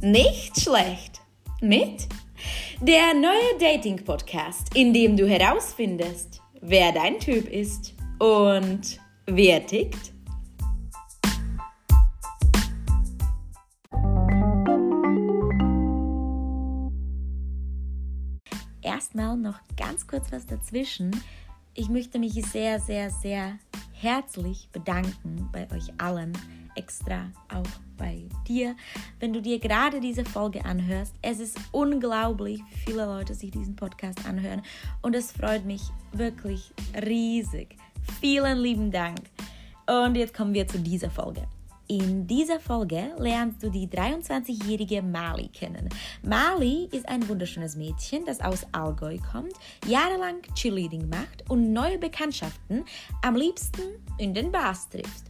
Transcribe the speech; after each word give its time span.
Nicht 0.00 0.60
schlecht. 0.60 1.20
Mit 1.60 2.06
der 2.80 3.14
neue 3.14 3.58
Dating-Podcast, 3.58 4.76
in 4.76 4.92
dem 4.92 5.16
du 5.16 5.28
herausfindest, 5.28 6.40
wer 6.60 6.92
dein 6.92 7.18
Typ 7.18 7.48
ist 7.48 7.94
und 8.20 9.00
wer 9.26 9.66
tickt. 9.66 10.12
Erstmal 18.80 19.36
noch 19.36 19.58
ganz 19.76 20.06
kurz 20.06 20.30
was 20.30 20.46
dazwischen. 20.46 21.10
Ich 21.74 21.88
möchte 21.88 22.20
mich 22.20 22.34
sehr, 22.34 22.78
sehr, 22.78 23.10
sehr 23.10 23.58
herzlich 24.00 24.68
bedanken 24.72 25.48
bei 25.52 25.68
euch 25.72 25.92
allen, 25.98 26.32
extra 26.76 27.32
auch 27.52 27.66
bei 27.96 28.28
dir, 28.46 28.76
wenn 29.18 29.32
du 29.32 29.42
dir 29.42 29.58
gerade 29.58 30.00
diese 30.00 30.24
Folge 30.24 30.64
anhörst. 30.64 31.14
Es 31.20 31.40
ist 31.40 31.58
unglaublich, 31.72 32.60
wie 32.70 32.90
viele 32.90 33.04
Leute 33.06 33.34
sich 33.34 33.50
diesen 33.50 33.74
Podcast 33.74 34.24
anhören 34.26 34.62
und 35.02 35.16
es 35.16 35.32
freut 35.32 35.64
mich 35.64 35.82
wirklich 36.12 36.72
riesig. 36.94 37.76
Vielen 38.20 38.58
lieben 38.58 38.90
Dank. 38.90 39.18
Und 39.86 40.14
jetzt 40.14 40.34
kommen 40.34 40.54
wir 40.54 40.68
zu 40.68 40.78
dieser 40.78 41.10
Folge. 41.10 41.48
In 41.90 42.26
dieser 42.26 42.60
Folge 42.60 43.14
lernst 43.16 43.62
du 43.62 43.70
die 43.70 43.86
23-jährige 43.86 45.00
Mali 45.00 45.48
kennen. 45.48 45.88
Mali 46.22 46.86
ist 46.92 47.08
ein 47.08 47.26
wunderschönes 47.26 47.76
Mädchen, 47.76 48.26
das 48.26 48.42
aus 48.42 48.66
Allgäu 48.72 49.16
kommt, 49.32 49.54
jahrelang 49.86 50.42
Cheerleading 50.54 51.08
macht 51.08 51.48
und 51.48 51.72
neue 51.72 51.96
Bekanntschaften 51.96 52.84
am 53.22 53.36
liebsten 53.36 53.80
in 54.18 54.34
den 54.34 54.52
Bars 54.52 54.90
trifft. 54.90 55.24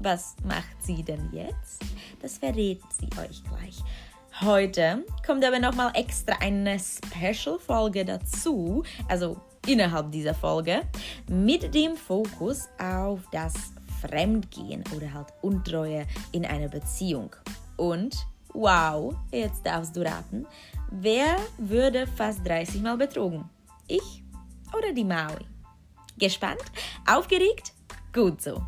Was 0.00 0.36
macht 0.44 0.76
sie 0.82 1.02
denn 1.02 1.30
jetzt? 1.32 1.82
Das 2.20 2.36
verrät 2.36 2.82
sie 2.90 3.08
euch 3.18 3.42
gleich. 3.44 3.82
Heute 4.42 5.06
kommt 5.24 5.42
aber 5.42 5.58
nochmal 5.58 5.92
extra 5.94 6.34
eine 6.40 6.78
Special-Folge 6.78 8.04
dazu, 8.04 8.82
also 9.08 9.38
innerhalb 9.66 10.12
dieser 10.12 10.34
Folge, 10.34 10.82
mit 11.28 11.74
dem 11.74 11.96
Fokus 11.96 12.68
auf 12.78 13.20
das 13.32 13.54
Fremdgehen 14.08 14.84
oder 14.94 15.12
halt 15.12 15.28
Untreue 15.42 16.06
in 16.32 16.44
einer 16.44 16.68
Beziehung. 16.68 17.34
Und 17.76 18.26
wow, 18.52 19.14
jetzt 19.32 19.64
darfst 19.64 19.96
du 19.96 20.04
raten, 20.04 20.46
wer 20.90 21.36
würde 21.58 22.06
fast 22.06 22.46
30 22.46 22.82
Mal 22.82 22.96
betrogen? 22.96 23.48
Ich 23.88 24.22
oder 24.76 24.92
die 24.92 25.04
Maui? 25.04 25.46
Gespannt? 26.18 26.62
Aufgeregt? 27.06 27.72
Gut 28.12 28.40
so. 28.40 28.62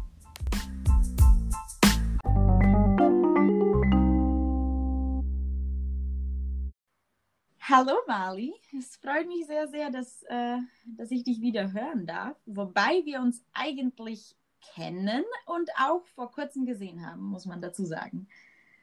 Hallo 7.68 7.96
Mali, 8.06 8.54
es 8.78 8.96
freut 8.96 9.26
mich 9.26 9.44
sehr, 9.44 9.66
sehr, 9.66 9.90
dass, 9.90 10.22
äh, 10.28 10.58
dass 10.96 11.10
ich 11.10 11.24
dich 11.24 11.40
wieder 11.40 11.72
hören 11.72 12.06
darf, 12.06 12.36
wobei 12.46 13.02
wir 13.04 13.20
uns 13.20 13.44
eigentlich 13.52 14.36
kennen 14.74 15.24
und 15.46 15.70
auch 15.78 16.06
vor 16.14 16.30
kurzem 16.30 16.66
gesehen 16.66 17.06
haben, 17.06 17.22
muss 17.22 17.46
man 17.46 17.60
dazu 17.60 17.84
sagen. 17.84 18.28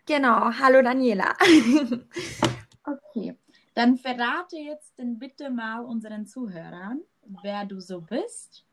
Genau, 0.05 0.51
hallo 0.59 0.81
Daniela. 0.81 1.33
okay, 2.85 3.37
dann 3.73 3.97
verrate 3.97 4.57
jetzt 4.57 4.97
denn 4.97 5.17
bitte 5.17 5.49
mal 5.49 5.85
unseren 5.85 6.25
Zuhörern, 6.25 7.01
wer 7.41 7.65
du 7.65 7.79
so 7.79 8.01
bist 8.01 8.65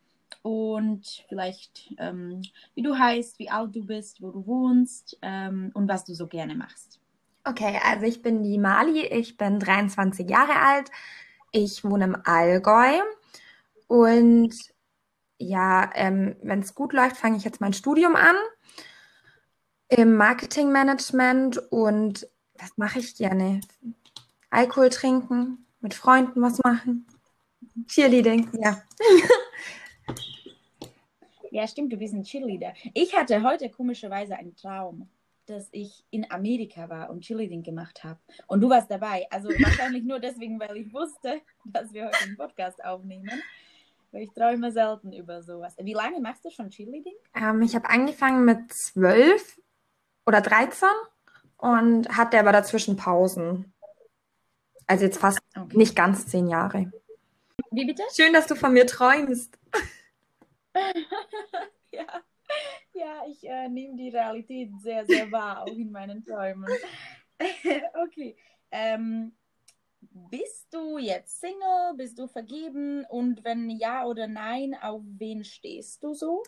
und 0.42 1.24
vielleicht 1.28 1.94
ähm, 1.98 2.42
wie 2.74 2.82
du 2.82 2.98
heißt, 2.98 3.38
wie 3.38 3.50
alt 3.50 3.74
du 3.74 3.84
bist, 3.84 4.22
wo 4.22 4.30
du 4.30 4.46
wohnst 4.46 5.18
ähm, 5.22 5.70
und 5.74 5.88
was 5.88 6.04
du 6.04 6.14
so 6.14 6.26
gerne 6.26 6.54
machst. 6.54 7.00
Okay, 7.44 7.78
also 7.84 8.04
ich 8.04 8.22
bin 8.22 8.42
die 8.42 8.58
Mali, 8.58 9.06
ich 9.06 9.36
bin 9.36 9.58
23 9.58 10.28
Jahre 10.28 10.56
alt, 10.56 10.90
ich 11.52 11.84
wohne 11.84 12.04
im 12.04 12.16
Allgäu 12.24 13.00
und 13.88 14.54
ja, 15.40 15.90
ähm, 15.94 16.36
wenn 16.42 16.60
es 16.60 16.74
gut 16.74 16.92
läuft, 16.92 17.16
fange 17.16 17.38
ich 17.38 17.44
jetzt 17.44 17.60
mein 17.60 17.72
Studium 17.72 18.14
an 18.14 18.36
im 19.88 20.14
Marketingmanagement 20.14 21.58
und 21.72 22.28
was 22.58 22.76
mache 22.76 23.00
ich 23.00 23.16
gerne? 23.16 23.60
Alkohol 24.50 24.90
trinken, 24.90 25.66
mit 25.80 25.94
Freunden 25.94 26.42
was 26.42 26.58
machen, 26.62 27.06
Cheerleading, 27.86 28.50
ja. 28.60 28.82
ja, 31.50 31.66
stimmt, 31.66 31.92
du 31.92 31.96
bist 31.96 32.14
ein 32.14 32.22
Cheerleader. 32.22 32.74
Ich 32.92 33.16
hatte 33.16 33.42
heute 33.42 33.70
komischerweise 33.70 34.36
einen 34.36 34.54
Traum, 34.54 35.08
dass 35.46 35.68
ich 35.72 36.04
in 36.10 36.30
Amerika 36.30 36.88
war 36.88 37.10
und 37.10 37.22
Cheerleading 37.22 37.62
gemacht 37.62 38.04
habe. 38.04 38.20
Und 38.46 38.60
du 38.60 38.68
warst 38.68 38.90
dabei. 38.90 39.26
Also 39.30 39.48
wahrscheinlich 39.48 40.04
nur 40.04 40.20
deswegen, 40.20 40.60
weil 40.60 40.76
ich 40.76 40.92
wusste, 40.92 41.40
dass 41.64 41.92
wir 41.92 42.06
heute 42.06 42.20
einen 42.22 42.36
Podcast 42.36 42.84
aufnehmen. 42.84 43.30
Ich 44.12 44.32
träume 44.32 44.72
selten 44.72 45.12
über 45.12 45.42
sowas. 45.42 45.74
Wie 45.78 45.92
lange 45.92 46.20
machst 46.20 46.44
du 46.44 46.50
schon 46.50 46.70
Cheerleading? 46.70 47.14
Ähm, 47.34 47.62
ich 47.62 47.74
habe 47.76 47.88
angefangen 47.88 48.44
mit 48.44 48.72
zwölf 48.72 49.60
oder 50.26 50.40
dreizehn 50.40 50.88
und 51.56 52.08
hatte 52.16 52.38
aber 52.38 52.52
dazwischen 52.52 52.96
Pausen. 52.96 53.72
Also 54.86 55.04
jetzt 55.04 55.18
fast 55.18 55.38
okay. 55.56 55.76
nicht 55.76 55.94
ganz 55.94 56.26
zehn 56.26 56.48
Jahre. 56.48 56.90
Wie 57.70 57.84
bitte? 57.84 58.02
Schön, 58.14 58.32
dass 58.32 58.48
du 58.48 58.56
von 58.56 58.72
mir 58.72 58.86
träumst. 58.86 59.56
ja. 61.92 62.06
ja, 62.94 63.22
ich 63.28 63.48
äh, 63.48 63.68
nehme 63.68 63.96
die 63.96 64.08
Realität 64.08 64.70
sehr, 64.82 65.06
sehr 65.06 65.30
wahr, 65.30 65.62
auch 65.62 65.76
in 65.76 65.92
meinen 65.92 66.24
Träumen. 66.24 66.68
okay. 68.04 68.36
Ähm, 68.72 69.32
bist 70.00 70.68
du 70.72 70.98
jetzt 70.98 71.40
Single? 71.40 71.94
Bist 71.96 72.18
du 72.18 72.26
vergeben? 72.26 73.04
Und 73.08 73.44
wenn 73.44 73.70
ja 73.70 74.04
oder 74.04 74.26
nein, 74.26 74.76
auf 74.80 75.02
wen 75.18 75.44
stehst 75.44 76.02
du 76.02 76.14
so? 76.14 76.42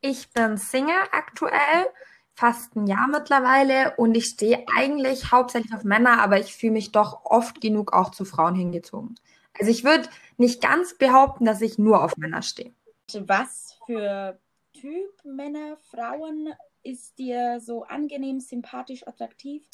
Ich 0.00 0.30
bin 0.30 0.56
Single 0.56 0.94
aktuell, 1.12 1.86
fast 2.34 2.76
ein 2.76 2.86
Jahr 2.86 3.08
mittlerweile 3.08 3.96
und 3.96 4.16
ich 4.16 4.26
stehe 4.26 4.64
eigentlich 4.76 5.32
hauptsächlich 5.32 5.74
auf 5.74 5.84
Männer, 5.84 6.20
aber 6.20 6.38
ich 6.38 6.54
fühle 6.54 6.72
mich 6.72 6.92
doch 6.92 7.24
oft 7.24 7.60
genug 7.60 7.92
auch 7.92 8.10
zu 8.10 8.24
Frauen 8.24 8.54
hingezogen. 8.54 9.16
Also 9.58 9.72
ich 9.72 9.82
würde 9.82 10.08
nicht 10.36 10.62
ganz 10.62 10.96
behaupten, 10.96 11.44
dass 11.44 11.60
ich 11.62 11.78
nur 11.78 12.04
auf 12.04 12.16
Männer 12.16 12.42
stehe. 12.42 12.72
Was 13.12 13.76
für 13.86 14.38
Typ 14.72 15.24
Männer, 15.24 15.76
Frauen 15.90 16.50
ist 16.84 17.18
dir 17.18 17.58
so 17.60 17.82
angenehm, 17.82 18.38
sympathisch, 18.38 19.06
attraktiv? 19.06 19.66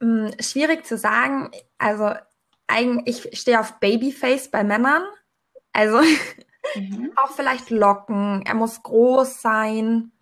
Hm, 0.00 0.30
schwierig 0.38 0.86
zu 0.86 0.96
sagen. 0.96 1.50
Also 1.78 2.14
eigentlich, 2.72 3.24
ich 3.30 3.40
stehe 3.40 3.60
auf 3.60 3.78
Babyface 3.78 4.50
bei 4.50 4.64
Männern. 4.64 5.04
Also 5.72 6.00
mhm. 6.74 7.12
auch 7.16 7.30
vielleicht 7.30 7.70
Locken. 7.70 8.42
Er 8.46 8.54
muss 8.54 8.82
groß 8.82 9.40
sein. 9.40 10.12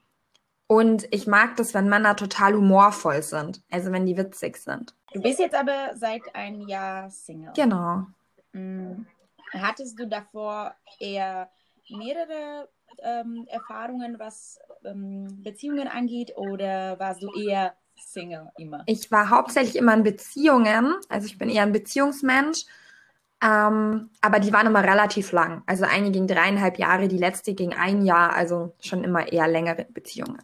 Und 0.66 1.08
ich 1.10 1.26
mag 1.26 1.56
das, 1.56 1.74
wenn 1.74 1.88
Männer 1.88 2.14
total 2.14 2.54
humorvoll 2.54 3.22
sind. 3.22 3.62
Also 3.70 3.90
wenn 3.92 4.06
die 4.06 4.16
witzig 4.16 4.56
sind. 4.56 4.94
Du 5.12 5.20
bist 5.20 5.40
jetzt 5.40 5.54
aber 5.54 5.96
seit 5.96 6.22
einem 6.34 6.68
Jahr 6.68 7.10
Single. 7.10 7.52
Genau. 7.56 8.06
Mhm. 8.52 9.06
Hattest 9.52 9.98
du 9.98 10.06
davor 10.06 10.74
eher 11.00 11.50
mehrere 11.88 12.68
ähm, 13.02 13.46
Erfahrungen, 13.48 14.18
was 14.18 14.60
ähm, 14.84 15.42
Beziehungen 15.42 15.88
angeht, 15.88 16.36
oder 16.36 16.98
warst 17.00 17.22
du 17.22 17.32
eher 17.34 17.74
Single 18.00 18.50
immer? 18.56 18.82
Ich 18.86 19.10
war 19.10 19.30
hauptsächlich 19.30 19.76
immer 19.76 19.94
in 19.94 20.02
Beziehungen. 20.02 20.94
Also 21.08 21.26
ich 21.26 21.38
bin 21.38 21.48
eher 21.48 21.62
ein 21.62 21.72
Beziehungsmensch. 21.72 22.64
Ähm, 23.42 24.10
aber 24.20 24.38
die 24.38 24.52
waren 24.52 24.66
immer 24.66 24.82
relativ 24.82 25.32
lang. 25.32 25.62
Also 25.66 25.84
eine 25.84 26.10
ging 26.10 26.26
dreieinhalb 26.26 26.78
Jahre, 26.78 27.08
die 27.08 27.16
letzte 27.16 27.54
ging 27.54 27.72
ein 27.72 28.04
Jahr. 28.04 28.34
Also 28.34 28.74
schon 28.80 29.02
immer 29.02 29.32
eher 29.32 29.48
längere 29.48 29.86
Beziehungen. 29.86 30.42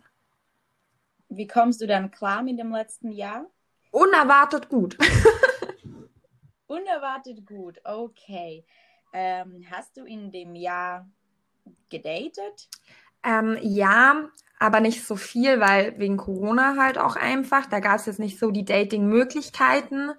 Wie 1.28 1.46
kommst 1.46 1.80
du 1.80 1.86
dann 1.86 2.10
klar 2.10 2.42
mit 2.42 2.58
dem 2.58 2.72
letzten 2.72 3.10
Jahr? 3.12 3.46
Unerwartet 3.90 4.68
gut. 4.68 4.96
Unerwartet 6.66 7.46
gut, 7.46 7.80
okay. 7.84 8.64
Ähm, 9.12 9.64
hast 9.70 9.96
du 9.96 10.04
in 10.04 10.30
dem 10.30 10.54
Jahr 10.54 11.08
gedatet? 11.88 12.68
Ähm, 13.22 13.58
ja, 13.62 14.28
aber 14.58 14.80
nicht 14.80 15.04
so 15.04 15.16
viel, 15.16 15.60
weil 15.60 15.98
wegen 15.98 16.16
Corona 16.16 16.76
halt 16.76 16.98
auch 16.98 17.16
einfach. 17.16 17.66
Da 17.66 17.80
gab 17.80 17.96
es 17.96 18.06
jetzt 18.06 18.18
nicht 18.18 18.38
so 18.38 18.50
die 18.50 18.64
Dating-Möglichkeiten. 18.64 20.12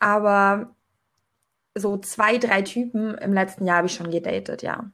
Aber 0.00 0.74
so 1.76 1.96
zwei, 1.98 2.38
drei 2.38 2.62
Typen 2.62 3.14
im 3.14 3.32
letzten 3.32 3.66
Jahr 3.66 3.78
habe 3.78 3.86
ich 3.86 3.94
schon 3.94 4.10
gedatet, 4.10 4.62
ja. 4.62 4.90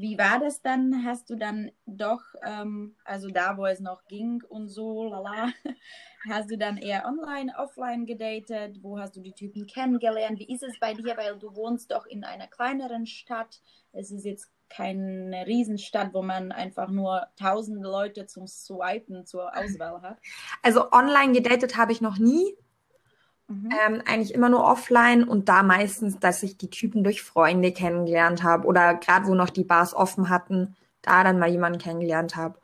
Wie 0.00 0.16
war 0.16 0.38
das 0.38 0.62
dann? 0.62 1.04
Hast 1.04 1.28
du 1.28 1.34
dann 1.34 1.72
doch, 1.84 2.22
ähm, 2.44 2.94
also 3.04 3.30
da, 3.30 3.56
wo 3.56 3.66
es 3.66 3.80
noch 3.80 4.06
ging 4.06 4.40
und 4.48 4.68
so, 4.68 5.08
lala, 5.08 5.48
hast 6.28 6.52
du 6.52 6.56
dann 6.56 6.76
eher 6.76 7.04
online, 7.04 7.52
offline 7.58 8.06
gedatet? 8.06 8.78
Wo 8.80 9.00
hast 9.00 9.16
du 9.16 9.20
die 9.20 9.32
Typen 9.32 9.66
kennengelernt? 9.66 10.38
Wie 10.38 10.52
ist 10.54 10.62
es 10.62 10.78
bei 10.78 10.94
dir? 10.94 11.16
Weil 11.16 11.36
du 11.36 11.54
wohnst 11.56 11.90
doch 11.90 12.06
in 12.06 12.22
einer 12.22 12.46
kleineren 12.46 13.06
Stadt. 13.06 13.60
Es 13.92 14.12
ist 14.12 14.24
jetzt 14.24 14.48
keine 14.68 15.46
Riesenstadt, 15.46 16.12
wo 16.12 16.22
man 16.22 16.52
einfach 16.52 16.88
nur 16.88 17.26
tausende 17.36 17.88
Leute 17.88 18.26
zum 18.26 18.46
Swipen 18.46 19.26
zur 19.26 19.56
Auswahl 19.56 20.02
hat? 20.02 20.18
Also 20.62 20.92
online 20.92 21.32
gedatet 21.32 21.76
habe 21.76 21.92
ich 21.92 22.00
noch 22.00 22.18
nie. 22.18 22.54
Mhm. 23.48 23.70
Ähm, 23.86 24.02
eigentlich 24.06 24.34
immer 24.34 24.50
nur 24.50 24.64
offline 24.64 25.24
und 25.24 25.48
da 25.48 25.62
meistens, 25.62 26.18
dass 26.18 26.42
ich 26.42 26.58
die 26.58 26.68
Typen 26.68 27.02
durch 27.02 27.22
Freunde 27.22 27.72
kennengelernt 27.72 28.42
habe 28.42 28.66
oder 28.66 28.94
gerade 28.94 29.26
wo 29.26 29.34
noch 29.34 29.50
die 29.50 29.64
Bars 29.64 29.94
offen 29.94 30.28
hatten, 30.28 30.76
da 31.00 31.24
dann 31.24 31.38
mal 31.38 31.48
jemanden 31.48 31.78
kennengelernt 31.78 32.36
habe. 32.36 32.58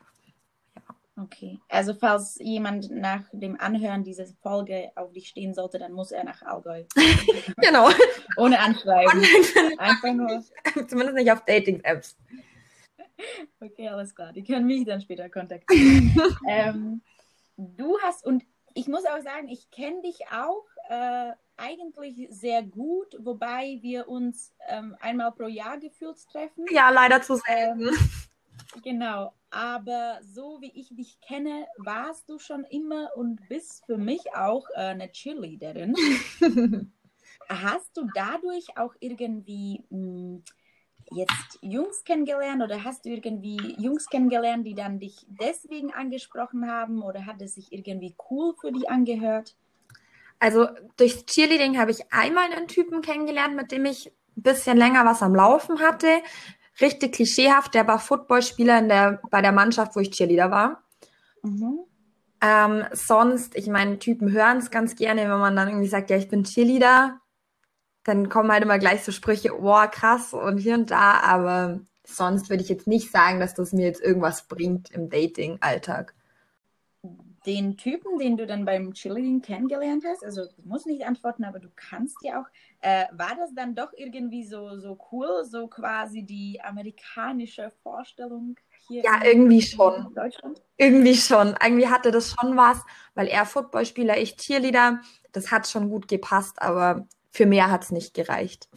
Okay, 1.16 1.60
also 1.68 1.94
falls 1.94 2.38
jemand 2.40 2.90
nach 2.90 3.22
dem 3.32 3.60
Anhören 3.60 4.02
dieser 4.02 4.26
Folge 4.42 4.90
auf 4.96 5.12
dich 5.12 5.28
stehen 5.28 5.54
sollte, 5.54 5.78
dann 5.78 5.92
muss 5.92 6.10
er 6.10 6.24
nach 6.24 6.42
Allgäu. 6.42 6.82
genau. 7.58 7.88
Ohne 8.36 8.58
Anschreiben. 8.58 9.24
Einfach 9.78 10.12
nur. 10.12 10.42
Zumindest 10.88 11.14
nicht 11.14 11.30
auf 11.30 11.44
Dating-Apps. 11.44 12.16
Okay, 13.60 13.88
alles 13.88 14.12
klar. 14.12 14.32
Die 14.32 14.42
können 14.42 14.66
mich 14.66 14.84
dann 14.84 15.00
später 15.00 15.28
kontaktieren. 15.28 16.16
ähm, 16.48 17.00
du 17.56 17.96
hast, 18.02 18.26
und 18.26 18.42
ich 18.74 18.88
muss 18.88 19.04
auch 19.04 19.22
sagen, 19.22 19.48
ich 19.48 19.70
kenne 19.70 20.02
dich 20.02 20.18
auch 20.32 20.66
äh, 20.88 21.30
eigentlich 21.56 22.26
sehr 22.30 22.64
gut, 22.64 23.16
wobei 23.20 23.78
wir 23.82 24.08
uns 24.08 24.52
ähm, 24.66 24.96
einmal 25.00 25.30
pro 25.30 25.46
Jahr 25.46 25.78
gefühlt 25.78 26.16
treffen. 26.26 26.64
Ja, 26.70 26.90
leider 26.90 27.22
zu 27.22 27.36
selten. 27.36 27.82
Ähm, 27.82 27.96
Genau, 28.82 29.32
aber 29.50 30.18
so 30.22 30.60
wie 30.60 30.72
ich 30.74 30.88
dich 30.94 31.20
kenne, 31.20 31.66
warst 31.78 32.28
du 32.28 32.38
schon 32.38 32.64
immer 32.64 33.10
und 33.14 33.48
bist 33.48 33.84
für 33.86 33.98
mich 33.98 34.34
auch 34.34 34.68
äh, 34.74 34.80
eine 34.80 35.10
Cheerleaderin. 35.10 35.94
hast 37.48 37.96
du 37.96 38.08
dadurch 38.14 38.76
auch 38.76 38.94
irgendwie 39.00 39.84
mh, 39.90 39.98
hm, 39.98 40.42
jetzt 41.12 41.58
Jungs 41.60 42.02
kennengelernt 42.04 42.62
oder 42.62 42.82
hast 42.82 43.04
du 43.04 43.10
irgendwie 43.10 43.76
Jungs 43.78 44.08
kennengelernt, 44.08 44.66
die 44.66 44.74
dann 44.74 44.98
dich 44.98 45.26
deswegen 45.28 45.92
angesprochen 45.92 46.68
haben 46.68 47.02
oder 47.02 47.26
hat 47.26 47.40
es 47.42 47.54
sich 47.54 47.72
irgendwie 47.72 48.16
cool 48.30 48.54
für 48.60 48.72
dich 48.72 48.88
angehört? 48.88 49.54
Also 50.40 50.68
durch 50.96 51.26
Cheerleading 51.26 51.78
habe 51.78 51.90
ich 51.90 52.12
einmal 52.12 52.52
einen 52.52 52.68
Typen 52.68 53.02
kennengelernt, 53.02 53.54
mit 53.54 53.70
dem 53.70 53.84
ich 53.84 54.08
ein 54.36 54.42
bisschen 54.42 54.76
länger 54.76 55.04
was 55.04 55.22
am 55.22 55.34
Laufen 55.34 55.80
hatte 55.80 56.08
richtig 56.80 57.14
klischeehaft, 57.14 57.74
der 57.74 57.86
war 57.86 57.98
Footballspieler 57.98 58.78
in 58.78 58.88
der, 58.88 59.20
bei 59.30 59.42
der 59.42 59.52
Mannschaft, 59.52 59.96
wo 59.96 60.00
ich 60.00 60.10
Cheerleader 60.10 60.50
war. 60.50 60.82
Mhm. 61.42 61.80
Ähm, 62.40 62.84
sonst, 62.92 63.56
ich 63.56 63.68
meine, 63.68 63.98
Typen 63.98 64.30
hören 64.32 64.58
es 64.58 64.70
ganz 64.70 64.96
gerne, 64.96 65.22
wenn 65.22 65.38
man 65.38 65.56
dann 65.56 65.68
irgendwie 65.68 65.88
sagt, 65.88 66.10
ja, 66.10 66.16
ich 66.16 66.28
bin 66.28 66.44
Cheerleader. 66.44 67.20
Dann 68.02 68.28
kommen 68.28 68.52
halt 68.52 68.62
immer 68.62 68.78
gleich 68.78 69.02
so 69.02 69.12
Sprüche, 69.12 69.50
boah, 69.50 69.86
krass 69.86 70.34
und 70.34 70.58
hier 70.58 70.74
und 70.74 70.90
da, 70.90 71.20
aber 71.20 71.80
sonst 72.06 72.50
würde 72.50 72.62
ich 72.62 72.68
jetzt 72.68 72.86
nicht 72.86 73.10
sagen, 73.10 73.40
dass 73.40 73.54
das 73.54 73.72
mir 73.72 73.86
jetzt 73.86 74.02
irgendwas 74.02 74.46
bringt 74.46 74.90
im 74.90 75.08
Dating-Alltag 75.08 76.14
den 77.46 77.76
Typen, 77.76 78.18
den 78.18 78.36
du 78.36 78.46
dann 78.46 78.64
beim 78.64 78.92
Cheerleading 78.94 79.42
kennengelernt 79.42 80.04
hast, 80.06 80.24
also 80.24 80.46
du 80.46 80.62
musst 80.64 80.86
nicht 80.86 81.04
antworten, 81.04 81.44
aber 81.44 81.58
du 81.58 81.68
kannst 81.76 82.16
ja 82.22 82.40
auch, 82.40 82.46
äh, 82.80 83.04
war 83.12 83.36
das 83.36 83.54
dann 83.54 83.74
doch 83.74 83.92
irgendwie 83.94 84.44
so, 84.44 84.78
so 84.78 84.98
cool, 85.12 85.44
so 85.44 85.68
quasi 85.68 86.22
die 86.22 86.60
amerikanische 86.62 87.70
Vorstellung 87.82 88.56
hier? 88.88 89.02
Ja, 89.02 89.24
irgendwie 89.24 89.62
schon. 89.62 90.06
In 90.06 90.14
Deutschland? 90.14 90.62
Irgendwie 90.76 91.16
schon. 91.16 91.54
Irgendwie 91.62 91.88
hatte 91.88 92.10
das 92.10 92.34
schon 92.34 92.56
was, 92.56 92.80
weil 93.14 93.28
er 93.28 93.46
Footballspieler, 93.46 94.18
ich 94.18 94.36
Cheerleader, 94.36 95.00
das 95.32 95.50
hat 95.50 95.68
schon 95.68 95.90
gut 95.90 96.08
gepasst, 96.08 96.60
aber 96.62 97.06
für 97.30 97.46
mehr 97.46 97.70
hat 97.70 97.82
es 97.82 97.90
nicht 97.90 98.14
gereicht. 98.14 98.68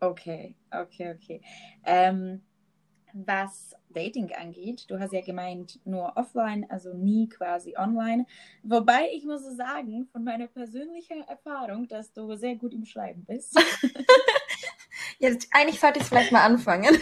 Okay, 0.00 0.56
okay, 0.72 1.14
okay. 1.14 1.40
Ähm, 1.84 2.42
was 3.12 3.74
Dating 3.90 4.32
angeht. 4.32 4.84
Du 4.88 4.98
hast 4.98 5.12
ja 5.12 5.20
gemeint, 5.20 5.80
nur 5.84 6.16
offline, 6.16 6.66
also 6.68 6.94
nie 6.94 7.28
quasi 7.28 7.74
online. 7.76 8.26
Wobei 8.62 9.08
ich 9.14 9.24
muss 9.24 9.42
sagen, 9.56 10.08
von 10.12 10.24
meiner 10.24 10.46
persönlichen 10.46 11.22
Erfahrung, 11.28 11.88
dass 11.88 12.12
du 12.12 12.34
sehr 12.36 12.56
gut 12.56 12.74
im 12.74 12.84
Schreiben 12.84 13.24
bist. 13.24 13.58
Jetzt, 15.18 15.48
eigentlich 15.52 15.80
sollte 15.80 16.00
ich 16.00 16.06
vielleicht 16.06 16.32
mal 16.32 16.44
anfangen. 16.44 16.96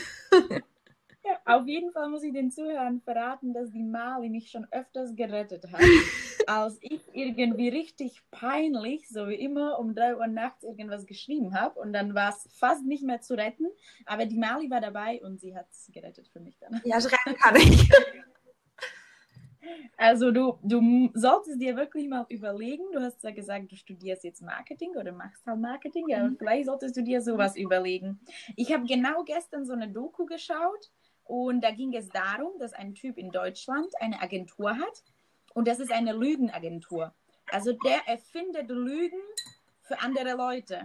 Auf 1.45 1.67
jeden 1.67 1.93
Fall 1.93 2.09
muss 2.09 2.23
ich 2.23 2.33
den 2.33 2.51
Zuhörern 2.51 3.01
verraten, 3.01 3.53
dass 3.53 3.71
die 3.71 3.83
Mali 3.83 4.29
mich 4.29 4.51
schon 4.51 4.67
öfters 4.71 5.15
gerettet 5.15 5.71
hat, 5.73 5.81
als 6.47 6.79
ich 6.81 7.01
irgendwie 7.13 7.69
richtig 7.69 8.23
peinlich, 8.31 9.09
so 9.09 9.29
wie 9.29 9.35
immer, 9.35 9.79
um 9.79 9.95
drei 9.95 10.17
Uhr 10.17 10.27
nachts 10.27 10.65
irgendwas 10.65 11.07
geschrieben 11.07 11.55
habe. 11.55 11.79
Und 11.81 11.93
dann 11.93 12.15
war 12.15 12.31
es 12.31 12.49
fast 12.53 12.85
nicht 12.85 13.03
mehr 13.03 13.21
zu 13.21 13.35
retten. 13.35 13.67
Aber 14.07 14.27
die 14.27 14.39
Mali 14.39 14.71
war 14.71 14.81
dabei 14.81 15.21
und 15.23 15.41
sie 15.41 15.57
hat 15.57 15.67
es 15.71 15.91
gerettet 15.93 16.29
für 16.29 16.41
mich 16.41 16.59
dann. 16.59 16.81
Ja, 16.85 17.01
schreiben 17.01 17.37
kann 17.39 17.57
ich. 17.57 17.89
Also 19.97 20.31
du, 20.31 20.59
du 20.63 21.11
solltest 21.15 21.61
dir 21.61 21.77
wirklich 21.77 22.09
mal 22.09 22.25
überlegen, 22.29 22.83
du 22.93 23.01
hast 23.01 23.23
ja 23.23 23.31
gesagt, 23.31 23.71
du 23.71 23.77
studierst 23.77 24.25
jetzt 24.25 24.43
Marketing 24.43 24.97
oder 24.97 25.13
machst 25.13 25.45
halt 25.47 25.61
Marketing, 25.61 26.09
ja, 26.09 26.25
mhm. 26.25 26.37
vielleicht 26.39 26.67
solltest 26.67 26.97
du 26.97 27.03
dir 27.03 27.21
sowas 27.21 27.57
überlegen. 27.57 28.19
Ich 28.57 28.73
habe 28.73 28.87
genau 28.87 29.23
gestern 29.25 29.67
so 29.67 29.75
eine 29.75 29.89
Doku 29.89 30.25
geschaut 30.27 30.91
und 31.25 31.63
da 31.63 31.71
ging 31.71 31.95
es 31.95 32.09
darum, 32.09 32.59
dass 32.59 32.73
ein 32.73 32.95
Typ 32.95 33.19
in 33.19 33.31
Deutschland 33.31 33.93
eine 34.01 34.21
Agentur 34.21 34.77
hat 34.77 35.05
und 35.55 35.69
das 35.69 35.81
ist 35.81 35.93
eine 35.93 36.13
Lügenagentur. 36.13 37.13
Also 37.51 37.73
der 37.73 38.07
erfindet 38.07 38.69
Lügen 38.69 39.21
für 39.83 40.01
andere 40.01 40.37
Leute 40.37 40.85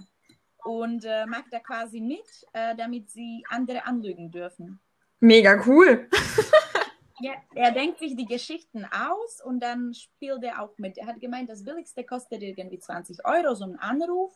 und 0.64 1.06
äh, 1.06 1.26
macht 1.28 1.52
da 1.52 1.60
quasi 1.60 2.02
mit, 2.02 2.26
äh, 2.54 2.76
damit 2.76 3.10
sie 3.10 3.44
andere 3.50 3.86
anlügen 3.86 4.32
dürfen. 4.32 4.80
Mega 5.20 5.64
cool. 5.66 6.10
ja, 7.20 7.34
er 7.54 7.72
denkt 7.72 8.00
sich 8.00 8.16
die 8.16 8.26
Geschichten 8.26 8.86
aus 8.86 9.42
und 9.42 9.60
dann 9.60 9.94
spielt 9.94 10.44
er 10.44 10.62
auch 10.62 10.78
mit. 10.78 10.98
Er 10.98 11.06
hat 11.06 11.20
gemeint, 11.22 11.50
das 11.50 11.64
billigste 11.64 12.04
kostet 12.04 12.42
irgendwie 12.42 12.80
20 12.80 13.26
Euro, 13.26 13.54
so 13.54 13.66
ein 13.66 13.80
Anruf. 13.80 14.34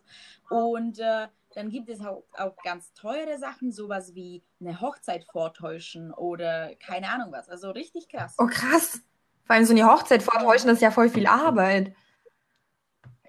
Und 0.50 1.00
äh, 1.00 1.28
dann 1.56 1.70
gibt 1.70 1.90
es 1.90 2.00
auch, 2.02 2.24
auch 2.38 2.56
ganz 2.64 2.94
teure 2.94 3.38
Sachen, 3.40 3.72
sowas 3.72 4.14
wie 4.14 4.44
eine 4.62 4.80
Hochzeit 4.80 5.25
vortäuschen 5.25 6.14
oder 6.14 6.75
keine 6.75 7.10
Ahnung 7.10 7.32
was. 7.32 7.50
Also 7.50 7.72
richtig 7.72 8.08
krass. 8.08 8.36
Oh, 8.38 8.46
krass. 8.46 9.02
Vor 9.50 9.56
allem 9.56 9.66
so 9.66 9.74
eine 9.74 9.92
Hochzeit 9.92 10.22
vortäuschen 10.22 10.69
ist 10.69 10.80
ja 10.80 10.92
voll 10.92 11.10
viel 11.10 11.25
Arbeit. 11.25 11.92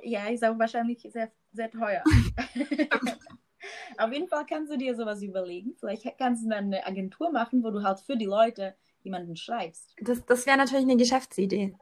Ja, 0.02 0.26
ist 0.26 0.44
auch 0.44 0.58
wahrscheinlich 0.58 1.00
sehr, 1.00 1.32
sehr 1.50 1.70
teuer. 1.70 2.04
Auf 3.96 4.12
jeden 4.12 4.28
Fall 4.28 4.44
kannst 4.44 4.70
du 4.70 4.76
dir 4.76 4.94
sowas 4.94 5.22
überlegen. 5.22 5.74
Vielleicht 5.80 6.04
kannst 6.18 6.44
du 6.44 6.50
dann 6.50 6.64
eine 6.66 6.86
Agentur 6.86 7.32
machen, 7.32 7.64
wo 7.64 7.70
du 7.70 7.82
halt 7.82 8.00
für 8.00 8.18
die 8.18 8.26
Leute 8.26 8.74
jemanden 9.02 9.34
schreibst. 9.34 9.96
Das, 9.98 10.22
das 10.26 10.44
wäre 10.44 10.58
natürlich 10.58 10.84
eine 10.84 10.98
Geschäftsidee. 10.98 11.74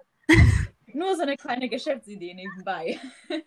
Nur 0.87 1.17
so 1.17 1.23
eine 1.23 1.37
kleine 1.37 1.69
Geschäftsidee 1.69 2.35
nebenbei. 2.35 2.97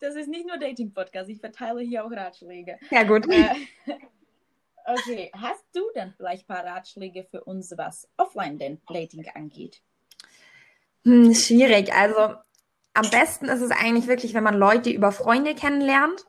Das 0.00 0.16
ist 0.16 0.26
nicht 0.26 0.44
nur 0.44 0.58
Dating-Podcast, 0.58 1.30
ich 1.30 1.38
verteile 1.38 1.82
hier 1.82 2.04
auch 2.04 2.10
Ratschläge. 2.10 2.80
Ja, 2.90 3.04
gut. 3.04 3.28
Äh, 3.30 3.54
okay, 4.86 5.30
hast 5.34 5.64
du 5.74 5.80
denn 5.94 6.12
vielleicht 6.16 6.48
ein 6.48 6.54
paar 6.54 6.64
Ratschläge 6.64 7.24
für 7.30 7.44
uns, 7.44 7.72
was 7.76 8.08
Offline-Dating 8.16 9.26
angeht? 9.34 9.82
Hm, 11.04 11.34
schwierig. 11.34 11.92
Also 11.92 12.36
am 12.94 13.10
besten 13.10 13.46
ist 13.46 13.60
es 13.60 13.70
eigentlich 13.70 14.06
wirklich, 14.06 14.34
wenn 14.34 14.44
man 14.44 14.54
Leute 14.54 14.90
über 14.90 15.12
Freunde 15.12 15.54
kennenlernt 15.54 16.26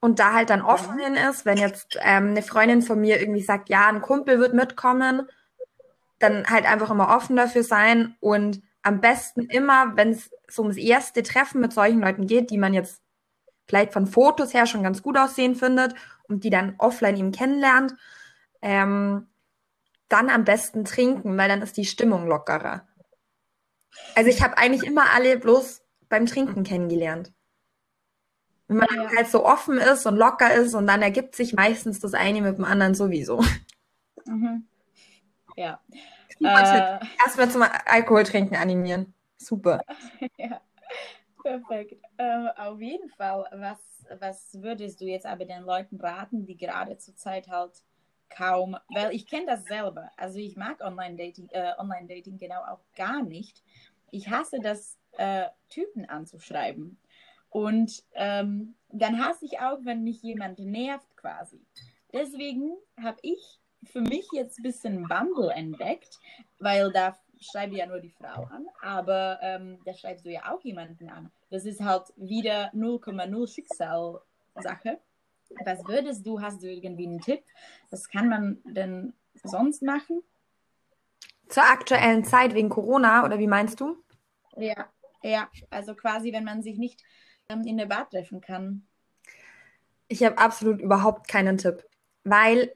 und 0.00 0.18
da 0.18 0.34
halt 0.34 0.50
dann 0.50 0.62
offen 0.62 0.98
hin 0.98 1.14
ist. 1.14 1.44
Wenn 1.46 1.58
jetzt 1.58 1.98
ähm, 2.02 2.30
eine 2.30 2.42
Freundin 2.42 2.82
von 2.82 3.00
mir 3.00 3.20
irgendwie 3.20 3.42
sagt, 3.42 3.68
ja, 3.68 3.88
ein 3.88 4.02
Kumpel 4.02 4.38
wird 4.38 4.54
mitkommen, 4.54 5.28
dann 6.18 6.46
halt 6.48 6.66
einfach 6.66 6.90
immer 6.90 7.14
offen 7.14 7.36
dafür 7.36 7.62
sein 7.62 8.16
und 8.20 8.62
am 8.82 9.00
besten 9.00 9.42
immer, 9.46 9.96
wenn 9.96 10.10
es 10.10 10.30
so 10.48 10.62
ums 10.62 10.76
erste 10.76 11.22
Treffen 11.22 11.60
mit 11.60 11.72
solchen 11.72 12.00
Leuten 12.00 12.26
geht, 12.26 12.50
die 12.50 12.58
man 12.58 12.72
jetzt 12.72 13.02
vielleicht 13.66 13.92
von 13.92 14.06
Fotos 14.06 14.54
her 14.54 14.66
schon 14.66 14.84
ganz 14.84 15.02
gut 15.02 15.18
aussehen 15.18 15.56
findet 15.56 15.94
und 16.28 16.44
die 16.44 16.50
dann 16.50 16.74
offline 16.78 17.16
eben 17.16 17.32
kennenlernt, 17.32 17.94
ähm, 18.62 19.26
dann 20.08 20.30
am 20.30 20.44
besten 20.44 20.84
trinken, 20.84 21.36
weil 21.36 21.48
dann 21.48 21.62
ist 21.62 21.76
die 21.76 21.84
Stimmung 21.84 22.26
lockerer. 22.26 22.86
Also 24.14 24.30
ich 24.30 24.42
habe 24.42 24.58
eigentlich 24.58 24.84
immer 24.84 25.12
alle 25.14 25.38
bloß 25.38 25.82
beim 26.08 26.26
Trinken 26.26 26.62
kennengelernt. 26.64 27.32
Wenn 28.68 28.78
man 28.78 28.88
ja. 28.94 29.10
halt 29.16 29.28
so 29.28 29.44
offen 29.44 29.78
ist 29.78 30.06
und 30.06 30.16
locker 30.16 30.52
ist 30.54 30.74
und 30.74 30.86
dann 30.86 31.02
ergibt 31.02 31.36
sich 31.36 31.54
meistens 31.54 32.00
das 32.00 32.14
eine 32.14 32.42
mit 32.42 32.58
dem 32.58 32.64
anderen 32.64 32.94
sowieso. 32.94 33.42
Mhm. 34.24 34.66
Ja. 35.56 35.80
Äh, 36.40 36.98
Erstmal 37.24 37.50
zum 37.50 37.62
Alkoholtrinken 37.62 38.56
animieren. 38.56 39.14
Super. 39.38 39.80
ja, 40.36 40.60
perfekt. 41.42 41.94
Ähm, 42.18 42.48
auf 42.56 42.80
jeden 42.80 43.08
Fall, 43.10 43.46
was, 43.52 43.78
was 44.18 44.62
würdest 44.62 45.00
du 45.00 45.04
jetzt 45.04 45.26
aber 45.26 45.44
den 45.44 45.62
Leuten 45.62 45.96
raten, 46.00 46.46
die 46.46 46.56
gerade 46.56 46.98
zur 46.98 47.16
Zeit 47.16 47.48
halt 47.48 47.72
kaum, 48.28 48.76
weil 48.88 49.14
ich 49.14 49.26
kenne 49.26 49.46
das 49.46 49.64
selber. 49.64 50.10
Also 50.16 50.38
ich 50.38 50.56
mag 50.56 50.80
Online-Dating 50.80 51.48
äh, 51.50 51.72
Online 51.78 52.22
genau 52.38 52.62
auch 52.62 52.80
gar 52.96 53.22
nicht. 53.22 53.62
Ich 54.10 54.30
hasse 54.30 54.58
das, 54.60 54.98
äh, 55.12 55.46
Typen 55.68 56.04
anzuschreiben. 56.06 56.98
Und 57.50 58.02
ähm, 58.14 58.74
dann 58.90 59.24
hasse 59.24 59.46
ich 59.46 59.60
auch, 59.60 59.78
wenn 59.84 60.02
mich 60.02 60.22
jemand 60.22 60.58
nervt 60.58 61.16
quasi 61.16 61.64
deswegen 62.16 62.76
habe 63.00 63.18
ich 63.22 63.60
für 63.84 64.00
mich 64.00 64.26
jetzt 64.32 64.58
ein 64.58 64.62
bisschen 64.62 65.08
Bumble 65.08 65.50
entdeckt, 65.50 66.18
weil 66.58 66.90
da 66.92 67.16
schreibe 67.40 67.76
ja 67.76 67.86
nur 67.86 68.00
die 68.00 68.10
Frau 68.10 68.44
an, 68.44 68.66
aber 68.80 69.38
ähm, 69.42 69.78
da 69.84 69.94
schreibst 69.94 70.24
du 70.24 70.30
ja 70.30 70.52
auch 70.52 70.62
jemanden 70.62 71.08
an. 71.10 71.30
Das 71.50 71.64
ist 71.64 71.80
halt 71.80 72.12
wieder 72.16 72.70
0,0 72.74 73.52
Schicksal-Sache. 73.52 74.98
Was 75.64 75.86
würdest 75.86 76.26
du, 76.26 76.40
hast 76.40 76.62
du 76.62 76.70
irgendwie 76.70 77.06
einen 77.06 77.20
Tipp? 77.20 77.42
Was 77.90 78.08
kann 78.08 78.28
man 78.28 78.58
denn 78.64 79.12
sonst 79.44 79.82
machen? 79.82 80.22
Zur 81.48 81.62
aktuellen 81.62 82.24
Zeit 82.24 82.54
wegen 82.54 82.68
Corona 82.68 83.24
oder 83.24 83.38
wie 83.38 83.46
meinst 83.46 83.80
du? 83.80 83.96
Ja, 84.56 84.88
ja, 85.22 85.48
also 85.70 85.94
quasi, 85.94 86.32
wenn 86.32 86.44
man 86.44 86.62
sich 86.62 86.78
nicht 86.78 87.02
ähm, 87.48 87.62
in 87.64 87.76
der 87.76 87.86
Bar 87.86 88.08
treffen 88.08 88.40
kann. 88.40 88.86
Ich 90.08 90.22
habe 90.24 90.38
absolut 90.38 90.80
überhaupt 90.80 91.28
keinen 91.28 91.58
Tipp, 91.58 91.84
weil 92.24 92.72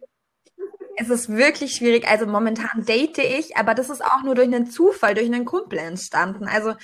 es 1.01 1.09
ist 1.09 1.31
wirklich 1.31 1.75
schwierig. 1.75 2.07
Also 2.07 2.27
momentan 2.27 2.85
date 2.85 3.19
ich, 3.19 3.57
aber 3.57 3.75
das 3.75 3.89
ist 3.89 4.05
auch 4.05 4.23
nur 4.23 4.35
durch 4.35 4.49
einen 4.49 4.71
Zufall, 4.71 5.15
durch 5.15 5.27
einen 5.27 5.47
Kumpel 5.47 5.79
entstanden. 5.79 6.47
Also 6.47 6.75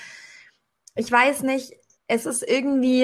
ich 0.95 1.13
weiß 1.13 1.43
nicht, 1.43 1.75
es 2.07 2.25
ist 2.25 2.43
irgendwie, 2.43 3.03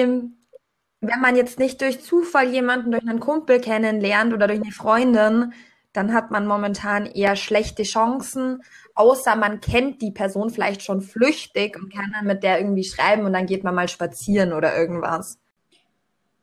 wenn 1.01 1.21
man 1.21 1.35
jetzt 1.35 1.59
nicht 1.59 1.81
durch 1.81 2.01
Zufall 2.03 2.49
jemanden 2.49 2.91
durch 2.91 3.07
einen 3.07 3.19
Kumpel 3.19 3.61
kennenlernt 3.61 4.33
oder 4.33 4.47
durch 4.47 4.59
eine 4.59 4.71
Freundin, 4.71 5.53
dann 5.91 6.13
hat 6.13 6.31
man 6.31 6.47
momentan 6.47 7.05
eher 7.05 7.35
schlechte 7.35 7.83
Chancen, 7.83 8.63
außer 8.95 9.35
man 9.35 9.61
kennt 9.61 10.01
die 10.01 10.11
Person 10.11 10.49
vielleicht 10.49 10.81
schon 10.81 11.01
flüchtig 11.01 11.77
und 11.77 11.93
kann 11.93 12.11
dann 12.11 12.25
mit 12.25 12.41
der 12.41 12.59
irgendwie 12.59 12.83
schreiben 12.83 13.25
und 13.25 13.33
dann 13.33 13.45
geht 13.45 13.63
man 13.63 13.75
mal 13.75 13.87
spazieren 13.87 14.53
oder 14.53 14.75
irgendwas. 14.75 15.37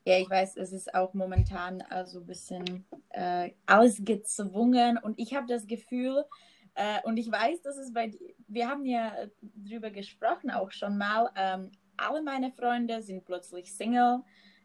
Ja, 0.04 0.18
ich 0.18 0.30
weiß, 0.30 0.56
es 0.56 0.72
ist 0.72 0.94
auch 0.94 1.12
momentan 1.14 1.82
also 1.82 2.20
ein 2.20 2.26
bisschen 2.26 2.84
äh, 3.10 3.50
alles 3.66 4.02
gezwungen 4.02 4.98
und 4.98 5.18
ich 5.18 5.34
habe 5.34 5.46
das 5.46 5.66
Gefühl, 5.66 6.24
äh, 6.74 7.00
und 7.04 7.18
ich 7.18 7.30
weiß, 7.30 7.62
dass 7.62 7.76
es 7.76 7.92
bei, 7.92 8.10
wir 8.48 8.68
haben 8.68 8.84
ja 8.86 9.12
drüber 9.40 9.90
gesprochen 9.90 10.50
auch 10.50 10.70
schon 10.70 10.96
mal, 10.96 11.30
ähm, 11.36 11.70
alle 11.96 12.22
meine 12.22 12.52
Freunde 12.52 13.02
sind 13.02 13.24
plötzlich 13.24 13.72
Single. 13.74 14.20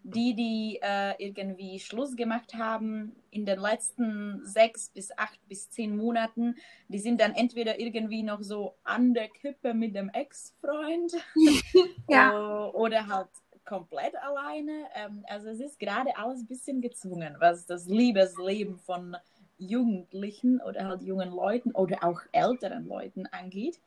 Die, 0.08 0.36
die 0.36 0.78
äh, 0.84 1.16
irgendwie 1.18 1.80
Schluss 1.80 2.16
gemacht 2.16 2.54
haben 2.54 3.16
in 3.32 3.44
den 3.44 3.60
letzten 3.60 4.46
sechs 4.46 4.90
bis 4.90 5.12
acht 5.18 5.40
bis 5.50 5.72
zehn 5.72 5.98
Monaten, 5.98 6.58
die 6.90 7.00
sind 7.00 7.20
dann 7.20 7.34
entweder 7.34 7.80
irgendwie 7.80 8.22
noch 8.22 8.44
so 8.44 8.76
an 8.84 9.16
der 9.16 9.30
Kippe 9.30 9.74
mit 9.74 9.96
dem 9.96 10.10
Ex-Freund 10.10 11.12
ja. 12.08 12.70
oder 12.74 13.08
halt 13.08 13.30
komplett 13.66 14.16
alleine. 14.18 14.86
Ähm, 14.96 15.26
also 15.28 15.50
es 15.50 15.60
ist 15.60 15.80
gerade 15.80 16.16
alles 16.18 16.42
ein 16.42 16.48
bisschen 16.48 16.82
gezwungen, 16.82 17.36
was 17.40 17.66
das 17.66 17.88
Liebesleben 17.88 18.78
von 18.78 19.18
Jugendlichen 19.58 20.62
oder 20.62 20.86
halt 20.86 21.02
jungen 21.02 21.32
Leuten 21.32 21.72
oder 21.72 22.04
auch 22.04 22.22
älteren 22.32 22.86
Leuten 22.86 23.26
angeht. 23.28 23.80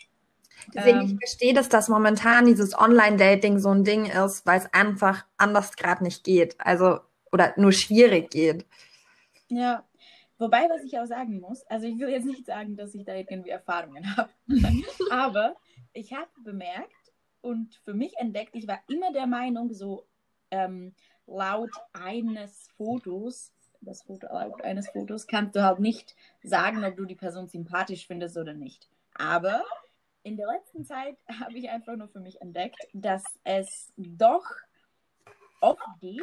Deswegen, 0.74 1.00
ähm, 1.00 1.06
ich 1.06 1.16
verstehe 1.18 1.54
das, 1.54 1.68
dass 1.68 1.88
momentan 1.88 2.46
dieses 2.46 2.76
Online-Dating 2.76 3.58
so 3.58 3.70
ein 3.70 3.84
Ding 3.84 4.06
ist, 4.06 4.46
weil 4.46 4.58
es 4.58 4.72
einfach 4.72 5.24
anders 5.36 5.76
gerade 5.76 6.02
nicht 6.02 6.24
geht. 6.24 6.56
Also, 6.58 7.00
oder 7.32 7.52
nur 7.56 7.72
schwierig 7.72 8.30
geht. 8.30 8.66
Ja, 9.48 9.84
wobei, 10.38 10.68
was 10.68 10.82
ich 10.82 10.98
auch 10.98 11.06
sagen 11.06 11.40
muss, 11.40 11.64
also 11.66 11.86
ich 11.86 11.98
will 11.98 12.08
jetzt 12.08 12.26
nicht 12.26 12.46
sagen, 12.46 12.76
dass 12.76 12.94
ich 12.94 13.04
da 13.04 13.14
irgendwie 13.14 13.50
Erfahrungen 13.50 14.04
habe, 14.16 14.30
aber 15.10 15.56
ich 15.92 16.12
habe 16.12 16.28
bemerkt, 16.42 16.92
und 17.40 17.74
für 17.84 17.94
mich 17.94 18.16
entdeckt, 18.18 18.54
ich 18.54 18.66
war 18.66 18.80
immer 18.88 19.12
der 19.12 19.26
Meinung, 19.26 19.72
so 19.72 20.06
ähm, 20.50 20.94
laut 21.26 21.70
eines 21.92 22.68
Fotos, 22.76 23.52
das 23.80 24.02
Foto 24.02 24.26
laut 24.26 24.62
eines 24.62 24.88
Fotos, 24.88 25.26
kannst 25.26 25.54
du 25.54 25.62
halt 25.62 25.78
nicht 25.78 26.16
sagen, 26.42 26.84
ob 26.84 26.96
du 26.96 27.04
die 27.04 27.14
Person 27.14 27.46
sympathisch 27.46 28.06
findest 28.06 28.36
oder 28.36 28.54
nicht. 28.54 28.88
Aber 29.14 29.64
in 30.22 30.36
der 30.36 30.48
letzten 30.48 30.84
Zeit 30.84 31.16
habe 31.40 31.58
ich 31.58 31.70
einfach 31.70 31.96
nur 31.96 32.08
für 32.08 32.20
mich 32.20 32.40
entdeckt, 32.40 32.88
dass 32.92 33.24
es 33.44 33.92
doch 33.96 34.44
oft 35.60 35.86
geht, 36.00 36.22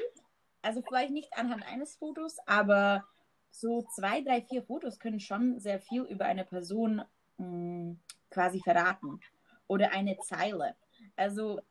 also 0.61 0.81
vielleicht 0.81 1.11
nicht 1.11 1.29
anhand 1.37 1.65
eines 1.65 1.95
Fotos, 1.95 2.37
aber 2.45 3.05
so 3.51 3.83
zwei, 3.95 4.21
drei, 4.21 4.41
vier 4.41 4.63
Fotos 4.63 4.99
können 4.99 5.19
schon 5.19 5.59
sehr 5.59 5.79
viel 5.79 6.03
über 6.03 6.25
eine 6.25 6.43
Person 6.43 7.01
mh, 7.37 7.45
mm, 7.47 7.99
quasi 8.29 8.59
verraten. 8.59 9.19
Oder 9.67 9.91
eine 9.91 10.17
Zeile. 10.19 10.75
Also 11.15 11.61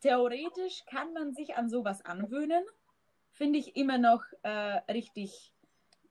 theoretisch 0.00 0.84
kann 0.86 1.12
man 1.12 1.34
sich 1.34 1.56
an 1.56 1.68
sowas 1.68 2.04
anwöhnen. 2.04 2.64
Finde 3.32 3.58
ich 3.58 3.76
immer 3.76 3.98
noch 3.98 4.22
äh, 4.42 4.80
richtig 4.92 5.52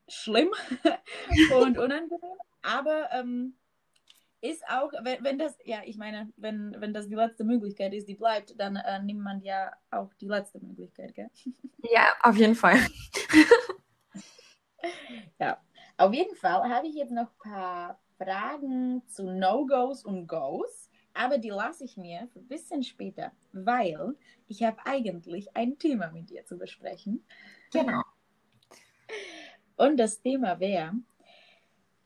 schlimm 0.08 0.52
und 1.56 1.78
unangenehm. 1.78 2.38
Aber 2.62 3.10
ähm, 3.12 3.56
ist 4.44 4.68
auch, 4.68 4.92
wenn, 5.04 5.24
wenn 5.24 5.40
das, 5.40 5.58
ja, 5.64 5.82
ich 5.86 5.98
meine, 5.98 6.32
wenn, 6.36 6.76
wenn 6.80 6.94
das 6.94 7.08
die 7.08 7.16
letzte 7.16 7.46
Möglichkeit 7.46 7.94
ist, 7.94 8.10
die 8.10 8.16
bleibt, 8.16 8.60
dann 8.60 8.76
äh, 8.76 9.02
nimmt 9.02 9.22
man 9.22 9.42
ja 9.42 9.72
auch 9.90 10.14
die 10.16 10.28
letzte 10.28 10.60
Möglichkeit, 10.60 11.16
gell? 11.16 11.30
Ja, 11.92 12.14
auf 12.22 12.38
jeden 12.38 12.56
Fall. 12.56 12.78
ja, 15.40 15.58
auf 15.98 16.14
jeden 16.14 16.36
Fall 16.36 16.70
habe 16.70 16.88
ich 16.88 16.96
jetzt 16.96 17.12
noch 17.12 17.30
ein 17.30 17.52
paar 17.52 18.00
Fragen 18.18 19.06
zu 19.08 19.30
No-Gos 19.30 20.06
und 20.06 20.28
Goes 20.28 20.83
aber 21.14 21.38
die 21.38 21.50
lasse 21.50 21.84
ich 21.84 21.98
mir 21.98 22.28
für 22.32 22.40
ein 22.40 22.48
bisschen 22.48 22.84
später, 22.84 23.32
weil 23.52 24.16
ich 24.48 24.64
habe 24.64 24.78
eigentlich 24.86 25.56
ein 25.56 25.78
Thema 25.78 26.12
mit 26.12 26.30
dir 26.30 26.46
zu 26.46 26.58
besprechen. 26.58 27.26
Genau. 27.72 28.02
Und 29.76 29.98
das 29.98 30.22
Thema 30.22 30.60
wäre 30.60 30.94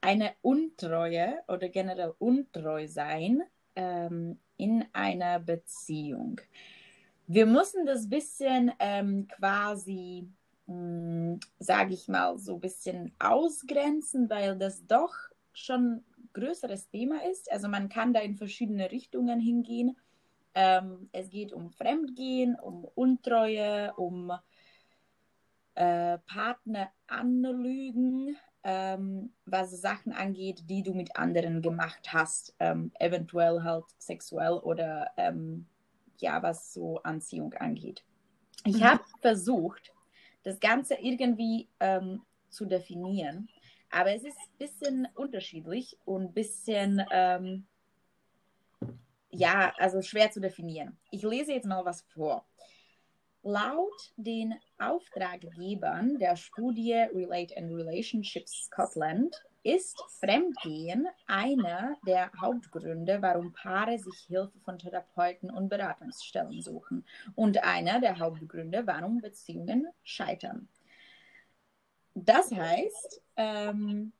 eine 0.02 0.34
Untreue 0.42 1.44
oder 1.48 1.70
generell 1.70 2.14
untreu 2.20 2.88
sein 2.88 3.44
ähm, 3.76 4.40
in 4.58 4.86
einer 4.94 5.40
Beziehung. 5.40 6.40
Wir 7.28 7.46
müssen 7.46 7.86
das 7.86 8.10
bisschen 8.10 8.72
ähm, 8.80 9.28
quasi, 9.28 10.30
hm, 10.66 11.40
sage 11.60 11.94
ich 11.94 12.08
mal, 12.08 12.38
so 12.38 12.56
ein 12.56 12.62
bisschen 12.62 13.14
ausgrenzen, 13.20 14.30
weil 14.30 14.58
das 14.58 14.86
doch 14.88 15.14
schon 15.52 16.04
größeres 16.38 16.89
Thema 16.89 17.24
ist. 17.29 17.51
Also 17.51 17.67
man 17.67 17.89
kann 17.89 18.13
da 18.13 18.20
in 18.20 18.36
verschiedene 18.36 18.91
Richtungen 18.91 19.39
hingehen. 19.39 19.98
Ähm, 20.53 21.10
es 21.12 21.29
geht 21.29 21.53
um 21.53 21.72
Fremdgehen, 21.72 22.56
um 22.56 22.86
Untreue, 22.96 23.94
um 23.96 24.32
äh, 25.75 26.17
Partner 26.20 26.89
anlügen, 27.08 28.38
ähm, 28.63 29.32
was 29.46 29.72
Sachen 29.79 30.12
angeht, 30.12 30.63
die 30.70 30.84
du 30.84 30.94
mit 30.94 31.15
anderen 31.15 31.62
gemacht 31.62 32.12
hast, 32.12 32.56
ähm, 32.60 32.91
eventuell 33.00 33.63
halt 33.63 33.86
sexuell 33.98 34.53
oder 34.53 35.12
ähm, 35.17 35.67
ja, 36.17 36.41
was 36.41 36.74
so 36.74 37.01
Anziehung 37.03 37.53
angeht. 37.53 38.03
Ich 38.65 38.77
mhm. 38.77 38.84
habe 38.84 39.03
versucht, 39.22 39.94
das 40.44 40.60
Ganze 40.60 40.96
irgendwie 40.96 41.67
ähm, 41.79 42.24
zu 42.50 42.65
definieren 42.65 43.50
aber 43.89 44.13
es 44.13 44.24
ist 44.24 44.38
ein 44.38 44.58
bisschen 44.58 45.08
unterschiedlich 45.15 45.98
und 46.06 46.24
ein 46.24 46.34
bisschen, 46.34 47.03
ähm, 47.12 47.65
ja, 49.29 49.74
also 49.77 50.01
schwer 50.01 50.32
zu 50.32 50.39
definieren. 50.39 50.98
Ich 51.12 51.24
lese 51.24 51.53
jetzt 51.53 51.67
mal 51.67 51.86
was 51.86 52.01
vor. 52.01 52.46
Laut 53.44 54.12
den 54.17 54.56
Auftraggebern 54.77 56.17
der 56.20 56.36
Studie 56.36 57.06
Relate 57.13 57.56
and 57.56 57.72
Relationships 57.72 58.65
Scotland 58.65 59.41
ist 59.63 60.01
Fremdgehen 60.20 61.08
einer 61.27 61.96
der 62.06 62.32
Hauptgründe, 62.39 63.22
warum 63.22 63.53
Paare 63.53 63.98
sich 64.00 64.20
Hilfe 64.27 64.58
von 64.63 64.77
Therapeuten 64.77 65.50
und 65.50 65.70
Beratungsstellen 65.70 66.62
suchen 66.62 67.06
und 67.36 67.63
einer 67.63 68.00
der 68.00 68.20
Hauptgründe, 68.20 68.84
warum 68.86 69.20
Beziehungen 69.20 69.88
scheitern. 70.03 70.67
Das 72.25 72.51
heißt, 72.51 73.21
ähm, 73.36 74.12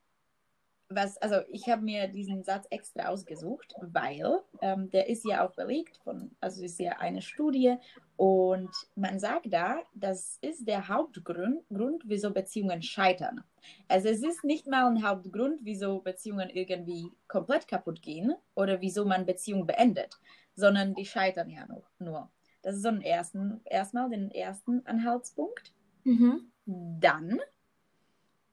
was, 0.90 1.18
also 1.18 1.42
ich 1.50 1.68
habe 1.68 1.82
mir 1.82 2.08
diesen 2.08 2.44
Satz 2.44 2.66
extra 2.70 3.08
ausgesucht, 3.10 3.74
weil 3.82 4.40
ähm, 4.62 4.90
der 4.92 5.10
ist 5.10 5.26
ja 5.26 5.46
auch 5.46 5.54
belegt 5.54 5.98
von, 6.04 6.32
also 6.40 6.64
ist 6.64 6.80
ja 6.80 6.94
eine 7.00 7.22
Studie 7.22 7.76
und 8.16 8.70
man 8.96 9.20
sagt 9.20 9.48
da, 9.52 9.80
das 9.94 10.38
ist 10.42 10.68
der 10.68 10.88
Hauptgrund, 10.88 11.68
Grund, 11.70 12.04
wieso 12.06 12.32
Beziehungen 12.32 12.82
scheitern. 12.82 13.44
Also 13.88 14.08
es 14.10 14.24
ist 14.24 14.44
nicht 14.44 14.68
mal 14.68 14.86
ein 14.86 15.06
Hauptgrund, 15.06 15.60
wieso 15.64 16.00
Beziehungen 16.00 16.50
irgendwie 16.50 17.12
komplett 17.28 17.68
kaputt 17.68 18.02
gehen 18.02 18.34
oder 18.56 18.80
wieso 18.80 19.06
man 19.06 19.26
Beziehungen 19.26 19.68
beendet, 19.68 20.18
sondern 20.56 20.94
die 20.94 21.06
scheitern 21.06 21.50
ja 21.50 21.66
noch, 21.66 21.90
nur. 22.00 22.32
Das 22.62 22.76
ist 22.76 22.84
so 22.84 22.90
ein 22.90 23.02
ersten, 23.02 23.62
erstmal 23.66 24.10
den 24.10 24.32
ersten 24.32 24.86
Anhaltspunkt. 24.86 25.74
Mhm. 26.04 26.52
Dann 26.66 27.40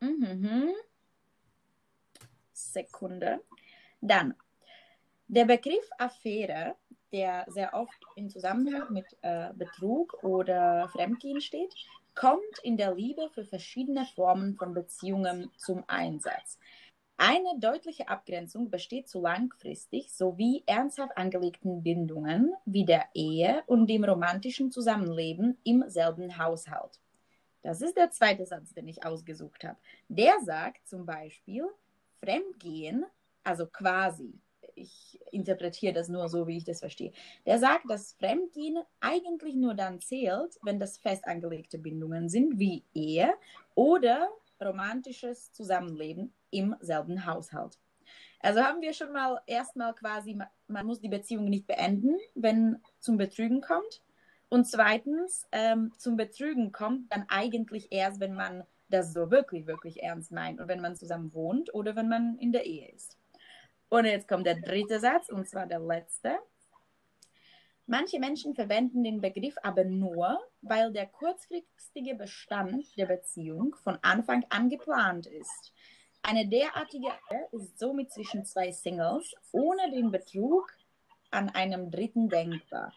Mhm. 0.05 0.75
Sekunde. 2.53 3.41
Dann, 4.01 4.35
der 5.29 5.45
Begriff 5.47 5.89
Affäre, 5.99 6.77
der 7.13 7.47
sehr 7.49 7.73
oft 7.75 7.99
in 8.17 8.29
Zusammenhang 8.29 8.93
mit 8.93 9.07
äh, 9.23 9.53
Betrug 9.55 10.23
oder 10.23 10.89
Fremdgehen 10.91 11.41
steht, 11.41 11.75
kommt 12.15 12.59
in 12.63 12.77
der 12.77 12.95
Liebe 12.95 13.29
für 13.31 13.45
verschiedene 13.45 14.05
Formen 14.15 14.57
von 14.57 14.75
Beziehungen 14.75 15.51
zum 15.57 15.85
Einsatz. 15.87 16.59
Eine 17.17 17.59
deutliche 17.61 18.09
Abgrenzung 18.09 18.71
besteht 18.71 19.09
zu 19.09 19.21
langfristig 19.21 20.13
sowie 20.13 20.65
ernsthaft 20.67 21.17
angelegten 21.17 21.83
Bindungen 21.83 22.53
wie 22.65 22.85
der 22.85 23.05
Ehe 23.15 23.63
und 23.67 23.87
dem 23.87 24.05
romantischen 24.05 24.73
Zusammenleben 24.73 25.57
im 25.63 25.85
selben 25.89 26.37
Haushalt. 26.39 27.01
Das 27.65 27.81
ist 27.81 27.97
der 27.97 28.11
zweite 28.11 28.45
Satz, 28.45 28.75
den 28.75 28.87
ich 28.89 29.07
ausgesucht 29.07 29.65
habe. 29.65 29.79
Der 30.09 30.35
sagt 30.45 30.87
zum 30.87 31.07
Beispiel, 31.07 31.67
Fremdgehen, 32.21 33.07
also 33.43 33.67
quasi, 33.67 34.39
ich 34.75 35.19
interpretiere 35.33 35.95
das 35.95 36.11
nur 36.11 36.29
so, 36.29 36.47
wie 36.47 36.59
ich 36.59 36.65
das 36.65 36.81
verstehe. 36.81 37.13
Der 37.47 37.59
sagt, 37.59 37.89
dass 37.89 38.13
Fremdgehen 38.13 38.83
eigentlich 39.01 39.55
nur 39.55 39.73
dann 39.73 39.99
zählt, 40.01 40.59
wenn 40.63 40.79
das 40.79 40.99
fest 40.99 41.27
angelegte 41.27 41.79
Bindungen 41.79 42.29
sind, 42.29 42.59
wie 42.59 42.85
Ehe 42.93 43.33
oder 43.75 44.29
romantisches 44.63 45.51
Zusammenleben 45.53 46.35
im 46.51 46.77
selben 46.81 47.25
Haushalt. 47.25 47.79
Also 48.41 48.61
haben 48.61 48.83
wir 48.83 48.93
schon 48.93 49.11
mal 49.11 49.41
erstmal 49.47 49.95
quasi, 49.95 50.39
man 50.69 50.87
muss 50.87 51.01
die 51.01 51.09
Beziehung 51.09 51.47
nicht 51.47 51.67
beenden, 51.67 52.19
wenn 52.35 52.83
zum 52.99 53.17
Betrügen 53.17 53.63
kommt. 53.63 54.03
Und 54.55 54.67
zweitens, 54.67 55.49
ähm, 55.51 55.91
zum 55.99 56.17
Betrügen 56.17 56.71
kommt 56.71 57.13
dann 57.13 57.25
eigentlich 57.27 57.91
erst, 57.91 58.21
wenn 58.21 58.35
man 58.35 58.63
das 58.89 59.13
so 59.13 59.33
wirklich, 59.33 59.67
wirklich 59.67 60.01
ernst 60.01 60.31
meint 60.31 60.61
und 60.61 60.69
wenn 60.69 60.81
man 60.81 60.95
zusammen 60.95 61.35
wohnt 61.35 61.75
oder 61.75 61.97
wenn 61.97 62.09
man 62.09 62.39
in 62.39 62.53
der 62.53 62.65
Ehe 62.65 62.89
ist. 62.93 63.19
Und 63.89 64.05
jetzt 64.05 64.29
kommt 64.29 64.47
der 64.47 64.61
dritte 64.61 65.01
Satz, 65.01 65.29
und 65.29 65.49
zwar 65.49 65.67
der 65.67 65.81
letzte. 65.81 66.39
Manche 67.87 68.21
Menschen 68.21 68.55
verwenden 68.55 69.03
den 69.03 69.21
Begriff 69.21 69.57
aber 69.65 69.83
nur, 69.83 70.39
weil 70.63 70.93
der 70.93 71.07
kurzfristige 71.07 72.15
Bestand 72.15 72.97
der 72.97 73.07
Beziehung 73.07 73.75
von 73.83 73.99
Anfang 74.03 74.47
an 74.51 74.69
geplant 74.69 75.27
ist. 75.27 75.73
Eine 76.23 76.47
derartige 76.47 77.09
Ehe 77.09 77.49
ist 77.51 77.77
somit 77.81 78.13
zwischen 78.13 78.45
zwei 78.45 78.71
Singles 78.71 79.35
ohne 79.51 79.91
den 79.91 80.13
Betrug 80.13 80.71
an 81.33 81.49
einem 81.49 81.91
Dritten 81.91 82.29
denkbar. 82.29 82.93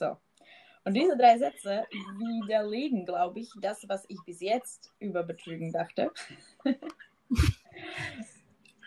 So. 0.00 0.16
Und 0.84 0.94
diese 0.94 1.16
drei 1.16 1.38
Sätze 1.38 1.84
widerlegen, 2.16 3.04
glaube 3.04 3.38
ich, 3.40 3.50
das, 3.60 3.86
was 3.86 4.06
ich 4.08 4.18
bis 4.24 4.40
jetzt 4.40 4.90
über 4.98 5.22
Betrügen 5.22 5.72
dachte. 5.72 6.10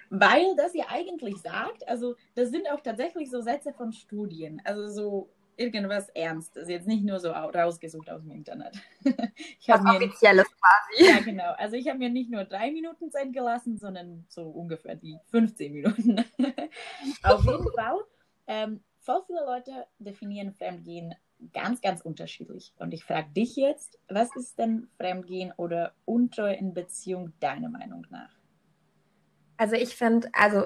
Weil 0.10 0.56
das 0.58 0.74
ja 0.74 0.86
eigentlich 0.90 1.38
sagt, 1.38 1.88
also 1.88 2.16
das 2.36 2.50
sind 2.50 2.68
auch 2.72 2.82
tatsächlich 2.82 3.30
so 3.30 3.42
Sätze 3.42 3.74
von 3.74 3.94
Studien, 3.94 4.60
also 4.66 4.88
so 4.88 5.30
irgendwas 5.56 6.10
Ernstes, 6.10 6.68
jetzt 6.68 6.88
nicht 6.88 7.04
nur 7.04 7.20
so 7.20 7.30
rausgesucht 7.30 8.10
aus 8.10 8.24
dem 8.24 8.32
Internet. 8.32 8.74
ich 9.04 9.68
mir, 9.68 9.78
Offizielles 9.78 10.48
quasi. 10.48 11.12
Ja, 11.12 11.20
genau. 11.20 11.54
Also 11.58 11.76
ich 11.76 11.88
habe 11.88 12.00
mir 12.00 12.10
nicht 12.10 12.32
nur 12.32 12.44
drei 12.44 12.72
Minuten 12.72 13.12
Zeit 13.12 13.32
gelassen, 13.34 13.78
sondern 13.78 14.26
so 14.30 14.44
ungefähr 14.44 14.96
die 14.96 15.20
15 15.30 15.74
Minuten. 15.74 16.26
Auf 17.24 17.46
jeden 17.46 17.72
Fall 17.72 18.00
ähm, 18.48 18.82
voll 19.04 19.22
viele 19.28 19.46
Leute 19.46 19.86
definieren 20.00 20.54
Fremdgehen 20.54 21.14
ganz, 21.54 21.82
ganz 21.82 22.02
unterschiedlich. 22.02 22.74
Und 22.78 22.94
ich 22.94 23.04
frage 23.04 23.30
dich 23.36 23.56
jetzt, 23.56 24.00
was 24.08 24.36
ist 24.36 24.58
denn 24.58 24.88
Fremdgehen 24.98 25.54
oder 25.58 25.94
Untreue 26.06 26.56
in 26.56 26.74
Beziehung 26.74 27.34
deiner 27.40 27.70
Meinung 27.70 28.08
nach? 28.10 28.30
Also 29.58 29.76
ich 29.76 29.96
finde, 29.96 30.30
also 30.34 30.66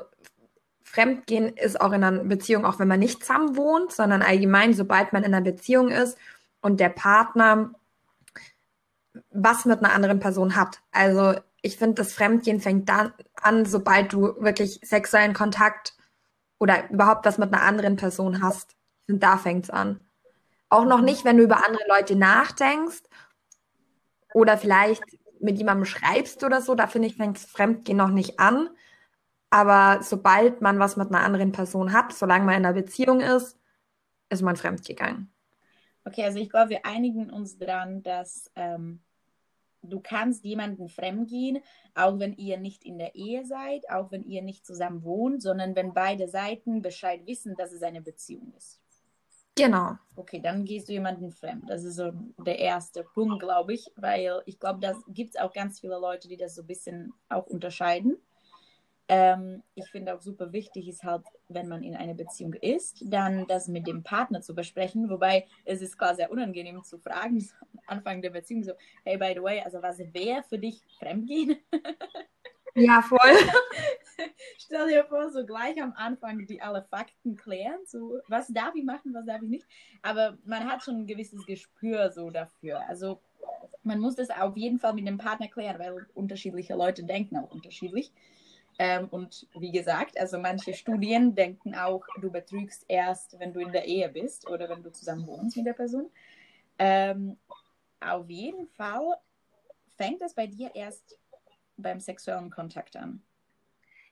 Fremdgehen 0.83 1.57
ist 1.57 1.81
auch 1.81 1.91
in 1.91 2.03
einer 2.03 2.23
Beziehung, 2.23 2.65
auch 2.65 2.79
wenn 2.79 2.87
man 2.87 2.99
nicht 2.99 3.21
zusammen 3.21 3.57
wohnt, 3.57 3.91
sondern 3.91 4.21
allgemein, 4.21 4.73
sobald 4.73 5.13
man 5.13 5.23
in 5.23 5.33
einer 5.33 5.43
Beziehung 5.43 5.89
ist 5.89 6.17
und 6.61 6.79
der 6.79 6.89
Partner 6.89 7.71
was 9.31 9.65
mit 9.65 9.79
einer 9.79 9.93
anderen 9.93 10.19
Person 10.19 10.55
hat. 10.55 10.79
Also 10.91 11.33
ich 11.61 11.77
finde, 11.77 11.95
das 11.95 12.13
Fremdgehen 12.13 12.59
fängt 12.59 12.87
dann 12.87 13.13
an, 13.41 13.65
sobald 13.65 14.13
du 14.13 14.39
wirklich 14.39 14.79
sexuellen 14.83 15.33
Kontakt 15.33 15.96
oder 16.59 16.89
überhaupt 16.89 17.25
was 17.25 17.37
mit 17.37 17.53
einer 17.53 17.63
anderen 17.63 17.95
Person 17.95 18.41
hast. 18.41 18.75
Finde, 19.05 19.19
da 19.19 19.37
fängt 19.37 19.65
es 19.65 19.69
an. 19.69 19.99
Auch 20.69 20.85
noch 20.85 21.01
nicht, 21.01 21.23
wenn 21.23 21.37
du 21.37 21.43
über 21.43 21.65
andere 21.65 21.83
Leute 21.87 22.15
nachdenkst 22.15 23.03
oder 24.33 24.57
vielleicht 24.57 25.03
mit 25.39 25.57
jemandem 25.57 25.85
schreibst 25.85 26.43
oder 26.43 26.61
so, 26.61 26.75
da 26.75 26.87
finde 26.87 27.07
ich, 27.07 27.15
fängt 27.15 27.37
Fremdgehen 27.37 27.97
noch 27.97 28.09
nicht 28.09 28.39
an. 28.39 28.69
Aber 29.49 30.03
sobald 30.03 30.61
man 30.61 30.79
was 30.79 30.97
mit 30.97 31.09
einer 31.09 31.23
anderen 31.23 31.51
Person 31.51 31.93
hat, 31.93 32.11
solange 32.11 32.45
man 32.45 32.55
in 32.55 32.65
einer 32.65 32.73
Beziehung 32.73 33.21
ist, 33.21 33.57
ist 34.29 34.41
man 34.41 34.57
fremdgegangen. 34.57 35.31
Okay, 36.03 36.23
also 36.23 36.39
ich 36.39 36.49
glaube, 36.49 36.69
wir 36.69 36.85
einigen 36.85 37.29
uns 37.29 37.57
daran, 37.57 38.01
dass 38.03 38.51
ähm, 38.55 39.01
du 39.81 39.99
kannst 39.99 40.43
jemanden 40.43 40.87
fremdgehen, 40.87 41.59
auch 41.95 42.19
wenn 42.19 42.35
ihr 42.35 42.57
nicht 42.57 42.83
in 42.83 42.97
der 42.97 43.15
Ehe 43.15 43.45
seid, 43.45 43.89
auch 43.89 44.11
wenn 44.11 44.23
ihr 44.23 44.41
nicht 44.41 44.65
zusammen 44.65 45.03
wohnt, 45.03 45.41
sondern 45.41 45.75
wenn 45.75 45.93
beide 45.93 46.27
Seiten 46.27 46.81
Bescheid 46.81 47.25
wissen, 47.25 47.55
dass 47.55 47.71
es 47.71 47.83
eine 47.83 48.01
Beziehung 48.01 48.53
ist. 48.55 48.81
Genau. 49.57 49.97
Okay, 50.15 50.39
dann 50.39 50.65
gehst 50.65 50.87
du 50.87 50.93
jemanden 50.93 51.31
fremd. 51.31 51.67
Das 51.67 51.83
ist 51.83 51.95
so 51.95 52.11
der 52.37 52.59
erste 52.59 53.03
Punkt, 53.03 53.39
glaube 53.39 53.73
ich, 53.73 53.91
weil 53.95 54.41
ich 54.45 54.59
glaube, 54.59 54.79
da 54.79 54.93
gibt 55.07 55.35
es 55.35 55.41
auch 55.41 55.51
ganz 55.51 55.79
viele 55.79 55.99
Leute, 55.99 56.27
die 56.27 56.37
das 56.37 56.53
so 56.53 56.61
ein 56.61 56.67
bisschen 56.67 57.13
auch 57.27 57.47
unterscheiden. 57.47 58.17
Ähm, 59.09 59.63
ich 59.73 59.89
finde 59.89 60.13
auch 60.13 60.19
super 60.19 60.51
wichtig 60.51 60.89
ist 60.89 61.03
halt, 61.03 61.23
wenn 61.47 61.69
man 61.69 61.81
in 61.81 61.95
einer 61.95 62.13
Beziehung 62.13 62.53
ist, 62.55 63.05
dann 63.05 63.47
das 63.47 63.69
mit 63.69 63.87
dem 63.87 64.03
Partner 64.03 64.41
zu 64.41 64.53
besprechen. 64.53 65.09
Wobei 65.09 65.47
es 65.63 65.81
ist 65.81 65.97
klar 65.97 66.13
sehr 66.15 66.29
unangenehm 66.29 66.83
zu 66.83 66.99
fragen, 66.99 67.39
so 67.39 67.55
am 67.61 67.79
Anfang 67.87 68.21
der 68.21 68.31
Beziehung 68.31 68.63
so, 68.63 68.73
hey, 69.05 69.17
by 69.17 69.31
the 69.33 69.41
way, 69.41 69.61
also 69.61 69.81
was 69.81 69.99
wäre 69.99 70.43
für 70.43 70.59
dich 70.59 70.81
Fremdgehen? 70.99 71.57
Ja, 72.79 73.01
voll. 73.01 73.17
Stell 74.59 74.87
dir 74.89 75.03
vor, 75.05 75.31
so 75.31 75.43
gleich 75.43 75.81
am 75.81 75.93
Anfang 75.93 76.45
die 76.45 76.61
alle 76.61 76.83
Fakten 76.83 77.35
klären, 77.35 77.79
so 77.87 78.19
was 78.27 78.49
darf 78.49 78.75
ich 78.75 78.83
machen, 78.83 79.15
was 79.15 79.25
darf 79.25 79.41
ich 79.41 79.49
nicht. 79.49 79.65
Aber 80.03 80.37
man 80.45 80.69
hat 80.69 80.83
schon 80.83 80.97
ein 80.97 81.07
gewisses 81.07 81.43
Gespür 81.47 82.11
so 82.11 82.29
dafür. 82.29 82.87
Also 82.87 83.19
man 83.81 83.99
muss 83.99 84.15
das 84.15 84.29
auf 84.29 84.55
jeden 84.57 84.77
Fall 84.77 84.93
mit 84.93 85.07
dem 85.07 85.17
Partner 85.17 85.47
klären, 85.47 85.79
weil 85.79 86.05
unterschiedliche 86.13 86.75
Leute 86.75 87.03
denken 87.03 87.37
auch 87.37 87.49
unterschiedlich. 87.49 88.11
Ähm, 88.79 89.07
und 89.09 89.47
wie 89.57 89.71
gesagt, 89.71 90.19
also 90.19 90.37
manche 90.37 90.73
Studien 90.73 91.33
denken 91.33 91.73
auch, 91.75 92.03
du 92.21 92.31
betrügst 92.31 92.85
erst, 92.87 93.39
wenn 93.39 93.53
du 93.53 93.59
in 93.59 93.71
der 93.71 93.85
Ehe 93.85 94.07
bist 94.09 94.47
oder 94.47 94.69
wenn 94.69 94.83
du 94.83 94.91
zusammen 94.91 95.25
wohnst 95.25 95.57
mit 95.57 95.65
der 95.65 95.73
Person. 95.73 96.09
Ähm, 96.77 97.37
auf 97.99 98.29
jeden 98.29 98.67
Fall 98.67 99.17
fängt 99.97 100.21
es 100.21 100.35
bei 100.35 100.45
dir 100.45 100.69
erst 100.75 101.17
beim 101.77 101.99
sexuellen 101.99 102.51
Kontakt 102.51 102.95
an. 102.95 103.23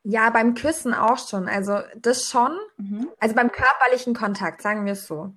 Ja, 0.03 0.29
beim 0.29 0.53
Küssen 0.55 0.93
auch 0.93 1.17
schon. 1.17 1.47
Also 1.47 1.79
das 1.95 2.25
schon. 2.25 2.57
Mhm. 2.77 3.09
Also 3.19 3.35
beim 3.35 3.51
körperlichen 3.51 4.13
Kontakt, 4.13 4.61
sagen 4.61 4.85
wir 4.85 4.93
es 4.93 5.07
so. 5.07 5.33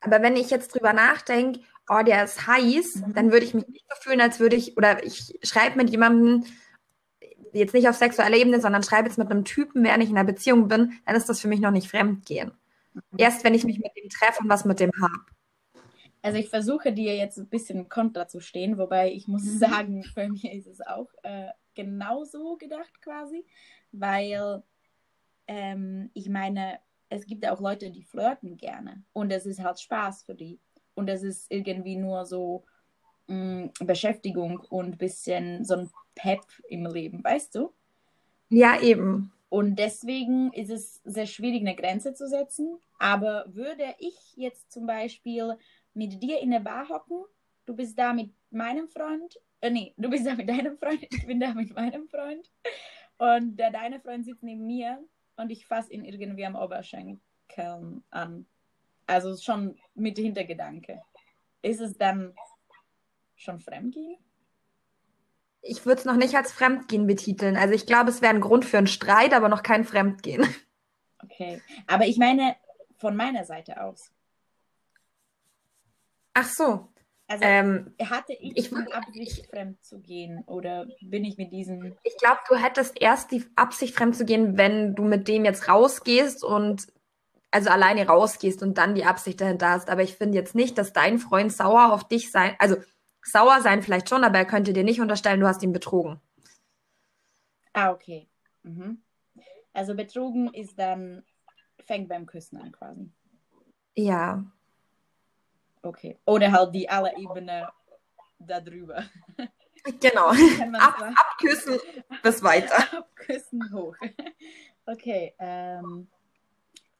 Aber 0.00 0.22
wenn 0.22 0.36
ich 0.36 0.50
jetzt 0.50 0.74
drüber 0.74 0.92
nachdenke, 0.94 1.60
oh, 1.88 2.02
der 2.02 2.24
ist 2.24 2.46
heiß, 2.46 2.96
mhm. 2.96 3.14
dann 3.14 3.32
würde 3.32 3.44
ich 3.44 3.54
mich 3.54 3.68
nicht 3.68 3.86
so 3.88 3.96
fühlen, 4.00 4.20
als 4.20 4.40
würde 4.40 4.56
ich, 4.56 4.76
oder 4.76 5.04
ich 5.04 5.38
schreibe 5.42 5.76
mit 5.76 5.90
jemandem, 5.90 6.44
jetzt 7.52 7.74
nicht 7.74 7.88
auf 7.88 7.96
sexueller 7.96 8.36
Ebene, 8.36 8.60
sondern 8.60 8.82
schreibe 8.82 9.08
jetzt 9.08 9.18
mit 9.18 9.30
einem 9.30 9.44
Typen, 9.44 9.84
während 9.84 10.02
ich 10.02 10.10
in 10.10 10.16
einer 10.16 10.26
Beziehung 10.26 10.68
bin, 10.68 10.92
dann 11.06 11.16
ist 11.16 11.28
das 11.28 11.40
für 11.40 11.48
mich 11.48 11.60
noch 11.60 11.70
nicht 11.70 11.90
Fremdgehen. 11.90 12.52
Mhm. 12.94 13.00
Erst 13.16 13.44
wenn 13.44 13.54
ich 13.54 13.64
mich 13.64 13.78
mit 13.78 13.92
dem 13.96 14.08
treffe 14.08 14.42
und 14.42 14.48
was 14.48 14.64
mit 14.64 14.80
dem 14.80 14.90
habe. 15.00 15.24
Also 16.22 16.38
ich 16.38 16.50
versuche 16.50 16.92
dir 16.92 17.16
jetzt 17.16 17.38
ein 17.38 17.48
bisschen 17.48 17.88
kontra 17.88 18.28
zu 18.28 18.40
stehen, 18.40 18.76
wobei 18.76 19.12
ich 19.12 19.26
muss 19.26 19.44
mhm. 19.44 19.58
sagen, 19.58 20.04
bei 20.14 20.28
mir 20.28 20.52
ist 20.52 20.66
es 20.66 20.80
auch 20.80 21.08
äh, 21.22 21.48
genauso 21.74 22.56
gedacht 22.56 23.00
quasi, 23.00 23.44
weil 23.92 24.62
ähm, 25.46 26.10
ich 26.14 26.28
meine, 26.28 26.78
es 27.08 27.26
gibt 27.26 27.46
auch 27.48 27.60
Leute, 27.60 27.90
die 27.90 28.04
flirten 28.04 28.56
gerne 28.56 29.02
und 29.12 29.30
es 29.32 29.46
ist 29.46 29.60
halt 29.60 29.80
Spaß 29.80 30.24
für 30.24 30.34
die 30.34 30.60
und 30.94 31.08
es 31.08 31.22
ist 31.22 31.50
irgendwie 31.50 31.96
nur 31.96 32.26
so 32.26 32.64
mh, 33.30 33.70
mm, 33.80 33.86
Beschäftigung 33.86 34.60
und 34.68 34.86
ein 34.86 34.98
bisschen 34.98 35.64
so 35.64 35.74
ein 35.74 35.90
Pep 36.14 36.42
im 36.68 36.86
Leben, 36.86 37.22
weißt 37.24 37.54
du? 37.54 37.72
Ja, 38.48 38.80
eben. 38.80 39.32
Und 39.48 39.76
deswegen 39.76 40.52
ist 40.52 40.70
es 40.70 41.00
sehr 41.04 41.26
schwierig, 41.26 41.60
eine 41.60 41.74
Grenze 41.74 42.14
zu 42.14 42.28
setzen. 42.28 42.78
Aber 42.98 43.44
würde 43.48 43.94
ich 43.98 44.36
jetzt 44.36 44.70
zum 44.70 44.86
Beispiel 44.86 45.56
mit 45.94 46.22
dir 46.22 46.40
in 46.40 46.50
der 46.50 46.60
Bar 46.60 46.88
hocken, 46.88 47.24
du 47.66 47.74
bist 47.74 47.98
da 47.98 48.12
mit 48.12 48.30
meinem 48.50 48.88
Freund, 48.88 49.38
äh, 49.60 49.70
nee, 49.70 49.94
du 49.96 50.08
bist 50.10 50.26
da 50.26 50.34
mit 50.34 50.48
deinem 50.48 50.76
Freund, 50.78 51.02
ich 51.02 51.26
bin 51.26 51.40
da 51.40 51.54
mit 51.54 51.74
meinem 51.74 52.08
Freund. 52.08 52.50
Und 53.18 53.56
der 53.56 53.70
deine 53.70 54.00
Freund 54.00 54.24
sitzt 54.24 54.42
neben 54.42 54.66
mir 54.66 55.02
und 55.36 55.50
ich 55.50 55.66
fasse 55.66 55.92
ihn 55.92 56.04
irgendwie 56.04 56.46
am 56.46 56.54
Oberschenkel 56.54 57.20
an. 58.10 58.46
Also 59.06 59.36
schon 59.36 59.76
mit 59.94 60.16
Hintergedanke. 60.16 61.02
Ist 61.62 61.80
es 61.80 61.98
dann 61.98 62.34
schon 63.40 63.60
Fremdgehen? 63.60 64.18
Ich 65.62 65.84
würde 65.84 66.00
es 66.00 66.04
noch 66.04 66.16
nicht 66.16 66.34
als 66.36 66.52
Fremdgehen 66.52 67.06
betiteln. 67.06 67.56
Also 67.56 67.74
ich 67.74 67.86
glaube, 67.86 68.10
es 68.10 68.22
wäre 68.22 68.34
ein 68.34 68.40
Grund 68.40 68.64
für 68.64 68.78
einen 68.78 68.86
Streit, 68.86 69.34
aber 69.34 69.48
noch 69.48 69.62
kein 69.62 69.84
Fremdgehen. 69.84 70.46
Okay, 71.22 71.60
aber 71.86 72.06
ich 72.06 72.16
meine 72.16 72.56
von 72.98 73.16
meiner 73.16 73.44
Seite 73.44 73.82
aus. 73.82 74.10
Ach 76.34 76.46
so. 76.46 76.88
Also 77.26 77.44
Ähm, 77.44 77.94
hatte 78.02 78.32
ich, 78.32 78.56
ich 78.56 78.70
die 78.70 78.92
Absicht, 78.92 79.46
fremd 79.46 79.84
zu 79.84 80.00
gehen 80.00 80.42
oder 80.46 80.86
bin 81.00 81.24
ich 81.24 81.36
mit 81.36 81.52
diesem... 81.52 81.96
ich 82.02 82.16
glaube, 82.16 82.40
du 82.48 82.56
hättest 82.56 83.00
erst 83.00 83.30
die 83.30 83.44
Absicht, 83.54 83.94
fremd 83.94 84.16
zu 84.16 84.24
gehen, 84.24 84.56
wenn 84.56 84.94
du 84.94 85.04
mit 85.04 85.28
dem 85.28 85.44
jetzt 85.44 85.68
rausgehst 85.68 86.42
und 86.42 86.88
also 87.50 87.70
alleine 87.70 88.06
rausgehst 88.06 88.62
und 88.62 88.78
dann 88.78 88.94
die 88.94 89.04
Absicht 89.04 89.40
dahinter 89.40 89.70
hast. 89.70 89.90
Aber 89.90 90.02
ich 90.02 90.16
finde 90.16 90.38
jetzt 90.38 90.54
nicht, 90.54 90.76
dass 90.76 90.92
dein 90.92 91.18
Freund 91.18 91.52
sauer 91.52 91.92
auf 91.92 92.08
dich 92.08 92.30
sein, 92.30 92.56
also 92.58 92.76
sauer 93.22 93.60
sein 93.60 93.82
vielleicht 93.82 94.08
schon, 94.08 94.24
aber 94.24 94.38
er 94.38 94.44
könnte 94.44 94.72
dir 94.72 94.84
nicht 94.84 95.00
unterstellen, 95.00 95.40
du 95.40 95.46
hast 95.46 95.62
ihn 95.62 95.72
betrogen. 95.72 96.20
Ah, 97.72 97.90
okay. 97.90 98.28
Mhm. 98.62 99.02
Also 99.72 99.94
betrogen 99.94 100.52
ist 100.52 100.78
dann, 100.78 101.24
fängt 101.86 102.08
beim 102.08 102.26
Küssen 102.26 102.58
an 102.58 102.72
quasi. 102.72 103.10
Ja, 103.96 104.44
Okay. 105.82 106.18
Oder 106.24 106.52
halt 106.52 106.74
die 106.74 106.88
alle 106.88 107.16
Ebene 107.16 107.68
darüber. 108.38 109.04
genau. 110.00 110.28
Ab, 110.78 111.12
abküssen 111.14 111.78
bis 112.22 112.42
weiter. 112.42 112.76
Abküssen 112.98 113.72
hoch. 113.72 113.96
Okay. 114.86 115.34
Ähm, 115.38 116.08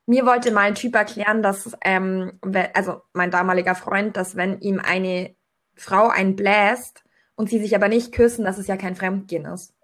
Mir 0.07 0.25
wollte 0.27 0.51
mal 0.51 0.63
ein 0.63 0.75
Typ 0.75 0.95
erklären, 0.95 1.43
dass, 1.43 1.77
ähm, 1.83 2.39
also 2.75 3.03
mein 3.13 3.31
damaliger 3.31 3.75
Freund, 3.75 4.17
dass 4.17 4.37
wenn 4.37 4.61
ihm 4.61 4.81
eine 4.81 5.35
Frau 5.75 6.09
einbläst 6.09 7.05
und 7.37 7.49
sie 7.51 7.59
sich 7.59 7.75
aber 7.75 7.89
nicht 7.89 8.13
küssen, 8.13 8.45
dass 8.45 8.59
es 8.59 8.67
ja 8.67 8.77
kein 8.77 8.97
Fremdgehen 8.97 9.47
ist. 9.47 9.75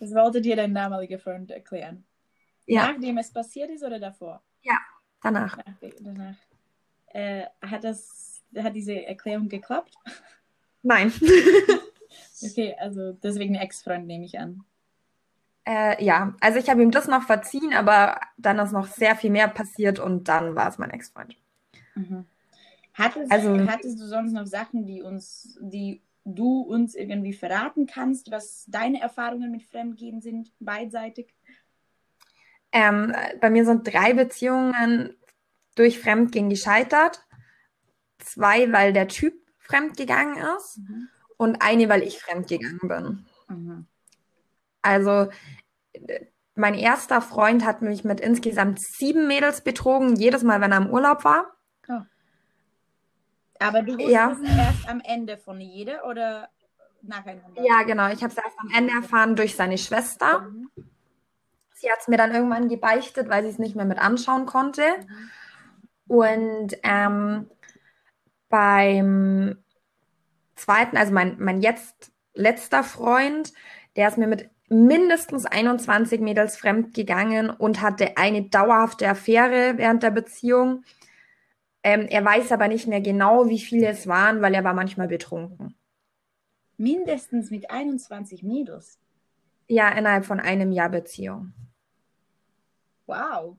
das 0.00 0.12
wollte 0.14 0.40
dir 0.40 0.56
dein 0.56 0.74
damaliger 0.74 1.18
Freund 1.18 1.50
erklären. 1.50 2.04
Ja, 2.66 2.92
Nachdem 2.92 3.18
es 3.18 3.32
passiert 3.32 3.70
ist 3.70 3.84
oder 3.84 4.00
davor? 4.00 4.42
danach. 5.22 5.56
Nach, 5.56 5.64
danach. 6.00 6.34
Äh, 7.06 7.46
hat 7.62 7.84
das, 7.84 8.42
hat 8.56 8.74
diese 8.76 9.04
Erklärung 9.06 9.48
geklappt? 9.48 9.94
Nein. 10.82 11.12
Okay, 12.42 12.74
also 12.78 13.12
deswegen 13.12 13.54
Ex-Freund 13.54 14.06
nehme 14.06 14.24
ich 14.24 14.38
an. 14.38 14.64
Äh, 15.66 16.02
ja, 16.04 16.34
also 16.40 16.58
ich 16.58 16.68
habe 16.68 16.82
ihm 16.82 16.90
das 16.90 17.08
noch 17.08 17.22
verziehen, 17.22 17.72
aber 17.72 18.20
dann 18.36 18.58
ist 18.58 18.72
noch 18.72 18.86
sehr 18.86 19.16
viel 19.16 19.30
mehr 19.30 19.48
passiert 19.48 19.98
und 19.98 20.28
dann 20.28 20.54
war 20.54 20.68
es 20.68 20.78
mein 20.78 20.90
Ex-Freund. 20.90 21.36
Mhm. 21.94 22.26
Hattest, 22.96 23.30
Also- 23.30 23.58
hattest 23.68 24.00
du 24.00 24.06
sonst 24.06 24.32
noch 24.32 24.46
Sachen, 24.46 24.86
die 24.86 25.02
uns, 25.02 25.58
die 25.60 26.02
du 26.24 26.60
uns 26.62 26.94
irgendwie 26.94 27.34
verraten 27.34 27.86
kannst, 27.86 28.30
was 28.30 28.64
deine 28.68 29.00
Erfahrungen 29.00 29.50
mit 29.52 29.62
Fremdgehen 29.64 30.20
sind, 30.20 30.50
beidseitig? 30.60 31.32
Ähm, 32.72 33.14
bei 33.40 33.50
mir 33.50 33.64
sind 33.64 33.86
drei 33.86 34.12
Beziehungen 34.12 35.14
durch 35.76 35.98
Fremdgehen 36.00 36.48
gescheitert. 36.50 37.22
Zwei, 38.18 38.72
weil 38.72 38.92
der 38.92 39.08
Typ 39.08 39.34
fremdgegangen 39.58 40.38
ist 40.56 40.78
Mhm. 40.78 41.08
und 41.36 41.62
eine, 41.62 41.88
weil 41.88 42.02
ich 42.02 42.18
fremdgegangen 42.18 42.80
bin. 42.88 43.26
Mhm. 43.48 43.86
Also 44.82 45.28
mein 46.54 46.74
erster 46.74 47.20
Freund 47.20 47.64
hat 47.64 47.82
mich 47.82 48.04
mit 48.04 48.20
insgesamt 48.20 48.80
sieben 48.80 49.26
Mädels 49.28 49.60
betrogen, 49.60 50.16
jedes 50.16 50.42
Mal, 50.42 50.60
wenn 50.60 50.72
er 50.72 50.78
im 50.78 50.90
Urlaub 50.90 51.24
war. 51.24 51.55
Aber 53.60 53.82
du 53.82 53.94
wusstest 53.94 54.10
Ja. 54.12 54.36
es 54.42 54.56
erst 54.56 54.88
am 54.88 55.00
Ende 55.04 55.36
von 55.38 55.60
jeder 55.60 56.06
oder 56.06 56.48
nacheinander? 57.02 57.62
Ja, 57.62 57.82
genau. 57.82 58.08
Ich 58.08 58.22
habe 58.22 58.32
es 58.32 58.38
erst 58.38 58.58
am 58.58 58.70
Ende 58.76 58.92
erfahren 58.94 59.36
durch 59.36 59.56
seine 59.56 59.78
Schwester. 59.78 60.40
Mhm. 60.40 60.70
Sie 61.74 61.90
hat 61.90 61.98
es 62.00 62.08
mir 62.08 62.16
dann 62.16 62.34
irgendwann 62.34 62.68
gebeichtet, 62.68 63.28
weil 63.28 63.42
sie 63.42 63.50
es 63.50 63.58
nicht 63.58 63.76
mehr 63.76 63.84
mit 63.84 63.98
anschauen 63.98 64.46
konnte. 64.46 64.82
Und 66.08 66.76
ähm, 66.82 67.50
beim 68.48 69.58
zweiten, 70.54 70.96
also 70.96 71.12
mein, 71.12 71.36
mein 71.38 71.60
jetzt 71.60 72.12
letzter 72.34 72.82
Freund, 72.82 73.52
der 73.96 74.08
ist 74.08 74.18
mir 74.18 74.26
mit 74.26 74.50
mindestens 74.68 75.46
21 75.46 76.20
Mädels 76.20 76.56
fremd 76.56 76.94
gegangen 76.94 77.50
und 77.50 77.80
hatte 77.82 78.16
eine 78.16 78.42
dauerhafte 78.48 79.08
Affäre 79.08 79.74
während 79.76 80.02
der 80.02 80.10
Beziehung. 80.10 80.82
Ähm, 81.86 82.08
er 82.08 82.24
weiß 82.24 82.50
aber 82.50 82.66
nicht 82.66 82.88
mehr 82.88 83.00
genau, 83.00 83.48
wie 83.48 83.60
viele 83.60 83.86
es 83.86 84.08
waren, 84.08 84.42
weil 84.42 84.54
er 84.54 84.64
war 84.64 84.74
manchmal 84.74 85.06
betrunken. 85.06 85.76
Mindestens 86.78 87.52
mit 87.52 87.70
21 87.70 88.42
Mädels. 88.42 88.98
Ja, 89.68 89.90
innerhalb 89.90 90.26
von 90.26 90.40
einem 90.40 90.72
Jahr 90.72 90.88
Beziehung. 90.88 91.52
Wow. 93.06 93.56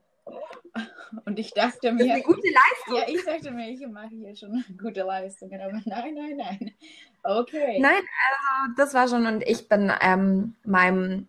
Und 1.24 1.38
ich 1.38 1.54
dachte 1.54 1.90
mir, 1.90 2.12
eine 2.12 2.22
gute 2.22 2.42
Leistung. 2.42 2.96
ja, 2.96 3.04
ich 3.08 3.24
dachte 3.24 3.50
mir, 3.50 3.70
ich 3.70 3.86
mache 3.88 4.10
hier 4.10 4.36
schon 4.36 4.62
gute 4.78 5.04
Leistungen, 5.04 5.58
aber 5.62 5.80
nein, 5.86 6.14
nein, 6.14 6.36
nein. 6.36 6.74
Okay. 7.22 7.78
Nein, 7.80 8.02
also 8.02 8.74
das 8.76 8.92
war 8.92 9.08
schon 9.08 9.26
und 9.26 9.42
ich 9.48 9.70
bin 9.70 9.90
ähm, 10.02 10.54
meinem 10.64 11.28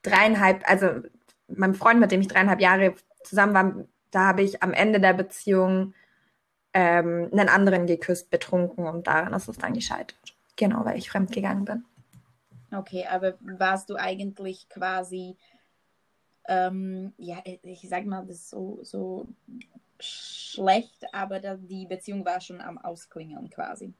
dreieinhalb, 0.00 0.66
also 0.66 1.02
meinem 1.46 1.74
Freund, 1.74 2.00
mit 2.00 2.10
dem 2.10 2.22
ich 2.22 2.28
dreieinhalb 2.28 2.62
Jahre 2.62 2.94
zusammen 3.22 3.52
war, 3.52 3.84
da 4.12 4.28
habe 4.28 4.40
ich 4.40 4.62
am 4.62 4.72
Ende 4.72 4.98
der 4.98 5.12
Beziehung 5.12 5.92
ähm, 6.78 7.28
einen 7.32 7.48
anderen 7.48 7.88
geküsst, 7.88 8.30
betrunken 8.30 8.86
und 8.86 9.08
daran 9.08 9.34
ist 9.34 9.48
es 9.48 9.58
dann 9.58 9.74
gescheitert. 9.74 10.36
Genau, 10.54 10.84
weil 10.84 10.96
ich 10.96 11.10
fremdgegangen 11.10 11.64
bin. 11.64 11.84
Okay, 12.70 13.04
aber 13.10 13.34
warst 13.40 13.90
du 13.90 13.96
eigentlich 13.96 14.68
quasi, 14.68 15.36
ähm, 16.46 17.14
ja, 17.18 17.38
ich 17.64 17.84
sag 17.88 18.06
mal, 18.06 18.24
das 18.26 18.36
ist 18.36 18.50
so, 18.50 18.78
so 18.82 19.26
schlecht, 19.98 21.04
aber 21.12 21.40
die 21.40 21.86
Beziehung 21.86 22.24
war 22.24 22.40
schon 22.40 22.60
am 22.60 22.78
Ausklingeln 22.78 23.50
quasi. 23.50 23.92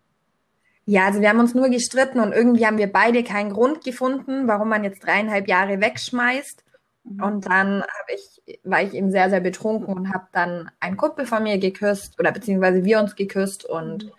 Ja, 0.87 1.07
also 1.07 1.21
wir 1.21 1.31
haben 1.31 1.41
uns 1.41 1.57
nur 1.57 1.71
gestritten 1.71 2.21
und 2.21 2.33
irgendwie 2.33 2.65
haben 2.65 2.79
wir 2.79 2.93
beide 2.93 3.25
keinen 3.25 3.53
Grund 3.53 3.83
gefunden, 3.83 4.47
warum 4.47 4.69
man 4.69 4.85
jetzt 4.85 5.05
dreieinhalb 5.05 5.49
Jahre 5.49 5.81
wegschmeißt. 5.81 6.65
Mhm. 7.11 7.23
Und 7.23 7.47
dann 7.47 7.83
habe 7.83 8.13
ich, 8.15 8.61
war 8.65 8.83
ich 8.83 8.95
eben 8.95 9.11
sehr, 9.11 9.31
sehr 9.31 9.41
betrunken 9.41 9.95
und 9.95 10.13
habe 10.13 10.29
dann 10.33 10.71
einen 10.81 10.97
Kumpel 10.97 11.27
von 11.27 11.43
mir 11.43 11.59
geküsst 11.59 12.19
oder 12.19 12.33
beziehungsweise 12.33 12.85
wir 12.85 13.01
uns 13.01 13.17
geküsst 13.17 13.65
und 13.65 14.13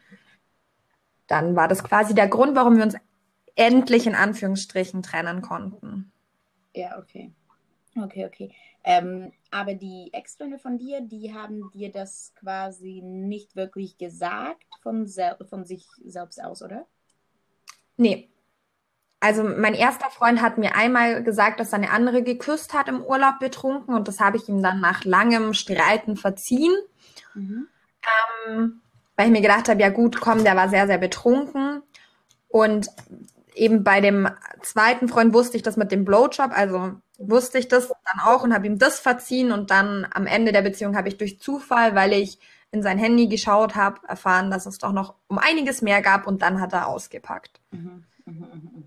dann 1.28 1.56
war 1.56 1.68
das 1.68 1.84
quasi 1.84 2.16
der 2.16 2.28
Grund, 2.28 2.56
warum 2.56 2.78
wir 2.78 2.84
uns 2.84 2.96
endlich 3.56 4.08
in 4.08 4.16
Anführungsstrichen 4.16 5.04
trennen 5.04 5.42
konnten. 5.42 6.12
Ja, 6.74 6.98
okay. 6.98 7.32
Okay, 7.96 8.26
okay. 8.26 8.52
Ähm, 8.84 9.32
aber 9.52 9.74
die 9.74 10.10
Ex-Freunde 10.14 10.58
von 10.58 10.78
dir, 10.78 11.02
die 11.02 11.34
haben 11.34 11.70
dir 11.72 11.92
das 11.92 12.34
quasi 12.36 13.02
nicht 13.04 13.56
wirklich 13.56 13.98
gesagt 13.98 14.64
von, 14.82 15.06
sel 15.06 15.36
von 15.50 15.66
sich 15.66 15.86
selbst 16.06 16.42
aus, 16.42 16.62
oder? 16.62 16.88
Nee. 17.98 18.30
Also 19.22 19.44
mein 19.44 19.74
erster 19.74 20.10
Freund 20.10 20.42
hat 20.42 20.58
mir 20.58 20.76
einmal 20.76 21.24
gesagt, 21.24 21.60
dass 21.60 21.74
er 21.74 21.80
eine 21.80 21.92
andere 21.92 22.24
geküsst 22.24 22.74
hat 22.74 22.88
im 22.88 23.04
Urlaub 23.04 23.40
betrunken 23.40 23.94
und 23.94 24.08
das 24.08 24.20
habe 24.20 24.38
ich 24.38 24.48
ihm 24.48 24.64
dann 24.64 24.80
nach 24.80 25.04
langem 25.04 25.54
Streiten 25.54 26.16
verziehen. 26.16 26.74
Mhm. 27.34 27.68
Ähm, 28.48 28.82
weil 29.18 29.26
ich 29.26 29.32
mir 29.34 29.42
gedacht 29.42 29.68
habe, 29.68 29.82
ja 29.82 29.90
gut, 29.90 30.22
komm, 30.22 30.46
der 30.46 30.56
war 30.56 30.70
sehr, 30.70 30.88
sehr 30.88 30.98
betrunken. 30.98 31.84
Und 32.48 32.88
eben 33.54 33.84
bei 33.84 34.00
dem 34.00 34.30
zweiten 34.62 35.10
Freund 35.10 35.34
wusste 35.34 35.58
ich 35.58 35.64
das 35.64 35.76
mit 35.76 35.92
dem 35.92 36.06
Blowjob, 36.06 36.52
also 36.52 36.94
wusste 37.18 37.60
ich 37.60 37.68
das 37.68 37.90
dann 37.90 38.22
auch 38.24 38.44
und 38.44 38.54
habe 38.54 38.66
ihm 38.66 38.80
das 38.80 39.02
verziehen. 39.02 39.52
Und 39.52 39.72
dann 39.72 40.08
am 40.14 40.26
Ende 40.26 40.54
der 40.54 40.62
Beziehung 40.62 40.96
habe 40.96 41.10
ich 41.10 41.18
durch 41.18 41.40
Zufall, 41.42 41.96
weil 41.96 42.14
ich 42.14 42.40
in 42.72 42.82
sein 42.82 42.98
Handy 42.98 43.28
geschaut 43.28 43.76
habe, 43.76 44.00
erfahren, 44.08 44.52
dass 44.52 44.66
es 44.66 44.78
doch 44.78 44.94
noch 44.94 45.16
um 45.28 45.38
einiges 45.38 45.82
mehr 45.82 46.02
gab 46.02 46.26
und 46.26 46.42
dann 46.42 46.62
hat 46.62 46.72
er 46.72 46.88
ausgepackt. 46.88 47.60
Mhm, 47.72 48.06
mhm, 48.26 48.34
mhm, 48.34 48.72
mhm. 48.76 48.79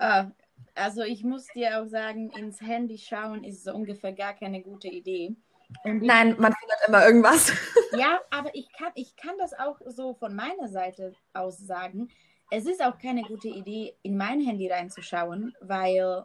Ah, 0.00 0.30
also 0.74 1.02
ich 1.02 1.22
muss 1.24 1.46
dir 1.48 1.78
auch 1.78 1.86
sagen, 1.86 2.30
ins 2.30 2.60
Handy 2.62 2.96
schauen 2.96 3.44
ist 3.44 3.64
so 3.64 3.74
ungefähr 3.74 4.14
gar 4.14 4.32
keine 4.32 4.62
gute 4.62 4.88
Idee. 4.88 5.36
Nein, 5.84 6.36
man 6.38 6.54
findet 6.54 6.88
immer 6.88 7.04
irgendwas. 7.04 7.52
Ja, 7.92 8.20
aber 8.30 8.54
ich 8.54 8.70
kann, 8.72 8.92
ich 8.94 9.16
kann 9.16 9.36
das 9.38 9.52
auch 9.52 9.80
so 9.84 10.14
von 10.14 10.32
meiner 10.32 10.68
Seite 10.68 11.12
aus 11.32 11.58
sagen. 11.58 12.08
Es 12.48 12.64
ist 12.64 12.80
auch 12.80 12.96
keine 12.98 13.22
gute 13.22 13.48
Idee, 13.48 13.96
in 14.02 14.16
mein 14.16 14.40
Handy 14.40 14.70
reinzuschauen, 14.70 15.56
weil 15.60 16.24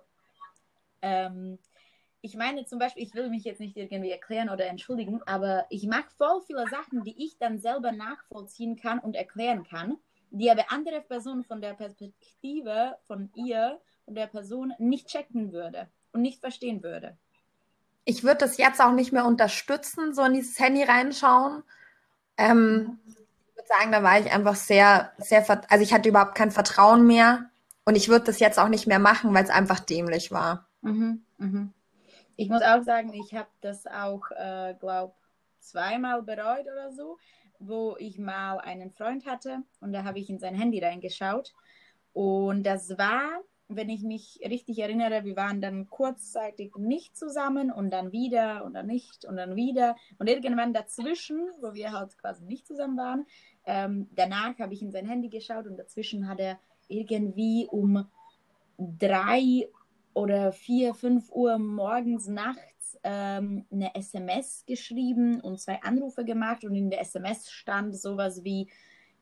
ähm, 1.01 1.57
ich 2.21 2.35
meine 2.35 2.65
zum 2.65 2.77
Beispiel, 2.77 3.01
ich 3.01 3.15
will 3.15 3.29
mich 3.29 3.45
jetzt 3.45 3.59
nicht 3.59 3.75
irgendwie 3.77 4.11
erklären 4.11 4.49
oder 4.49 4.67
entschuldigen, 4.67 5.23
aber 5.25 5.65
ich 5.71 5.87
mache 5.87 6.11
voll 6.17 6.39
viele 6.45 6.67
Sachen, 6.69 7.03
die 7.03 7.25
ich 7.25 7.39
dann 7.39 7.57
selber 7.57 7.91
nachvollziehen 7.91 8.75
kann 8.75 8.99
und 8.99 9.15
erklären 9.15 9.63
kann, 9.63 9.97
die 10.31 10.49
aber 10.51 10.71
andere 10.71 11.01
Personen 11.01 11.43
von 11.43 11.61
der 11.61 11.73
Perspektive 11.73 12.97
von 13.07 13.29
ihr 13.35 13.79
und 14.05 14.15
der 14.15 14.27
Person 14.27 14.73
nicht 14.77 15.07
checken 15.07 15.51
würde 15.51 15.87
und 16.11 16.21
nicht 16.21 16.39
verstehen 16.39 16.83
würde. 16.83 17.17
Ich 18.05 18.23
würde 18.23 18.37
das 18.39 18.57
jetzt 18.57 18.81
auch 18.81 18.91
nicht 18.91 19.11
mehr 19.11 19.25
unterstützen, 19.25 20.13
so 20.13 20.23
in 20.23 20.33
dieses 20.33 20.59
Handy 20.59 20.83
reinschauen. 20.83 21.63
Ähm, 22.37 22.99
ich 23.07 23.55
würde 23.55 23.67
sagen, 23.67 23.91
da 23.91 24.03
war 24.03 24.19
ich 24.19 24.31
einfach 24.31 24.55
sehr, 24.55 25.11
sehr, 25.17 25.45
also 25.69 25.83
ich 25.83 25.93
hatte 25.93 26.09
überhaupt 26.09 26.35
kein 26.35 26.51
Vertrauen 26.51 27.07
mehr 27.07 27.49
und 27.85 27.95
ich 27.95 28.09
würde 28.09 28.25
das 28.25 28.39
jetzt 28.39 28.59
auch 28.59 28.67
nicht 28.67 28.87
mehr 28.87 28.99
machen, 28.99 29.33
weil 29.33 29.43
es 29.43 29.49
einfach 29.49 29.79
dämlich 29.79 30.31
war. 30.31 30.67
Mhm, 30.81 31.23
mhm. 31.37 31.73
Ich 32.35 32.49
muss 32.49 32.61
auch 32.61 32.83
sagen, 32.83 33.13
ich 33.13 33.33
habe 33.33 33.49
das 33.61 33.87
auch, 33.87 34.29
äh, 34.31 34.75
glaube 34.79 35.13
zweimal 35.59 36.21
bereut 36.21 36.65
oder 36.71 36.91
so, 36.91 37.17
wo 37.59 37.95
ich 37.99 38.17
mal 38.17 38.59
einen 38.59 38.91
Freund 38.91 39.25
hatte 39.25 39.63
und 39.81 39.93
da 39.93 40.03
habe 40.03 40.19
ich 40.19 40.29
in 40.29 40.39
sein 40.39 40.55
Handy 40.55 40.79
reingeschaut. 40.79 41.53
Und 42.13 42.63
das 42.63 42.97
war, 42.97 43.41
wenn 43.67 43.89
ich 43.89 44.03
mich 44.03 44.39
richtig 44.43 44.79
erinnere, 44.79 45.25
wir 45.25 45.35
waren 45.35 45.61
dann 45.61 45.89
kurzzeitig 45.89 46.75
nicht 46.77 47.17
zusammen 47.17 47.71
und 47.71 47.91
dann 47.91 48.11
wieder 48.11 48.63
und 48.63 48.73
dann 48.73 48.85
nicht 48.85 49.25
und 49.25 49.37
dann 49.37 49.55
wieder. 49.55 49.95
Und 50.19 50.29
irgendwann 50.29 50.73
dazwischen, 50.73 51.39
wo 51.61 51.73
wir 51.73 51.91
halt 51.91 52.17
quasi 52.17 52.45
nicht 52.45 52.67
zusammen 52.67 52.97
waren, 52.97 53.25
ähm, 53.65 54.07
danach 54.11 54.57
habe 54.59 54.73
ich 54.73 54.81
in 54.81 54.91
sein 54.91 55.07
Handy 55.07 55.29
geschaut 55.29 55.65
und 55.67 55.77
dazwischen 55.77 56.27
hat 56.27 56.39
er 56.39 56.59
irgendwie 56.87 57.67
um 57.69 58.07
drei 58.77 59.67
oder 60.13 60.51
vier, 60.51 60.93
fünf 60.93 61.31
Uhr 61.31 61.57
morgens, 61.57 62.27
nachts 62.27 62.74
ähm, 63.05 63.65
eine 63.71 63.93
SMS 63.95 64.65
geschrieben 64.65 65.39
und 65.39 65.59
zwei 65.59 65.81
Anrufe 65.83 66.25
gemacht. 66.25 66.65
Und 66.65 66.75
in 66.75 66.89
der 66.89 67.01
SMS 67.01 67.51
stand 67.51 67.95
sowas 67.95 68.43
wie, 68.43 68.69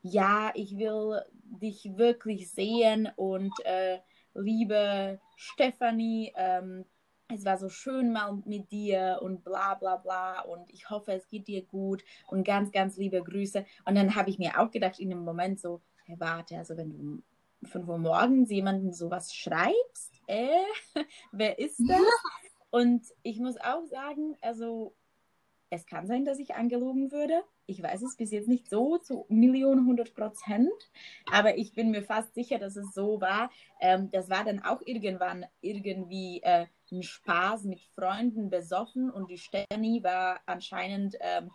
ja, 0.02 0.50
ich 0.54 0.76
will 0.78 1.22
dich 1.44 1.96
wirklich 1.96 2.50
sehen. 2.50 3.08
Und 3.16 3.52
äh, 3.64 3.98
liebe 4.34 5.20
Stefanie, 5.36 6.32
ähm, 6.36 6.84
es 7.28 7.44
war 7.44 7.58
so 7.58 7.68
schön 7.68 8.12
mal 8.12 8.42
mit 8.44 8.70
dir 8.72 9.18
und 9.22 9.44
bla 9.44 9.74
bla 9.74 9.96
bla. 9.96 10.40
Und 10.40 10.72
ich 10.72 10.88
hoffe, 10.90 11.12
es 11.12 11.28
geht 11.28 11.46
dir 11.46 11.62
gut. 11.62 12.02
Und 12.26 12.44
ganz, 12.44 12.72
ganz 12.72 12.96
liebe 12.96 13.22
Grüße. 13.22 13.64
Und 13.84 13.94
dann 13.94 14.14
habe 14.14 14.30
ich 14.30 14.38
mir 14.38 14.58
auch 14.58 14.70
gedacht 14.70 14.98
in 14.98 15.10
dem 15.10 15.24
Moment 15.24 15.60
so, 15.60 15.82
hey, 16.06 16.16
warte, 16.18 16.56
also 16.56 16.76
wenn 16.76 16.90
du 16.90 16.96
um 16.96 17.22
5 17.64 17.88
Uhr 17.88 17.98
morgens 17.98 18.50
jemanden 18.50 18.92
sowas 18.92 19.34
schreibst, 19.34 20.12
äh, 20.26 20.48
wer 21.32 21.58
ist 21.58 21.80
das? 21.86 22.00
Und 22.74 23.04
ich 23.22 23.38
muss 23.38 23.56
auch 23.58 23.84
sagen, 23.84 24.36
also 24.40 24.96
es 25.70 25.86
kann 25.86 26.08
sein, 26.08 26.24
dass 26.24 26.40
ich 26.40 26.56
angelogen 26.56 27.12
würde. 27.12 27.44
Ich 27.66 27.80
weiß 27.80 28.02
es 28.02 28.16
bis 28.16 28.32
jetzt 28.32 28.48
nicht 28.48 28.68
so 28.68 28.98
zu 28.98 29.26
Millionen 29.28 29.86
hundert 29.86 30.12
Prozent, 30.12 30.72
aber 31.30 31.56
ich 31.56 31.74
bin 31.74 31.92
mir 31.92 32.02
fast 32.02 32.34
sicher, 32.34 32.58
dass 32.58 32.74
es 32.74 32.92
so 32.92 33.20
war. 33.20 33.48
Ähm, 33.80 34.10
das 34.10 34.28
war 34.28 34.42
dann 34.42 34.60
auch 34.64 34.82
irgendwann 34.84 35.46
irgendwie 35.60 36.42
äh, 36.42 36.66
ein 36.90 37.04
Spaß 37.04 37.62
mit 37.62 37.80
Freunden 37.94 38.50
besoffen 38.50 39.08
und 39.08 39.30
die 39.30 39.38
Stefanie 39.38 40.02
war 40.02 40.40
anscheinend 40.44 41.14
ähm, 41.20 41.52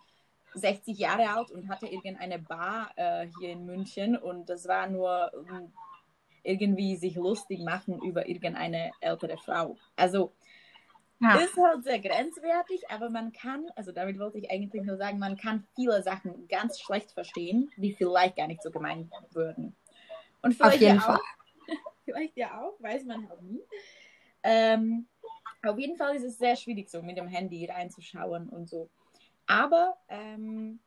60 0.54 0.98
Jahre 0.98 1.28
alt 1.28 1.50
und 1.50 1.68
hatte 1.68 1.86
irgendeine 1.86 2.38
Bar 2.38 2.92
äh, 2.96 3.26
hier 3.38 3.50
in 3.50 3.66
München 3.66 4.16
und 4.16 4.48
das 4.48 4.66
war 4.66 4.88
nur 4.88 5.30
um, 5.34 5.70
irgendwie 6.44 6.96
sich 6.96 7.16
lustig 7.16 7.60
machen 7.60 8.00
über 8.00 8.26
irgendeine 8.26 8.92
ältere 9.02 9.36
Frau. 9.36 9.76
Also 9.96 10.32
ja. 11.20 11.36
ist 11.36 11.56
halt 11.56 11.84
sehr 11.84 11.98
grenzwertig, 11.98 12.88
aber 12.90 13.10
man 13.10 13.32
kann, 13.32 13.66
also 13.76 13.92
damit 13.92 14.18
wollte 14.18 14.38
ich 14.38 14.50
eigentlich 14.50 14.82
nur 14.82 14.96
sagen, 14.96 15.18
man 15.18 15.36
kann 15.36 15.66
viele 15.74 16.02
Sachen 16.02 16.48
ganz 16.48 16.80
schlecht 16.80 17.12
verstehen, 17.12 17.70
die 17.76 17.92
vielleicht 17.92 18.36
gar 18.36 18.46
nicht 18.46 18.62
so 18.62 18.70
gemeint 18.70 19.10
würden. 19.32 19.76
Und 20.42 20.54
vielleicht 20.54 20.76
auf 20.76 20.80
jeden 20.80 20.96
ja 20.96 21.00
Fall. 21.02 21.16
Auch, 21.16 21.68
vielleicht 22.04 22.36
ja 22.36 22.60
auch, 22.60 22.80
weiß 22.80 23.04
man 23.04 23.28
halt 23.28 23.42
nie. 23.42 23.60
Ähm, 24.42 25.06
auf 25.62 25.78
jeden 25.78 25.96
Fall 25.96 26.16
ist 26.16 26.24
es 26.24 26.38
sehr 26.38 26.56
schwierig, 26.56 26.88
so 26.88 27.02
mit 27.02 27.18
dem 27.18 27.28
Handy 27.28 27.66
reinzuschauen 27.66 28.48
und 28.48 28.68
so. 28.68 28.88
Aber 29.46 29.98
ähm, 30.08 30.80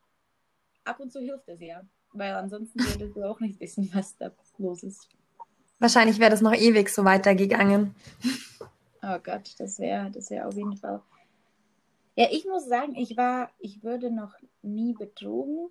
ab 0.84 0.98
und 0.98 1.12
zu 1.12 1.20
hilft 1.20 1.48
es 1.48 1.60
ja, 1.60 1.82
weil 2.12 2.32
ansonsten 2.32 2.80
würdest 2.80 3.16
du 3.16 3.22
auch 3.22 3.38
nicht 3.38 3.60
wissen, 3.60 3.88
was 3.94 4.16
da 4.16 4.32
los 4.58 4.82
ist. 4.82 5.08
Wahrscheinlich 5.78 6.18
wäre 6.18 6.30
das 6.30 6.40
noch 6.40 6.54
ewig 6.54 6.88
so 6.88 7.04
weitergegangen. 7.04 7.94
Oh 9.06 9.18
Gott, 9.22 9.54
das 9.58 9.78
wäre 9.78 10.10
das 10.10 10.30
wär 10.30 10.48
auf 10.48 10.54
jeden 10.54 10.76
Fall. 10.78 11.02
Ja, 12.16 12.28
ich 12.30 12.46
muss 12.46 12.66
sagen, 12.66 12.94
ich 12.94 13.16
war, 13.16 13.50
ich 13.58 13.82
würde 13.82 14.10
noch 14.10 14.34
nie 14.62 14.94
betrogen, 14.94 15.68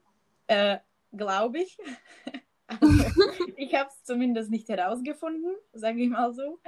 äh, 0.47 0.77
glaube 1.15 1.59
ich. 1.59 1.77
Ich 3.55 3.75
habe 3.75 3.89
es 3.89 4.03
zumindest 4.03 4.49
nicht 4.49 4.67
herausgefunden, 4.67 5.53
sage 5.73 6.01
ich 6.01 6.09
mal 6.09 6.33
so. 6.33 6.59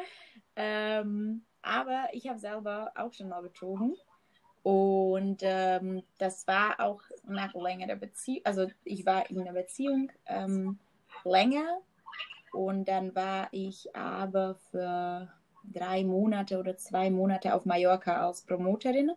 Ähm, 0.56 1.46
aber 1.62 2.10
ich 2.12 2.28
habe 2.28 2.38
selber 2.38 2.92
auch 2.96 3.12
schon 3.12 3.30
mal 3.30 3.42
betrogen. 3.42 3.96
Und 4.62 5.40
ähm, 5.42 6.04
das 6.20 6.46
war 6.48 6.80
auch 6.80 7.02
nach 7.24 7.56
längerer 7.56 7.96
Beziehung. 7.96 8.42
Also 8.44 8.68
ich 8.84 9.06
war 9.06 9.30
in 9.30 9.42
einer 9.42 9.54
Beziehung 9.54 10.12
ähm, 10.28 10.80
länger 11.24 11.80
und 12.52 12.86
dann 12.86 13.16
war 13.16 13.48
ich 13.52 13.96
aber 13.96 14.56
für 14.70 15.32
drei 15.74 16.04
Monate 16.04 16.60
oder 16.60 16.78
zwei 16.78 17.10
Monate 17.10 17.54
auf 17.54 17.66
Mallorca 17.66 18.26
als 18.26 18.42
Promoterin. 18.42 19.12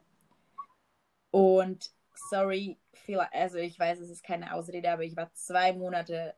Und 1.31 1.91
sorry, 2.31 2.79
also 3.33 3.59
ich 3.59 3.79
weiß, 3.79 4.01
es 4.01 4.11
ist 4.11 4.25
keine 4.25 4.55
Ausrede, 4.55 4.91
aber 4.91 5.05
ich 5.05 5.17
war 5.17 5.33
zwei 5.35 5.73
Monate 5.73 6.35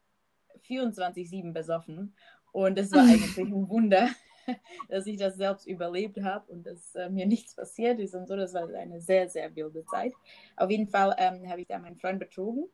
24-7 0.69 1.53
besoffen. 1.53 2.15
Und 2.53 2.79
es 2.79 2.93
war 2.93 3.01
eigentlich 3.09 3.39
ein 3.39 3.69
Wunder, 3.69 4.09
dass 4.89 5.07
ich 5.07 5.17
das 5.17 5.37
selbst 5.37 5.67
überlebt 5.67 6.21
habe 6.23 6.51
und 6.53 6.67
dass 6.67 6.95
äh, 6.95 7.09
mir 7.09 7.27
nichts 7.27 7.55
passiert 7.55 8.01
ist 8.01 8.15
und 8.15 8.27
so. 8.27 8.37
Das 8.37 8.55
war 8.55 8.69
eine 8.69 9.01
sehr, 9.01 9.29
sehr 9.29 9.55
wilde 9.55 9.85
Zeit. 9.87 10.13
Auf 10.57 10.71
jeden 10.71 10.89
Fall 10.89 11.15
ähm, 11.19 11.49
habe 11.49 11.61
ich 11.61 11.69
da 11.69 11.79
meinen 11.79 11.97
Freund 11.97 12.19
betrogen. 12.19 12.69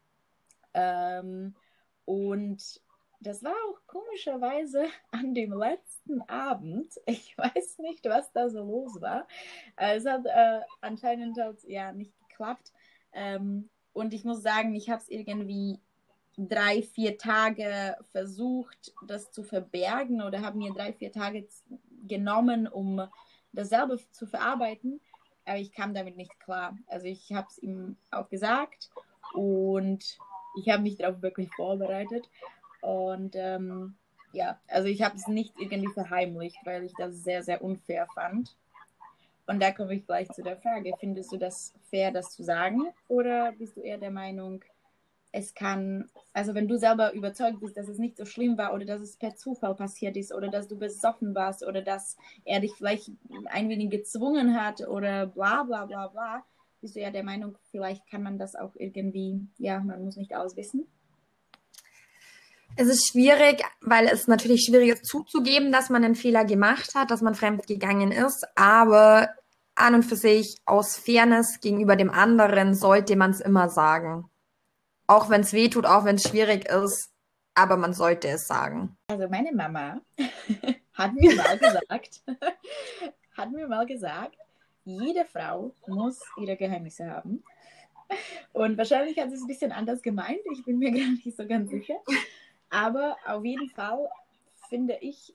Ähm, 0.75 1.55
und 2.05 2.81
das 3.21 3.43
war 3.43 3.53
auch 3.53 3.87
komischerweise 3.87 4.87
an 5.11 5.35
dem 5.35 5.53
letzten 5.53 6.23
Abend. 6.23 6.93
Ich 7.07 7.37
weiß 7.37 7.79
nicht, 7.79 8.05
was 8.05 8.33
da 8.33 8.49
so 8.49 8.63
los 8.63 9.01
war. 9.01 9.27
Äh, 9.77 9.97
es 9.97 10.07
hat 10.07 10.27
äh, 10.27 10.61
anscheinend 10.81 11.39
halt, 11.39 11.63
ja 11.65 11.93
nicht 11.93 12.13
geklappt. 12.29 12.73
Ähm, 13.13 13.69
und 13.93 14.13
ich 14.13 14.25
muss 14.25 14.43
sagen, 14.43 14.75
ich 14.75 14.91
habe 14.91 15.01
es 15.01 15.09
irgendwie 15.09 15.81
drei, 16.37 16.83
vier 16.83 17.17
Tage 17.17 17.97
versucht, 18.13 18.93
das 19.07 19.31
zu 19.33 19.43
verbergen 19.43 20.21
oder 20.21 20.43
habe 20.43 20.59
mir 20.59 20.73
drei, 20.73 20.93
vier 20.93 21.13
Tage 21.13 21.47
genommen, 22.07 22.69
um 22.69 23.09
das 23.53 23.71
selber 23.71 23.99
zu 24.13 24.27
verarbeiten. 24.27 25.01
Aber 25.47 25.59
ich 25.59 25.73
kam 25.73 25.95
damit 25.95 26.17
nicht 26.17 26.39
klar. 26.41 26.77
Also 26.87 27.07
ich 27.07 27.33
habe 27.33 27.47
es 27.49 27.59
ihm 27.59 27.97
auch 28.11 28.29
gesagt 28.29 28.91
und 29.33 30.19
ich 30.57 30.69
habe 30.69 30.83
mich 30.83 30.97
darauf 30.97 31.23
wirklich 31.23 31.49
vorbereitet. 31.55 32.29
Und 32.81 33.35
ähm, 33.37 33.97
ja, 34.33 34.61
also 34.69 34.89
ich 34.89 35.03
habe 35.03 35.17
es 35.17 35.27
nicht 35.29 35.55
irgendwie 35.59 35.93
verheimlicht, 35.93 36.59
weil 36.65 36.85
ich 36.85 36.93
das 36.95 37.23
sehr, 37.23 37.43
sehr 37.43 37.63
unfair 37.63 38.07
fand. 38.15 38.57
Und 39.47 39.63
da 39.63 39.71
komme 39.71 39.95
ich 39.95 40.07
gleich 40.07 40.29
zu 40.31 40.43
der 40.43 40.57
Frage, 40.57 40.93
findest 40.99 41.33
du 41.33 41.37
das 41.37 41.73
fair, 41.91 42.11
das 42.11 42.33
zu 42.33 42.43
sagen? 42.43 42.83
Oder 43.09 43.53
bist 43.53 43.77
du 43.77 43.81
eher 43.81 43.99
der 43.99 44.11
Meinung, 44.11 44.65
es 45.37 45.55
kann, 45.55 46.09
also 46.33 46.55
wenn 46.55 46.67
du 46.67 46.79
selber 46.79 47.13
überzeugt 47.13 47.61
bist, 47.61 47.77
dass 47.77 47.89
es 47.89 47.99
nicht 47.99 48.17
so 48.17 48.25
schlimm 48.25 48.57
war 48.57 48.73
oder 48.73 48.87
dass 48.87 49.03
es 49.03 49.17
per 49.17 49.37
Zufall 49.37 49.75
passiert 49.75 50.17
ist 50.17 50.33
oder 50.33 50.49
dass 50.49 50.67
du 50.67 50.79
besoffen 50.79 51.35
warst 51.35 51.65
oder 51.65 51.83
dass 51.83 52.17
er 52.45 52.61
dich 52.61 52.73
vielleicht 52.73 53.11
ein 53.47 53.69
wenig 53.69 53.91
gezwungen 53.91 54.59
hat 54.61 54.81
oder 54.89 55.27
bla 55.27 55.63
bla 55.65 55.85
bla 55.85 56.09
bla, 56.09 56.45
bist 56.81 56.97
du 56.97 57.01
ja 57.01 57.11
der 57.11 57.23
Meinung, 57.23 57.57
vielleicht 57.71 58.09
kann 58.11 58.23
man 58.23 58.39
das 58.39 58.55
auch 58.57 58.75
irgendwie, 58.77 59.47
ja, 59.59 59.81
man 59.81 60.05
muss 60.05 60.17
nicht 60.17 60.35
alles 60.35 60.57
wissen? 60.57 60.87
Es 62.79 62.89
ist 62.89 63.09
schwierig, 63.09 63.65
weil 63.81 64.07
es 64.07 64.29
natürlich 64.29 64.67
schwierig 64.67 64.91
ist 64.91 65.07
zuzugeben, 65.07 65.73
dass 65.73 65.89
man 65.89 66.05
einen 66.05 66.15
Fehler 66.15 66.45
gemacht 66.45 66.95
hat, 66.95 67.11
dass 67.11 67.23
man 67.23 67.35
fremd 67.35 67.67
gegangen 67.67 68.13
ist, 68.13 68.47
aber 68.55 69.31
an 69.75 69.95
und 69.95 70.03
für 70.03 70.17
sich 70.17 70.59
aus 70.67 70.97
Fairness 70.97 71.61
gegenüber 71.63 71.97
dem 71.97 72.11
anderen 72.11 72.75
sollte 72.75 73.17
man 73.17 73.31
es 73.31 73.41
immer 73.41 73.71
sagen. 73.71 74.29
Auch 75.07 75.31
wenn 75.31 75.41
es 75.41 75.55
weh 75.55 75.69
tut, 75.69 75.87
auch 75.87 76.05
wenn 76.05 76.17
es 76.17 76.25
schwierig 76.25 76.69
ist, 76.69 77.11
aber 77.55 77.79
man 77.79 77.95
sollte 77.95 78.29
es 78.29 78.47
sagen. 78.47 78.95
Also 79.09 79.27
meine 79.29 79.53
Mama 79.53 80.03
hat 80.93 81.15
mir 81.15 81.35
mal 81.35 81.59
gesagt, 81.59 82.23
hat 83.39 83.53
mir 83.53 83.69
mal 83.69 83.87
gesagt, 83.87 84.37
jede 84.85 85.25
Frau 85.25 85.75
muss 85.87 86.21
ihre 86.37 86.57
Geheimnisse 86.57 87.11
haben. 87.11 87.43
Und 88.53 88.77
wahrscheinlich 88.77 89.19
hat 89.19 89.31
sie 89.31 89.37
es 89.37 89.43
ein 89.43 89.49
bisschen 89.49 89.73
anders 89.73 90.03
gemeint. 90.03 90.41
Ich 90.53 90.63
bin 90.65 90.79
mir 90.79 90.91
gar 90.93 91.09
nicht 91.09 91.37
so 91.37 91.47
ganz 91.47 91.71
sicher. 91.71 91.95
Aber 92.71 93.17
auf 93.27 93.45
jeden 93.45 93.69
Fall 93.71 94.09
finde 94.69 94.99
ich, 95.01 95.35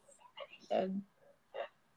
äh, 0.70 0.90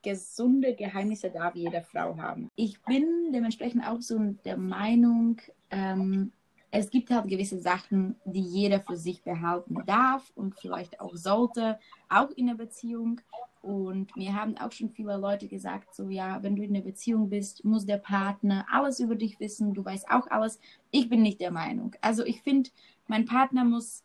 gesunde 0.02 0.74
Geheimnisse 0.74 1.30
darf 1.30 1.54
jede 1.54 1.82
Frau 1.82 2.16
haben. 2.16 2.50
Ich 2.54 2.80
bin 2.82 3.32
dementsprechend 3.32 3.86
auch 3.88 4.00
so 4.00 4.18
der 4.44 4.58
Meinung, 4.58 5.40
ähm, 5.70 6.30
es 6.70 6.90
gibt 6.90 7.10
halt 7.10 7.28
gewisse 7.28 7.60
Sachen, 7.60 8.16
die 8.24 8.40
jeder 8.40 8.80
für 8.80 8.96
sich 8.96 9.22
behalten 9.22 9.76
darf 9.86 10.30
und 10.34 10.58
vielleicht 10.58 11.00
auch 11.00 11.14
sollte, 11.14 11.78
auch 12.08 12.30
in 12.30 12.48
einer 12.48 12.58
Beziehung. 12.58 13.20
Und 13.62 14.14
mir 14.16 14.34
haben 14.34 14.58
auch 14.58 14.72
schon 14.72 14.90
viele 14.90 15.16
Leute 15.16 15.46
gesagt, 15.48 15.94
so 15.94 16.10
ja, 16.10 16.42
wenn 16.42 16.56
du 16.56 16.62
in 16.64 16.74
einer 16.74 16.84
Beziehung 16.84 17.30
bist, 17.30 17.64
muss 17.64 17.86
der 17.86 17.98
Partner 17.98 18.66
alles 18.70 18.98
über 18.98 19.14
dich 19.14 19.38
wissen, 19.40 19.72
du 19.72 19.84
weißt 19.84 20.10
auch 20.10 20.26
alles. 20.26 20.60
Ich 20.90 21.08
bin 21.08 21.22
nicht 21.22 21.40
der 21.40 21.52
Meinung. 21.52 21.94
Also 22.00 22.24
ich 22.24 22.42
finde, 22.42 22.70
mein 23.06 23.24
Partner 23.24 23.64
muss 23.64 24.02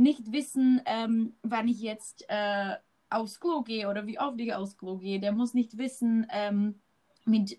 nicht 0.00 0.32
wissen, 0.32 0.80
ähm, 0.86 1.34
wann 1.42 1.68
ich 1.68 1.80
jetzt 1.80 2.24
äh, 2.28 2.74
aufs 3.10 3.40
Klo 3.40 3.62
gehe 3.62 3.88
oder 3.88 4.06
wie 4.06 4.18
oft 4.18 4.40
ich 4.40 4.54
aufs 4.54 4.76
Klo 4.76 4.96
gehe. 4.96 5.20
Der 5.20 5.32
muss 5.32 5.54
nicht 5.54 5.78
wissen, 5.78 6.26
ähm, 6.30 6.80
mit 7.24 7.58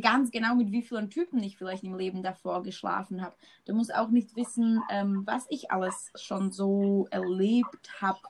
ganz 0.00 0.30
genau, 0.30 0.54
mit 0.54 0.72
wie 0.72 0.82
vielen 0.82 1.10
Typen 1.10 1.42
ich 1.42 1.58
vielleicht 1.58 1.84
im 1.84 1.96
Leben 1.96 2.22
davor 2.22 2.62
geschlafen 2.62 3.22
habe. 3.22 3.34
Du 3.66 3.74
musst 3.74 3.94
auch 3.94 4.08
nicht 4.08 4.36
wissen, 4.36 4.82
ähm, 4.90 5.22
was 5.26 5.46
ich 5.50 5.70
alles 5.70 6.10
schon 6.14 6.50
so 6.50 7.06
erlebt 7.10 8.00
habe 8.00 8.20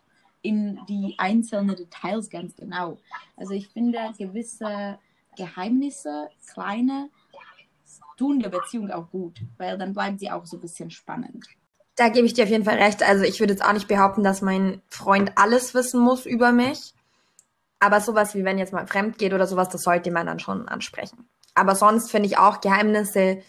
in 0.42 0.80
die 0.88 1.14
einzelnen 1.18 1.76
Details 1.76 2.30
ganz 2.30 2.56
genau. 2.56 2.98
Also 3.36 3.52
ich 3.52 3.68
finde 3.68 4.12
gewisse 4.18 4.98
Geheimnisse, 5.36 6.30
kleine, 6.52 7.10
tun 8.16 8.40
der 8.40 8.48
Beziehung 8.48 8.90
auch 8.90 9.10
gut, 9.10 9.40
weil 9.56 9.78
dann 9.78 9.92
bleibt 9.92 10.20
sie 10.20 10.30
auch 10.30 10.46
so 10.46 10.56
ein 10.56 10.60
bisschen 10.60 10.90
spannend. 10.90 11.46
Da 12.00 12.08
gebe 12.08 12.24
ich 12.24 12.32
dir 12.32 12.44
auf 12.44 12.50
jeden 12.50 12.64
Fall 12.64 12.78
recht. 12.78 13.02
Also 13.02 13.24
ich 13.24 13.40
würde 13.40 13.52
jetzt 13.52 13.62
auch 13.62 13.74
nicht 13.74 13.86
behaupten, 13.86 14.24
dass 14.24 14.40
mein 14.40 14.80
Freund 14.88 15.32
alles 15.36 15.74
wissen 15.74 16.00
muss 16.00 16.24
über 16.24 16.50
mich. 16.50 16.94
Aber 17.78 18.00
sowas 18.00 18.34
wie 18.34 18.42
wenn 18.42 18.56
jetzt 18.56 18.72
mal 18.72 18.86
fremd 18.86 19.18
geht 19.18 19.34
oder 19.34 19.46
sowas, 19.46 19.68
das 19.68 19.82
sollte 19.82 20.10
man 20.10 20.26
dann 20.26 20.38
schon 20.38 20.66
ansprechen. 20.66 21.28
Aber 21.54 21.74
sonst 21.74 22.10
finde 22.10 22.26
ich 22.26 22.38
auch 22.38 22.62
Geheimnisse 22.62 23.42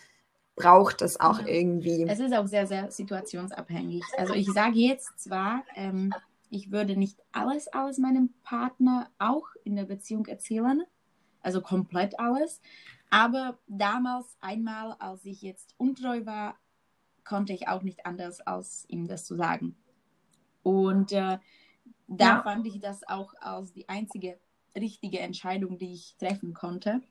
braucht 0.57 1.01
es 1.01 1.17
auch 1.17 1.39
ja. 1.39 1.47
irgendwie. 1.47 2.05
Es 2.09 2.19
ist 2.19 2.33
auch 2.33 2.45
sehr, 2.45 2.67
sehr 2.67 2.91
situationsabhängig. 2.91 4.03
Also 4.17 4.33
ich 4.33 4.51
sage 4.51 4.79
jetzt 4.79 5.17
zwar, 5.17 5.63
ähm, 5.75 6.13
ich 6.49 6.73
würde 6.73 6.97
nicht 6.97 7.19
alles 7.31 7.71
aus 7.71 7.99
meinem 7.99 8.33
Partner 8.43 9.09
auch 9.17 9.47
in 9.63 9.77
der 9.77 9.85
Beziehung 9.85 10.25
erzählen, 10.25 10.83
also 11.41 11.61
komplett 11.61 12.19
alles. 12.19 12.59
Aber 13.09 13.57
damals 13.67 14.25
einmal, 14.41 14.97
als 14.99 15.23
ich 15.23 15.41
jetzt 15.41 15.73
untreu 15.77 16.25
war, 16.25 16.57
konnte 17.25 17.53
ich 17.53 17.67
auch 17.67 17.83
nicht 17.83 18.05
anders, 18.05 18.41
als 18.41 18.85
ihm 18.87 19.07
das 19.07 19.25
zu 19.25 19.35
sagen. 19.35 19.75
Und 20.63 21.11
äh, 21.11 21.37
da 22.07 22.25
ja. 22.25 22.43
fand 22.43 22.67
ich 22.67 22.79
das 22.79 23.07
auch 23.07 23.33
als 23.39 23.73
die 23.73 23.87
einzige 23.87 24.37
richtige 24.75 25.19
Entscheidung, 25.19 25.77
die 25.77 25.93
ich 25.93 26.15
treffen 26.17 26.53
konnte. 26.53 27.01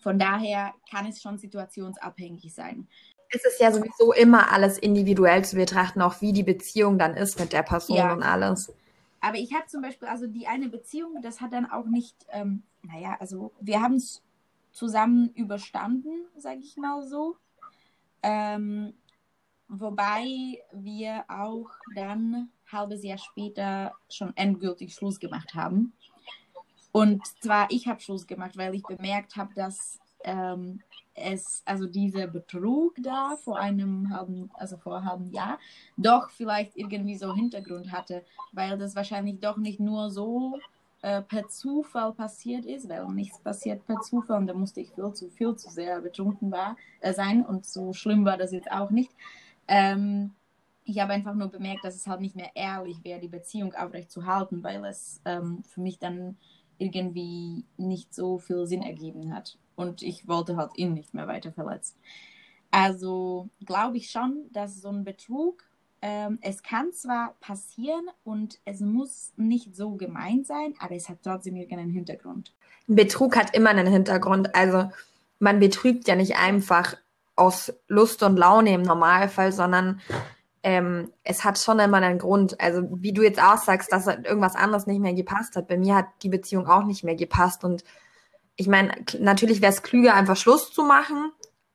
Von 0.00 0.18
daher 0.18 0.74
kann 0.90 1.06
es 1.06 1.22
schon 1.22 1.38
situationsabhängig 1.38 2.54
sein. 2.54 2.88
Es 3.28 3.44
ist 3.44 3.60
ja 3.60 3.72
sowieso 3.72 4.12
immer 4.12 4.52
alles 4.52 4.78
individuell 4.78 5.44
zu 5.44 5.56
betrachten, 5.56 6.00
auch 6.00 6.20
wie 6.20 6.32
die 6.32 6.44
Beziehung 6.44 6.98
dann 6.98 7.16
ist 7.16 7.40
mit 7.40 7.52
der 7.52 7.62
Person 7.62 7.96
ja. 7.96 8.12
und 8.12 8.22
alles. 8.22 8.72
Aber 9.20 9.36
ich 9.36 9.52
habe 9.54 9.66
zum 9.66 9.82
Beispiel, 9.82 10.06
also 10.08 10.26
die 10.26 10.46
eine 10.46 10.68
Beziehung, 10.68 11.20
das 11.22 11.40
hat 11.40 11.52
dann 11.52 11.66
auch 11.66 11.86
nicht, 11.86 12.14
ähm, 12.30 12.62
naja, 12.82 13.16
also 13.18 13.52
wir 13.60 13.80
haben 13.80 13.96
es 13.96 14.22
zusammen 14.72 15.30
überstanden, 15.34 16.26
sage 16.36 16.60
ich 16.60 16.76
mal 16.76 17.02
so. 17.02 17.36
Ähm, 18.22 18.94
wobei 19.68 20.62
wir 20.72 21.24
auch 21.28 21.70
dann 21.94 22.50
halbes 22.70 23.02
Jahr 23.04 23.18
später 23.18 23.92
schon 24.10 24.36
endgültig 24.36 24.94
Schluss 24.94 25.20
gemacht 25.20 25.54
haben. 25.54 25.92
Und 26.92 27.26
zwar, 27.42 27.70
ich 27.70 27.86
habe 27.88 28.00
Schluss 28.00 28.26
gemacht, 28.26 28.56
weil 28.56 28.74
ich 28.74 28.82
bemerkt 28.82 29.36
habe, 29.36 29.52
dass 29.54 29.98
ähm, 30.24 30.80
es, 31.14 31.62
also 31.64 31.86
dieser 31.86 32.26
Betrug 32.26 32.94
da 32.98 33.36
vor 33.36 33.58
einem 33.58 34.10
halben, 34.10 34.50
also 34.54 34.76
vor 34.76 35.04
halben 35.04 35.30
Jahr, 35.30 35.58
doch 35.96 36.30
vielleicht 36.30 36.76
irgendwie 36.76 37.16
so 37.16 37.34
Hintergrund 37.34 37.92
hatte, 37.92 38.24
weil 38.52 38.78
das 38.78 38.96
wahrscheinlich 38.96 39.40
doch 39.40 39.56
nicht 39.56 39.80
nur 39.80 40.10
so 40.10 40.58
äh, 41.02 41.22
per 41.22 41.48
Zufall 41.48 42.12
passiert 42.12 42.64
ist, 42.66 42.88
weil 42.88 43.06
nichts 43.08 43.38
passiert 43.38 43.86
per 43.86 44.00
Zufall 44.00 44.38
und 44.38 44.46
da 44.46 44.54
musste 44.54 44.80
ich 44.80 44.90
viel 44.90 45.12
zu 45.12 45.28
viel 45.30 45.56
zu 45.56 45.70
sehr 45.70 46.00
betrunken 46.00 46.50
war, 46.50 46.76
äh, 47.00 47.12
sein 47.12 47.44
und 47.44 47.66
so 47.66 47.92
schlimm 47.92 48.24
war 48.24 48.36
das 48.36 48.52
jetzt 48.52 48.70
auch 48.70 48.90
nicht. 48.90 49.10
Ähm, 49.68 50.32
ich 50.84 51.00
habe 51.00 51.12
einfach 51.12 51.34
nur 51.34 51.48
bemerkt, 51.48 51.84
dass 51.84 51.96
es 51.96 52.06
halt 52.06 52.20
nicht 52.20 52.36
mehr 52.36 52.50
ehrlich 52.54 53.02
wäre, 53.02 53.20
die 53.20 53.28
Beziehung 53.28 53.74
aufrecht 53.74 54.10
zu 54.10 54.24
halten, 54.24 54.62
weil 54.62 54.84
es 54.84 55.20
ähm, 55.24 55.64
für 55.64 55.80
mich 55.80 55.98
dann 55.98 56.36
irgendwie 56.78 57.64
nicht 57.76 58.14
so 58.14 58.38
viel 58.38 58.66
Sinn 58.66 58.82
ergeben 58.82 59.34
hat. 59.34 59.58
Und 59.74 60.02
ich 60.02 60.28
wollte 60.28 60.56
halt 60.56 60.70
ihn 60.76 60.94
nicht 60.94 61.12
mehr 61.12 61.26
weiter 61.26 61.52
verletzen. 61.52 61.96
Also 62.70 63.48
glaube 63.64 63.96
ich 63.96 64.10
schon, 64.10 64.44
dass 64.52 64.80
so 64.80 64.88
ein 64.88 65.04
Betrug, 65.04 65.64
ähm, 66.02 66.38
es 66.42 66.62
kann 66.62 66.92
zwar 66.92 67.34
passieren 67.40 68.06
und 68.22 68.58
es 68.64 68.80
muss 68.80 69.32
nicht 69.36 69.74
so 69.74 69.96
gemein 69.96 70.44
sein, 70.44 70.74
aber 70.78 70.94
es 70.94 71.08
hat 71.08 71.18
trotzdem 71.22 71.56
irgendeinen 71.56 71.90
Hintergrund. 71.90 72.54
Betrug 72.86 73.36
hat 73.36 73.54
immer 73.56 73.70
einen 73.70 73.86
Hintergrund. 73.86 74.54
Also 74.54 74.90
man 75.38 75.58
betrügt 75.58 76.06
ja 76.06 76.14
nicht 76.14 76.36
einfach 76.36 76.96
aus 77.36 77.72
Lust 77.86 78.22
und 78.22 78.36
Laune 78.36 78.74
im 78.74 78.82
Normalfall, 78.82 79.52
sondern 79.52 80.00
ähm, 80.62 81.12
es 81.22 81.44
hat 81.44 81.58
schon 81.58 81.78
immer 81.78 81.98
einen 81.98 82.18
Grund. 82.18 82.60
Also 82.60 82.88
wie 82.90 83.12
du 83.12 83.22
jetzt 83.22 83.40
auch 83.40 83.58
sagst, 83.58 83.92
dass 83.92 84.06
irgendwas 84.06 84.56
anderes 84.56 84.86
nicht 84.86 85.00
mehr 85.00 85.14
gepasst 85.14 85.54
hat. 85.54 85.68
Bei 85.68 85.76
mir 85.76 85.94
hat 85.94 86.06
die 86.22 86.28
Beziehung 86.28 86.66
auch 86.66 86.84
nicht 86.84 87.04
mehr 87.04 87.14
gepasst. 87.14 87.62
Und 87.62 87.84
ich 88.56 88.66
meine, 88.66 88.92
natürlich 89.20 89.62
wäre 89.62 89.72
es 89.72 89.82
klüger, 89.82 90.14
einfach 90.14 90.36
Schluss 90.36 90.72
zu 90.72 90.82
machen, 90.82 91.30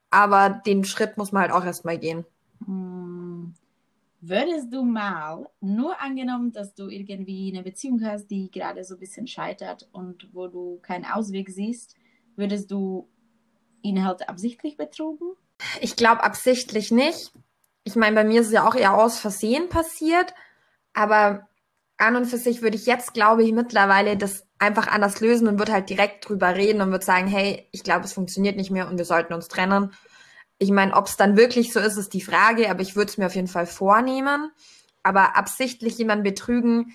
aber 0.10 0.50
den 0.50 0.84
Schritt 0.84 1.18
muss 1.18 1.32
man 1.32 1.44
halt 1.44 1.52
auch 1.54 1.64
erstmal 1.64 2.00
gehen. 2.00 2.26
Hm. 2.66 3.54
Würdest 4.24 4.72
du 4.72 4.84
mal, 4.84 5.50
nur 5.62 6.00
angenommen, 6.00 6.52
dass 6.52 6.76
du 6.76 6.90
irgendwie 6.90 7.52
eine 7.52 7.64
Beziehung 7.64 8.04
hast, 8.06 8.28
die 8.28 8.52
gerade 8.52 8.84
so 8.84 8.94
ein 8.96 9.00
bisschen 9.00 9.26
scheitert 9.26 9.90
und 9.94 10.30
wo 10.32 10.48
du 10.48 10.80
keinen 10.84 11.06
Ausweg 11.06 11.50
siehst, 11.50 11.96
würdest 12.36 12.70
du 12.70 13.08
ihn 13.82 14.06
halt 14.06 14.30
absichtlich 14.30 14.78
betrogen? 14.78 15.32
Ich 15.80 15.96
glaube 15.96 16.24
absichtlich 16.24 16.92
nicht 16.92 17.32
ich 17.84 17.96
meine, 17.96 18.16
bei 18.16 18.24
mir 18.24 18.42
ist 18.42 18.48
es 18.48 18.54
ja 18.54 18.68
auch 18.68 18.76
eher 18.76 18.98
aus 18.98 19.20
Versehen 19.20 19.70
passiert, 19.70 20.34
aber 20.94 21.48
an 21.98 22.16
und 22.16 22.26
für 22.26 22.38
sich 22.38 22.62
würde 22.62 22.78
ich 22.78 22.86
jetzt, 22.86 23.14
glaube 23.14 23.44
ich, 23.44 23.52
mittlerweile 23.52 24.18
das 24.18 24.46
einfach 24.60 24.88
anders 24.88 25.20
lösen 25.20 25.48
und 25.48 25.60
würde 25.60 25.74
halt 25.74 25.90
direkt 25.90 26.28
drüber 26.28 26.56
reden 26.56 26.82
und 26.82 26.92
würde 26.92 27.06
sagen, 27.06 27.28
hey, 27.28 27.68
ich 27.72 27.84
glaube, 27.84 28.06
es 28.06 28.14
funktioniert 28.14 28.56
nicht 28.56 28.72
mehr 28.72 28.88
und 28.88 28.98
wir 28.98 29.06
sollten 29.06 29.34
uns 29.34 29.48
trennen. 29.48 29.92
Ich 30.58 30.72
meine, 30.72 30.96
ob 30.96 31.08
es 31.08 31.18
dann 31.18 31.38
wirklich 31.38 31.74
so 31.74 31.80
ist, 31.80 31.98
ist 31.98 32.14
die 32.14 32.22
Frage, 32.22 32.70
aber 32.70 32.82
ich 32.82 32.96
würde 32.96 33.10
es 33.10 33.18
mir 33.18 33.26
auf 33.28 33.36
jeden 33.36 33.48
Fall 33.48 33.66
vornehmen. 33.66 34.52
Aber 35.04 35.36
absichtlich 35.36 35.98
jemanden 35.98 36.24
betrügen, 36.24 36.94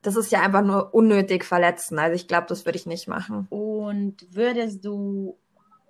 das 0.00 0.16
ist 0.16 0.32
ja 0.32 0.40
einfach 0.40 0.62
nur 0.62 0.94
unnötig 0.94 1.44
verletzen. 1.44 1.98
Also 1.98 2.14
ich 2.14 2.26
glaube, 2.26 2.46
das 2.48 2.64
würde 2.64 2.78
ich 2.78 2.86
nicht 2.86 3.08
machen. 3.08 3.46
Und 3.50 4.26
würdest 4.30 4.84
du 4.84 5.36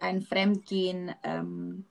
ein 0.00 0.22
Fremdgehen 0.22 1.14
ähm, 1.22 1.85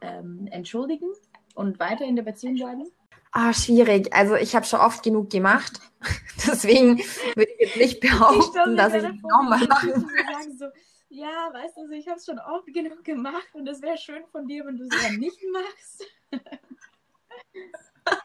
ähm, 0.00 0.48
entschuldigen 0.50 1.08
und 1.54 1.78
weiter 1.78 2.04
in 2.04 2.16
der 2.16 2.22
Beziehung 2.22 2.54
bleiben? 2.54 2.90
Ah, 3.32 3.52
schwierig. 3.52 4.12
Also 4.14 4.36
ich 4.36 4.54
habe 4.54 4.64
schon 4.64 4.80
oft 4.80 5.02
genug 5.02 5.30
gemacht. 5.30 5.80
Deswegen 6.46 6.98
würde 7.34 7.50
ich 7.58 7.60
jetzt 7.60 7.76
nicht 7.76 8.00
behaupten, 8.00 8.70
ich 8.70 8.76
dass 8.76 8.94
ich 8.94 9.04
es 9.04 9.22
nochmal 9.22 9.66
machen 9.66 9.88
würde. 9.88 10.56
So, 10.56 10.66
ja, 11.10 11.50
weißt 11.52 11.76
du, 11.76 11.90
ich 11.92 12.06
habe 12.08 12.18
es 12.18 12.26
schon 12.26 12.38
oft 12.38 12.66
genug 12.66 13.04
gemacht 13.04 13.48
und 13.54 13.68
es 13.68 13.82
wäre 13.82 13.98
schön 13.98 14.24
von 14.30 14.46
dir, 14.46 14.64
wenn 14.64 14.76
du 14.76 14.84
es 14.84 15.02
ja 15.02 15.10
nicht 15.10 15.40
machst. 15.52 16.04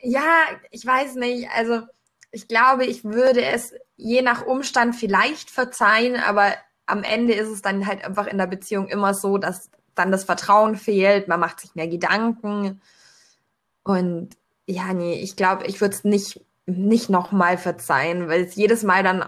ja, 0.00 0.44
ich 0.70 0.84
weiß 0.84 1.16
nicht. 1.16 1.48
Also 1.50 1.82
ich 2.30 2.46
glaube, 2.46 2.84
ich 2.86 3.04
würde 3.04 3.44
es 3.44 3.74
je 3.96 4.22
nach 4.22 4.46
Umstand 4.46 4.94
vielleicht 4.94 5.50
verzeihen, 5.50 6.16
aber 6.16 6.54
am 6.86 7.02
Ende 7.02 7.34
ist 7.34 7.48
es 7.48 7.62
dann 7.62 7.86
halt 7.86 8.04
einfach 8.04 8.26
in 8.26 8.38
der 8.38 8.46
Beziehung 8.46 8.88
immer 8.88 9.14
so, 9.14 9.38
dass 9.38 9.70
dann 9.94 10.12
das 10.12 10.24
Vertrauen 10.24 10.76
fehlt, 10.76 11.28
man 11.28 11.40
macht 11.40 11.60
sich 11.60 11.74
mehr 11.74 11.88
Gedanken. 11.88 12.80
Und 13.82 14.36
ja, 14.66 14.92
nee, 14.92 15.14
ich 15.14 15.36
glaube, 15.36 15.66
ich 15.66 15.80
würde 15.80 15.94
es 15.94 16.04
nicht, 16.04 16.40
nicht 16.66 17.10
nochmal 17.10 17.58
verzeihen, 17.58 18.28
weil 18.28 18.42
es 18.42 18.54
jedes 18.54 18.82
Mal 18.82 19.02
dann 19.02 19.24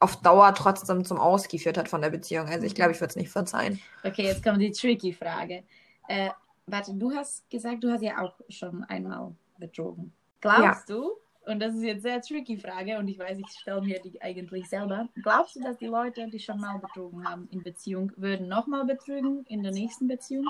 auf 0.00 0.20
Dauer 0.20 0.52
trotzdem 0.54 1.04
zum 1.04 1.18
Ausgeführt 1.18 1.78
hat 1.78 1.88
von 1.88 2.02
der 2.02 2.10
Beziehung. 2.10 2.48
Also 2.48 2.66
ich 2.66 2.74
glaube, 2.74 2.90
ich 2.90 3.00
würde 3.00 3.10
es 3.10 3.16
nicht 3.16 3.30
verzeihen. 3.30 3.80
Okay, 4.02 4.24
jetzt 4.24 4.42
kommt 4.42 4.60
die 4.60 4.72
tricky 4.72 5.12
Frage. 5.12 5.62
Äh, 6.08 6.30
warte, 6.66 6.92
du 6.94 7.12
hast 7.12 7.48
gesagt, 7.48 7.84
du 7.84 7.92
hast 7.92 8.02
ja 8.02 8.20
auch 8.20 8.34
schon 8.48 8.82
einmal 8.84 9.32
betrogen. 9.58 10.12
Glaubst 10.40 10.88
ja. 10.88 10.96
du, 10.96 11.12
und 11.46 11.60
das 11.60 11.74
ist 11.74 11.82
jetzt 11.82 12.06
eine 12.06 12.20
sehr 12.20 12.22
tricky 12.22 12.56
Frage 12.56 12.98
und 12.98 13.08
ich 13.08 13.18
weiß, 13.18 13.38
ich 13.38 13.48
stelle 13.60 13.82
mir 13.82 14.00
die 14.00 14.20
eigentlich 14.22 14.68
selber. 14.68 15.08
Glaubst 15.22 15.56
du, 15.56 15.60
dass 15.60 15.76
die 15.78 15.86
Leute, 15.86 16.28
die 16.28 16.38
schon 16.38 16.60
mal 16.60 16.78
betrogen 16.78 17.28
haben 17.28 17.48
in 17.50 17.62
Beziehung, 17.62 18.12
würden 18.16 18.48
nochmal 18.48 18.84
betrügen 18.84 19.44
in 19.48 19.62
der 19.62 19.72
nächsten 19.72 20.06
Beziehung? 20.06 20.46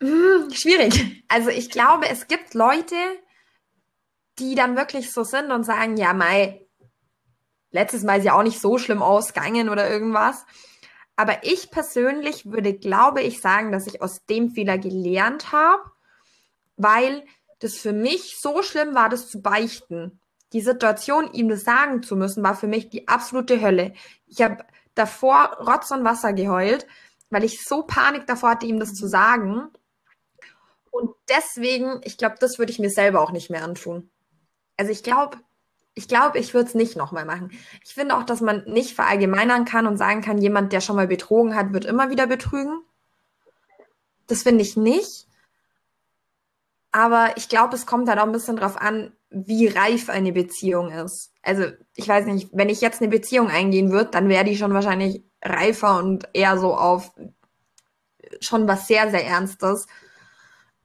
Hm, 0.00 0.50
schwierig. 0.50 1.24
Also 1.28 1.50
ich 1.50 1.70
glaube, 1.70 2.08
es 2.08 2.26
gibt 2.26 2.54
Leute, 2.54 2.94
die 4.38 4.54
dann 4.54 4.76
wirklich 4.76 5.12
so 5.12 5.24
sind 5.24 5.50
und 5.50 5.64
sagen, 5.64 5.96
ja, 5.96 6.14
Mai, 6.14 6.66
letztes 7.70 8.04
Mal 8.04 8.18
ist 8.18 8.24
ja 8.24 8.34
auch 8.34 8.42
nicht 8.42 8.60
so 8.60 8.78
schlimm 8.78 9.02
ausgegangen 9.02 9.68
oder 9.68 9.90
irgendwas. 9.90 10.46
Aber 11.16 11.42
ich 11.42 11.70
persönlich 11.70 12.46
würde, 12.46 12.74
glaube 12.74 13.22
ich, 13.22 13.40
sagen, 13.40 13.72
dass 13.72 13.88
ich 13.88 14.00
aus 14.00 14.24
dem 14.26 14.50
Fehler 14.50 14.78
gelernt 14.78 15.52
habe, 15.52 15.82
weil 16.76 17.24
das 17.60 17.74
für 17.76 17.92
mich 17.92 18.38
so 18.40 18.62
schlimm 18.62 18.94
war, 18.94 19.08
das 19.08 19.28
zu 19.28 19.42
beichten. 19.42 20.20
Die 20.52 20.60
Situation, 20.60 21.32
ihm 21.32 21.48
das 21.48 21.64
sagen 21.64 22.02
zu 22.02 22.16
müssen, 22.16 22.42
war 22.42 22.54
für 22.54 22.68
mich 22.68 22.88
die 22.88 23.08
absolute 23.08 23.60
Hölle. 23.60 23.92
Ich 24.26 24.40
habe 24.40 24.64
davor 24.94 25.58
Rotz 25.60 25.90
und 25.90 26.04
Wasser 26.04 26.32
geheult, 26.32 26.86
weil 27.30 27.44
ich 27.44 27.64
so 27.64 27.82
Panik 27.82 28.26
davor 28.26 28.50
hatte, 28.50 28.66
ihm 28.66 28.80
das 28.80 28.94
zu 28.94 29.06
sagen. 29.06 29.68
Und 30.90 31.10
deswegen, 31.28 32.00
ich 32.04 32.16
glaube, 32.16 32.36
das 32.40 32.58
würde 32.58 32.72
ich 32.72 32.78
mir 32.78 32.90
selber 32.90 33.20
auch 33.20 33.30
nicht 33.30 33.50
mehr 33.50 33.62
antun. 33.62 34.10
Also 34.76 34.90
ich 34.90 35.02
glaube, 35.02 35.38
ich 35.94 36.08
glaube, 36.08 36.38
ich 36.38 36.54
würde 36.54 36.68
es 36.68 36.74
nicht 36.74 36.96
nochmal 36.96 37.24
machen. 37.24 37.50
Ich 37.84 37.94
finde 37.94 38.16
auch, 38.16 38.22
dass 38.22 38.40
man 38.40 38.64
nicht 38.66 38.94
verallgemeinern 38.94 39.64
kann 39.64 39.86
und 39.86 39.96
sagen 39.96 40.22
kann, 40.22 40.38
jemand, 40.38 40.72
der 40.72 40.80
schon 40.80 40.96
mal 40.96 41.08
betrogen 41.08 41.56
hat, 41.56 41.72
wird 41.72 41.84
immer 41.84 42.08
wieder 42.08 42.26
betrügen. 42.26 42.82
Das 44.28 44.44
finde 44.44 44.62
ich 44.62 44.76
nicht. 44.76 45.26
Aber 46.98 47.36
ich 47.36 47.48
glaube, 47.48 47.76
es 47.76 47.86
kommt 47.86 48.08
halt 48.08 48.18
auch 48.18 48.24
ein 48.24 48.32
bisschen 48.32 48.56
drauf 48.56 48.76
an, 48.76 49.12
wie 49.30 49.68
reif 49.68 50.08
eine 50.08 50.32
Beziehung 50.32 50.90
ist. 50.90 51.32
Also, 51.42 51.66
ich 51.94 52.08
weiß 52.08 52.26
nicht, 52.26 52.48
wenn 52.52 52.68
ich 52.68 52.80
jetzt 52.80 53.00
eine 53.00 53.08
Beziehung 53.08 53.50
eingehen 53.50 53.92
würde, 53.92 54.10
dann 54.10 54.28
wäre 54.28 54.42
die 54.42 54.56
schon 54.56 54.74
wahrscheinlich 54.74 55.22
reifer 55.40 55.96
und 56.00 56.28
eher 56.32 56.58
so 56.58 56.74
auf 56.74 57.12
schon 58.40 58.66
was 58.66 58.88
sehr, 58.88 59.12
sehr 59.12 59.24
Ernstes. 59.24 59.86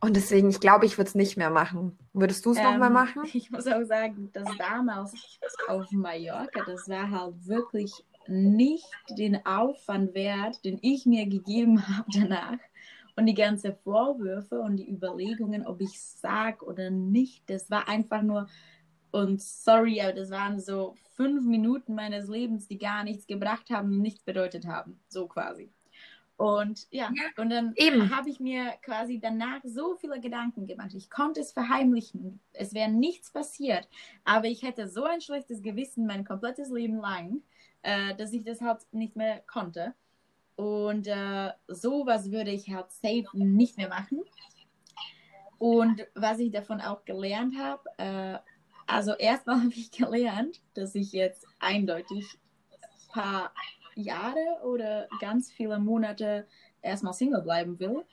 Und 0.02 0.16
deswegen, 0.16 0.52
ich 0.52 0.60
glaube, 0.60 0.86
ich 0.86 1.00
würde 1.00 1.08
es 1.08 1.16
nicht 1.16 1.36
mehr 1.36 1.50
machen. 1.50 1.98
Würdest 2.14 2.46
du 2.46 2.52
es 2.52 2.60
ähm, 2.60 2.66
nochmal 2.66 2.92
machen? 2.92 3.24
Ich 3.34 3.50
muss 3.50 3.66
auch 3.66 3.84
sagen, 3.84 4.30
dass 4.34 4.56
damals 4.56 5.16
auf 5.68 5.90
Mallorca, 5.90 6.64
das 6.64 6.88
war 6.90 7.10
halt 7.10 7.48
wirklich 7.48 7.92
nicht 8.28 8.86
den 9.18 9.44
Aufwand 9.48 10.14
wert, 10.14 10.64
den 10.64 10.78
ich 10.84 11.08
mir 11.08 11.26
gegeben 11.26 11.88
habe 11.88 12.06
danach. 12.14 12.60
Und 13.16 13.28
die 13.28 13.36
ganzen 13.36 13.76
Vorwürfe 13.76 14.60
und 14.60 14.78
die 14.78 14.90
Überlegungen, 14.90 15.66
ob 15.66 15.82
ich 15.82 16.02
sag 16.02 16.64
oder 16.64 16.90
nicht, 16.90 17.48
das 17.50 17.70
war 17.70 17.88
einfach 17.88 18.24
nur, 18.24 18.48
und 19.12 19.42
sorry, 19.42 20.02
aber 20.02 20.14
das 20.14 20.32
waren 20.32 20.60
so 20.60 20.96
fünf 21.16 21.46
Minuten 21.46 21.94
meines 21.94 22.28
Lebens, 22.28 22.68
die 22.68 22.80
gar 22.80 23.04
nichts 23.04 23.28
gebracht 23.28 23.70
haben 23.70 23.90
und 23.90 24.02
nichts 24.02 24.24
bedeutet 24.24 24.66
haben. 24.66 25.00
So 25.08 25.28
quasi. 25.28 25.72
Und 26.38 26.88
ja, 26.90 27.12
ja 27.14 27.42
und 27.42 27.50
dann 27.52 27.76
habe 28.10 28.30
ich 28.30 28.40
mir 28.40 28.74
quasi 28.82 29.20
danach 29.20 29.62
so 29.64 29.96
viele 29.96 30.20
Gedanken 30.20 30.66
gemacht. 30.66 30.94
Ich 30.96 31.10
konnte 31.10 31.40
es 31.42 31.52
verheimlichen. 31.52 32.40
Es 32.54 32.74
wäre 32.74 32.92
nichts 32.92 33.32
passiert. 33.32 33.88
Aber 34.24 34.48
ich 34.48 34.64
hätte 34.64 34.88
so 34.88 35.04
ein 35.04 35.22
schlechtes 35.22 35.62
Gewissen 35.62 36.08
mein 36.08 36.26
komplettes 36.26 36.70
Leben 36.70 36.98
lang, 36.98 37.44
äh, 37.84 38.16
dass 38.16 38.34
ich 38.34 38.44
das 38.44 38.62
halt 38.62 38.80
nicht 38.92 39.16
mehr 39.16 39.42
konnte. 39.46 39.94
Und 40.64 41.08
äh, 41.08 41.52
sowas 41.68 42.32
würde 42.32 42.52
ich 42.52 42.70
halt 42.70 42.90
safe 42.90 43.26
nicht 43.34 43.76
mehr 43.76 43.90
machen. 43.90 44.22
Und 45.58 46.08
was 46.16 46.40
ich 46.40 46.52
davon 46.52 46.80
auch 46.80 47.04
gelernt 47.04 47.56
habe, 47.60 47.84
äh, 47.98 48.40
also 48.88 49.12
erstmal 49.12 49.58
habe 49.64 49.74
ich 49.74 49.92
gelernt, 49.92 50.62
dass 50.74 50.96
ich 50.96 51.12
jetzt 51.12 51.46
eindeutig 51.60 52.26
ein 52.72 53.12
paar 53.12 53.54
Jahre 53.96 54.62
oder 54.64 55.10
ganz 55.20 55.52
viele 55.52 55.80
Monate 55.80 56.48
erstmal 56.82 57.14
Single 57.14 57.42
bleiben 57.42 57.78
will. 57.78 58.06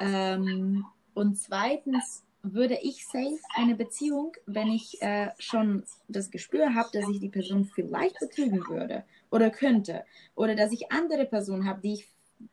Ähm, 0.00 0.84
und 1.14 1.38
zweitens 1.38 2.26
würde 2.42 2.78
ich 2.82 3.06
safe 3.06 3.40
eine 3.54 3.74
Beziehung, 3.74 4.32
wenn 4.44 4.68
ich 4.68 5.00
äh, 5.00 5.30
schon 5.38 5.84
das 6.08 6.30
Gespür 6.30 6.74
habe, 6.74 6.90
dass 6.92 7.08
ich 7.08 7.20
die 7.20 7.30
Person 7.30 7.64
vielleicht 7.64 8.18
betrügen 8.18 8.68
würde 8.68 9.02
oder 9.34 9.50
könnte 9.50 10.04
oder 10.36 10.54
dass 10.54 10.70
ich 10.70 10.92
andere 10.92 11.26
Personen 11.26 11.68
habe, 11.68 11.80
die 11.80 11.94
ich 11.94 12.08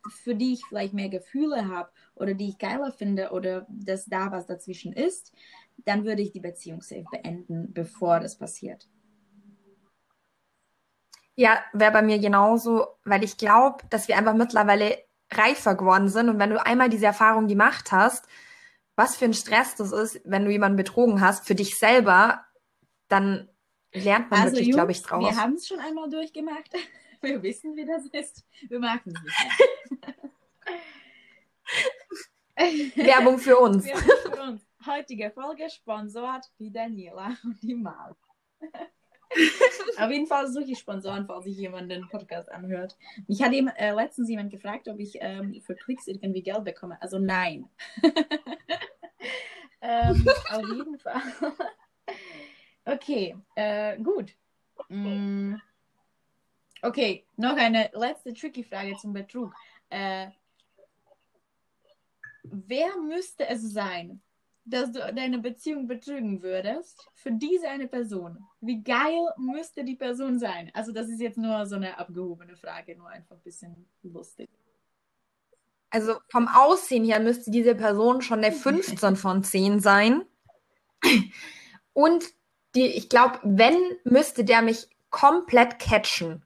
für 0.10 0.36
die 0.36 0.54
ich 0.54 0.66
vielleicht 0.66 0.94
mehr 0.94 1.10
Gefühle 1.10 1.68
habe 1.68 1.92
oder 2.16 2.34
die 2.34 2.50
ich 2.50 2.58
geiler 2.58 2.92
finde 2.92 3.32
oder 3.32 3.68
dass 3.70 4.06
da 4.06 4.32
was 4.32 4.48
dazwischen 4.48 4.94
ist, 4.94 5.32
dann 5.86 6.06
würde 6.06 6.22
ich 6.22 6.32
die 6.32 6.40
Beziehung 6.40 6.82
safe 6.82 7.06
beenden, 7.12 7.72
bevor 7.74 8.20
das 8.20 8.38
passiert. 8.38 8.88
Ja, 11.36 11.60
wäre 11.74 11.92
bei 11.92 12.02
mir 12.02 12.20
genauso, 12.20 12.88
weil 13.04 13.24
ich 13.24 13.38
glaube, 13.38 13.84
dass 13.90 14.08
wir 14.08 14.18
einfach 14.18 14.34
mittlerweile 14.34 14.98
reifer 15.32 15.76
geworden 15.76 16.10
sind. 16.10 16.30
Und 16.30 16.40
wenn 16.40 16.50
du 16.50 16.64
einmal 16.64 16.90
diese 16.90 17.06
Erfahrung 17.06 17.48
gemacht 17.48 17.92
hast, 17.92 18.26
was 18.96 19.16
für 19.16 19.26
ein 19.26 19.34
Stress 19.34 19.76
das 19.76 19.92
ist, 19.92 20.22
wenn 20.26 20.46
du 20.46 20.52
jemanden 20.52 20.78
betrogen 20.78 21.22
hast, 21.22 21.48
für 21.48 21.56
dich 21.56 21.78
selber, 21.78 22.46
dann 23.08 23.50
lernt 23.94 24.32
man 24.32 24.42
also 24.42 24.56
wirklich, 24.56 24.72
glaube 24.72 24.92
ich, 24.92 25.02
draus. 25.02 25.24
Wir 25.24 25.42
haben 25.42 25.54
es 25.54 25.68
schon 25.68 25.80
einmal 25.80 26.10
durchgemacht. 26.10 26.72
Wir 27.22 27.42
wissen, 27.44 27.76
wie 27.76 27.86
das 27.86 28.08
ist. 28.08 28.44
Wir 28.68 28.80
machen 28.80 29.14
es 29.14 29.22
nicht 29.22 29.38
mehr. 32.56 33.06
Werbung 33.06 33.38
für 33.38 33.58
uns. 33.58 33.86
Werbung 33.86 34.34
für 34.34 34.42
uns. 34.42 34.62
Heutige 34.88 35.30
Folge 35.30 35.70
sponsort 35.70 36.46
die 36.58 36.72
Daniela 36.72 37.38
und 37.44 37.62
die 37.62 37.76
Mal. 37.76 38.16
Auf 39.98 40.12
jeden 40.12 40.26
Fall 40.28 40.48
suche 40.52 40.72
ich 40.72 40.80
Sponsoren, 40.80 41.26
falls 41.26 41.46
sich 41.46 41.58
jemand 41.58 41.92
den 41.92 42.08
Podcast 42.10 42.52
anhört. 42.52 42.98
Mich 43.28 43.42
hat 43.42 43.54
eben 43.54 43.68
äh, 43.70 43.94
letztens 43.94 44.28
jemand 44.28 44.52
gefragt, 44.52 44.88
ob 44.88 45.00
ich 45.00 45.18
ähm, 45.22 45.62
für 45.62 45.76
Klicks 45.76 46.08
irgendwie 46.08 46.42
Geld 46.42 46.64
bekomme. 46.66 47.02
Also 47.02 47.20
nein. 47.20 47.70
ähm, 49.82 50.28
auf 50.50 50.68
jeden 50.76 50.98
Fall. 50.98 51.22
Okay, 52.86 53.36
äh, 53.56 53.98
gut. 53.98 54.36
Mm. 54.90 55.56
Okay, 56.82 57.26
noch 57.38 57.56
eine 57.58 57.92
letzte 57.94 58.34
tricky 58.34 58.64
Frage 58.64 58.96
zum 58.98 59.14
Betrug. 59.14 59.54
Äh, 59.90 60.30
wer 62.44 62.98
müsste 62.98 63.48
es 63.48 63.62
sein, 63.72 64.22
dass 64.66 64.92
du 64.92 65.00
deine 65.14 65.40
Beziehung 65.40 65.88
betrügen 65.88 66.42
würdest 66.42 67.08
für 67.16 67.32
diese 67.32 67.68
eine 67.70 67.88
Person, 67.88 68.44
wie 68.62 68.82
geil 68.82 69.20
müsste 69.38 69.84
die 69.84 69.96
Person 69.96 70.40
sein? 70.40 70.72
Also 70.74 70.92
das 70.92 71.10
ist 71.10 71.20
jetzt 71.20 71.38
nur 71.38 71.66
so 71.66 71.76
eine 71.76 71.98
abgehobene 71.98 72.56
Frage, 72.56 72.96
nur 72.96 73.10
einfach 73.10 73.36
ein 73.36 73.42
bisschen 73.42 73.88
lustig. 74.04 74.50
Also 75.90 76.16
vom 76.30 76.48
Aussehen 76.48 77.04
her 77.04 77.20
müsste 77.20 77.52
diese 77.52 77.76
Person 77.76 78.22
schon 78.22 78.42
der 78.42 78.52
15 78.54 79.16
von 79.16 79.44
10 79.44 79.80
sein. 79.80 80.24
Und 81.94 82.34
die, 82.76 82.88
ich 82.88 83.10
glaube, 83.10 83.40
wenn, 83.44 83.78
müsste 84.04 84.44
der 84.44 84.62
mich 84.62 84.88
komplett 85.10 85.80
catchen. 85.80 86.46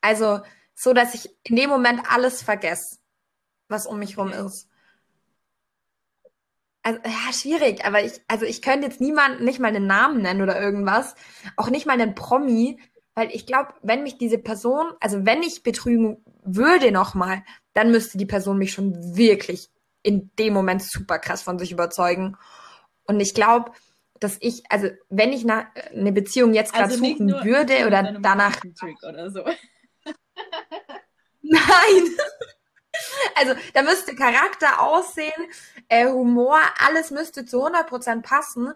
Also 0.00 0.40
so, 0.74 0.92
dass 0.92 1.14
ich 1.14 1.30
in 1.44 1.56
dem 1.56 1.70
Moment 1.70 2.02
alles 2.08 2.42
vergesse, 2.42 2.98
was 3.68 3.86
um 3.86 3.98
mich 3.98 4.18
rum 4.18 4.32
ist 4.32 4.68
also 6.84 7.00
ja, 7.04 7.32
schwierig, 7.32 7.84
aber 7.84 8.04
ich, 8.04 8.20
also 8.28 8.44
ich 8.44 8.62
könnte 8.62 8.86
jetzt 8.86 9.00
niemanden 9.00 9.44
nicht 9.44 9.58
mal 9.58 9.68
einen 9.68 9.86
Namen 9.86 10.22
nennen 10.22 10.42
oder 10.42 10.60
irgendwas, 10.60 11.14
auch 11.56 11.70
nicht 11.70 11.86
mal 11.86 11.94
einen 11.94 12.14
Promi, 12.14 12.78
weil 13.14 13.30
ich 13.32 13.46
glaube, 13.46 13.72
wenn 13.82 14.02
mich 14.02 14.18
diese 14.18 14.38
Person, 14.38 14.92
also 15.00 15.24
wenn 15.24 15.42
ich 15.42 15.62
betrügen 15.62 16.22
würde 16.44 16.92
nochmal, 16.92 17.42
dann 17.72 17.90
müsste 17.90 18.18
die 18.18 18.26
Person 18.26 18.58
mich 18.58 18.72
schon 18.72 19.16
wirklich 19.16 19.70
in 20.02 20.30
dem 20.38 20.52
Moment 20.52 20.82
super 20.82 21.18
krass 21.18 21.42
von 21.42 21.58
sich 21.58 21.72
überzeugen. 21.72 22.36
Und 23.06 23.18
ich 23.18 23.32
glaube, 23.32 23.72
dass 24.24 24.38
ich, 24.40 24.64
also 24.70 24.88
wenn 25.10 25.32
ich 25.32 25.44
na, 25.44 25.68
eine 25.92 26.12
Beziehung 26.12 26.54
jetzt 26.54 26.72
gerade 26.72 26.94
also 26.94 26.96
suchen 26.96 27.28
würde 27.44 27.86
oder 27.86 28.18
danach. 28.20 28.56
Oder 29.08 29.30
so. 29.30 29.44
Nein! 31.42 32.16
Also 33.36 33.54
da 33.74 33.82
müsste 33.82 34.14
Charakter 34.14 34.80
aussehen, 34.80 35.32
äh, 35.88 36.06
Humor, 36.06 36.58
alles 36.78 37.10
müsste 37.10 37.44
zu 37.44 37.66
100% 37.66 38.22
passen. 38.22 38.72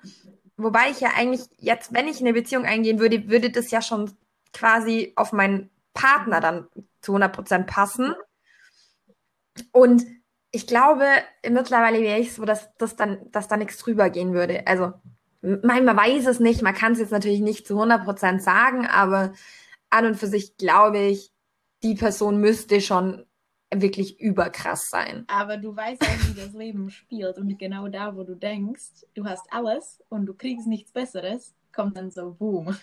Wobei 0.56 0.90
ich 0.90 1.00
ja 1.00 1.10
eigentlich 1.16 1.42
jetzt, 1.58 1.92
wenn 1.92 2.08
ich 2.08 2.20
in 2.20 2.26
eine 2.26 2.34
Beziehung 2.34 2.64
eingehen 2.64 2.98
würde, 2.98 3.28
würde 3.28 3.50
das 3.50 3.70
ja 3.70 3.80
schon 3.80 4.12
quasi 4.52 5.12
auf 5.16 5.32
meinen 5.32 5.70
Partner 5.94 6.40
dann 6.40 6.68
zu 7.00 7.14
100% 7.14 7.64
passen. 7.64 8.14
Und 9.72 10.04
ich 10.50 10.66
glaube, 10.66 11.06
mittlerweile 11.48 12.00
wäre 12.00 12.18
ich 12.18 12.34
so, 12.34 12.44
dass, 12.44 12.74
dass, 12.76 12.96
dann, 12.96 13.30
dass 13.30 13.48
da 13.48 13.56
nichts 13.56 13.78
drüber 13.78 14.10
gehen 14.10 14.32
würde. 14.34 14.66
Also, 14.66 14.94
man, 15.40 15.86
weiß 15.86 16.26
es 16.26 16.40
nicht, 16.40 16.62
man 16.62 16.74
kann 16.74 16.92
es 16.92 16.98
jetzt 16.98 17.12
natürlich 17.12 17.40
nicht 17.40 17.66
zu 17.66 17.80
100% 17.80 18.40
sagen, 18.40 18.86
aber 18.86 19.32
an 19.90 20.06
und 20.06 20.16
für 20.16 20.26
sich 20.26 20.56
glaube 20.56 20.98
ich, 20.98 21.32
die 21.82 21.94
Person 21.94 22.40
müsste 22.40 22.80
schon 22.80 23.24
wirklich 23.74 24.18
überkrass 24.20 24.88
sein. 24.88 25.24
Aber 25.28 25.56
du 25.58 25.76
weißt 25.76 26.02
auch, 26.02 26.28
wie 26.28 26.40
das 26.40 26.52
Leben 26.54 26.90
spielt 26.90 27.38
und 27.38 27.58
genau 27.58 27.88
da, 27.88 28.16
wo 28.16 28.24
du 28.24 28.34
denkst, 28.34 29.06
du 29.14 29.24
hast 29.24 29.46
alles 29.52 30.02
und 30.08 30.26
du 30.26 30.34
kriegst 30.34 30.66
nichts 30.66 30.92
Besseres, 30.92 31.54
kommt 31.72 31.96
dann 31.96 32.10
so 32.10 32.32
Boom. 32.32 32.76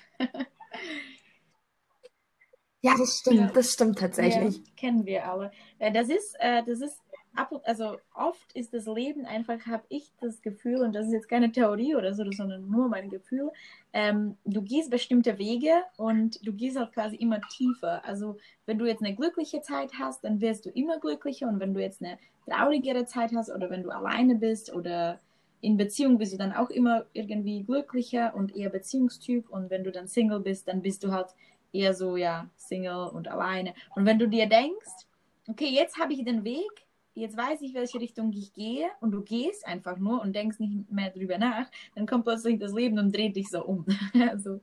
ja, 2.81 2.93
das 2.97 3.19
stimmt, 3.19 3.39
ja. 3.39 3.47
das 3.47 3.73
stimmt 3.73 3.99
tatsächlich. 3.99 4.57
Ja, 4.57 4.63
kennen 4.77 5.05
wir 5.05 5.29
alle. 5.29 5.51
Äh, 5.79 5.91
das 5.91 6.09
ist, 6.09 6.35
äh, 6.39 6.63
das 6.63 6.81
ist 6.81 7.01
ab 7.35 7.51
und, 7.51 7.65
also 7.65 7.97
oft 8.13 8.51
ist 8.53 8.73
das 8.73 8.85
Leben 8.85 9.25
einfach, 9.25 9.65
habe 9.65 9.83
ich 9.89 10.11
das 10.21 10.41
Gefühl, 10.41 10.81
und 10.81 10.93
das 10.93 11.07
ist 11.07 11.13
jetzt 11.13 11.29
keine 11.29 11.51
Theorie 11.51 11.95
oder 11.95 12.13
so, 12.13 12.23
sondern 12.31 12.69
nur 12.69 12.89
mein 12.89 13.09
Gefühl, 13.09 13.51
ähm, 13.93 14.37
du 14.45 14.61
gehst 14.61 14.89
bestimmte 14.89 15.37
Wege 15.37 15.71
und 15.97 16.45
du 16.45 16.53
gehst 16.53 16.77
auch 16.77 16.91
quasi 16.91 17.15
immer 17.15 17.41
tiefer. 17.55 18.03
Also 18.05 18.37
wenn 18.65 18.77
du 18.77 18.85
jetzt 18.85 19.03
eine 19.03 19.15
glückliche 19.15 19.61
Zeit 19.61 19.91
hast, 19.99 20.23
dann 20.23 20.41
wirst 20.41 20.65
du 20.65 20.69
immer 20.69 20.99
glücklicher 20.99 21.47
und 21.47 21.59
wenn 21.59 21.73
du 21.73 21.81
jetzt 21.81 22.01
eine 22.01 22.17
traurigere 22.45 23.05
Zeit 23.05 23.31
hast 23.35 23.49
oder 23.49 23.69
wenn 23.69 23.83
du 23.83 23.89
alleine 23.89 24.35
bist 24.35 24.73
oder 24.73 25.19
in 25.61 25.77
Beziehung 25.77 26.17
bist 26.17 26.33
du 26.33 26.37
dann 26.37 26.53
auch 26.53 26.69
immer 26.69 27.05
irgendwie 27.13 27.63
glücklicher 27.63 28.35
und 28.35 28.55
eher 28.55 28.69
Beziehungstyp 28.69 29.49
und 29.49 29.69
wenn 29.69 29.83
du 29.83 29.91
dann 29.91 30.07
Single 30.07 30.39
bist, 30.39 30.67
dann 30.67 30.81
bist 30.81 31.03
du 31.03 31.11
halt 31.11 31.29
eher 31.73 31.93
so, 31.93 32.15
ja, 32.17 32.49
Single 32.55 33.09
und 33.13 33.27
alleine. 33.27 33.73
Und 33.95 34.05
wenn 34.05 34.19
du 34.19 34.27
dir 34.27 34.47
denkst, 34.47 35.07
okay, 35.47 35.67
jetzt 35.67 35.99
habe 35.99 36.13
ich 36.13 36.23
den 36.23 36.43
Weg, 36.43 36.84
jetzt 37.15 37.37
weiß 37.37 37.61
ich, 37.61 37.73
welche 37.73 37.99
Richtung 37.99 38.31
ich 38.33 38.53
gehe 38.53 38.89
und 38.99 39.11
du 39.11 39.21
gehst 39.21 39.65
einfach 39.65 39.97
nur 39.97 40.21
und 40.21 40.35
denkst 40.35 40.59
nicht 40.59 40.91
mehr 40.91 41.09
drüber 41.09 41.37
nach, 41.37 41.69
dann 41.95 42.05
kommt 42.05 42.25
plötzlich 42.25 42.59
das 42.59 42.73
Leben 42.73 42.99
und 42.99 43.15
dreht 43.15 43.35
dich 43.35 43.49
so 43.49 43.65
um. 43.65 43.85
also. 44.29 44.61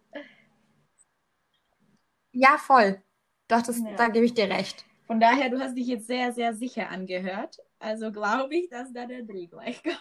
Ja, 2.33 2.57
voll. 2.59 3.03
Doch, 3.49 3.63
das, 3.63 3.79
ja. 3.79 3.95
da 3.97 4.09
gebe 4.09 4.25
ich 4.25 4.35
dir 4.35 4.49
recht. 4.49 4.85
Von 5.07 5.21
daher, 5.21 5.51
du 5.51 5.59
hast 5.59 5.75
dich 5.75 5.87
jetzt 5.87 6.07
sehr, 6.07 6.33
sehr 6.33 6.55
sicher 6.55 6.89
angehört. 6.89 7.59
Also 7.79 8.13
glaube 8.13 8.55
ich, 8.55 8.69
dass 8.69 8.93
da 8.93 9.07
der 9.07 9.23
Dreh 9.23 9.47
gleich 9.47 9.83
kommt. 9.83 9.99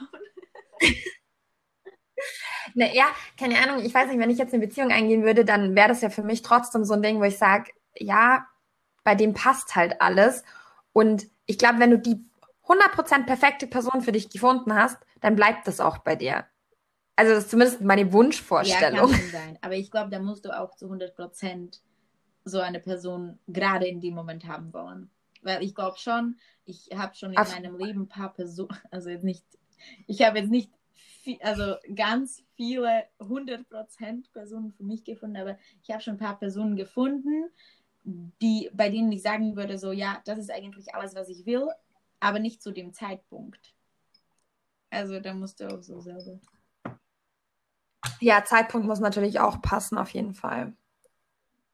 Ne, 2.75 2.95
ja, 2.95 3.05
keine 3.37 3.57
Ahnung. 3.57 3.83
Ich 3.83 3.93
weiß 3.93 4.09
nicht, 4.09 4.19
wenn 4.19 4.29
ich 4.29 4.37
jetzt 4.37 4.53
eine 4.53 4.65
Beziehung 4.65 4.91
eingehen 4.91 5.23
würde, 5.23 5.43
dann 5.43 5.75
wäre 5.75 5.89
das 5.89 6.01
ja 6.01 6.09
für 6.09 6.23
mich 6.23 6.43
trotzdem 6.43 6.85
so 6.85 6.93
ein 6.93 7.01
Ding, 7.01 7.19
wo 7.19 7.23
ich 7.23 7.37
sage, 7.37 7.71
ja, 7.97 8.45
bei 9.03 9.15
dem 9.15 9.33
passt 9.33 9.75
halt 9.75 9.99
alles. 9.99 10.43
Und 10.93 11.27
ich 11.45 11.57
glaube, 11.57 11.79
wenn 11.79 11.91
du 11.91 11.99
die 11.99 12.23
100% 12.67 13.25
perfekte 13.25 13.67
Person 13.67 14.01
für 14.01 14.11
dich 14.11 14.29
gefunden 14.29 14.73
hast, 14.73 14.97
dann 15.19 15.35
bleibt 15.35 15.67
das 15.67 15.79
auch 15.79 15.99
bei 15.99 16.15
dir. 16.15 16.45
Also 17.15 17.33
das 17.33 17.43
ist 17.45 17.51
zumindest 17.51 17.81
meine 17.81 18.11
Wunschvorstellung. 18.13 19.11
Ja, 19.11 19.17
kann 19.17 19.29
sein. 19.31 19.59
Aber 19.61 19.75
ich 19.75 19.91
glaube, 19.91 20.09
da 20.09 20.19
musst 20.19 20.45
du 20.45 20.57
auch 20.57 20.75
zu 20.75 20.87
100% 20.87 21.79
so 22.45 22.59
eine 22.59 22.79
Person 22.79 23.39
gerade 23.47 23.87
in 23.87 24.01
dem 24.01 24.15
Moment 24.15 24.47
haben 24.47 24.73
wollen. 24.73 25.09
Weil 25.43 25.63
ich 25.63 25.75
glaube 25.75 25.97
schon, 25.97 26.37
ich 26.65 26.89
habe 26.95 27.15
schon 27.15 27.31
in 27.31 27.39
Ach. 27.39 27.49
meinem 27.51 27.77
Leben 27.77 28.01
ein 28.01 28.07
paar 28.07 28.33
Personen, 28.33 28.75
also 28.91 29.09
jetzt 29.09 29.23
nicht, 29.23 29.45
ich 30.07 30.21
habe 30.21 30.39
jetzt 30.39 30.51
nicht 30.51 30.71
viel, 30.95 31.39
also 31.41 31.75
ganz 31.95 32.43
viele 32.55 33.05
100% 33.19 34.31
Personen 34.33 34.71
für 34.71 34.83
mich 34.83 35.03
gefunden, 35.03 35.37
aber 35.37 35.57
ich 35.83 35.89
habe 35.91 36.01
schon 36.01 36.15
ein 36.15 36.19
paar 36.19 36.37
Personen 36.37 36.75
gefunden, 36.75 37.49
die, 38.03 38.69
bei 38.73 38.89
denen 38.89 39.11
ich 39.11 39.21
sagen 39.21 39.55
würde, 39.55 39.77
so 39.77 39.91
ja, 39.91 40.21
das 40.25 40.39
ist 40.39 40.51
eigentlich 40.51 40.95
alles, 40.95 41.15
was 41.15 41.29
ich 41.29 41.45
will, 41.45 41.67
aber 42.21 42.39
nicht 42.39 42.63
zu 42.63 42.71
dem 42.71 42.93
Zeitpunkt. 42.93 43.73
Also 44.89 45.19
da 45.19 45.33
musst 45.33 45.59
du 45.59 45.67
auch 45.67 45.81
so 45.81 45.99
selber. 45.99 46.39
Ja, 48.19 48.45
Zeitpunkt 48.45 48.87
muss 48.87 48.99
natürlich 48.99 49.39
auch 49.39 49.61
passen, 49.61 49.97
auf 49.97 50.11
jeden 50.11 50.33
Fall. 50.33 50.73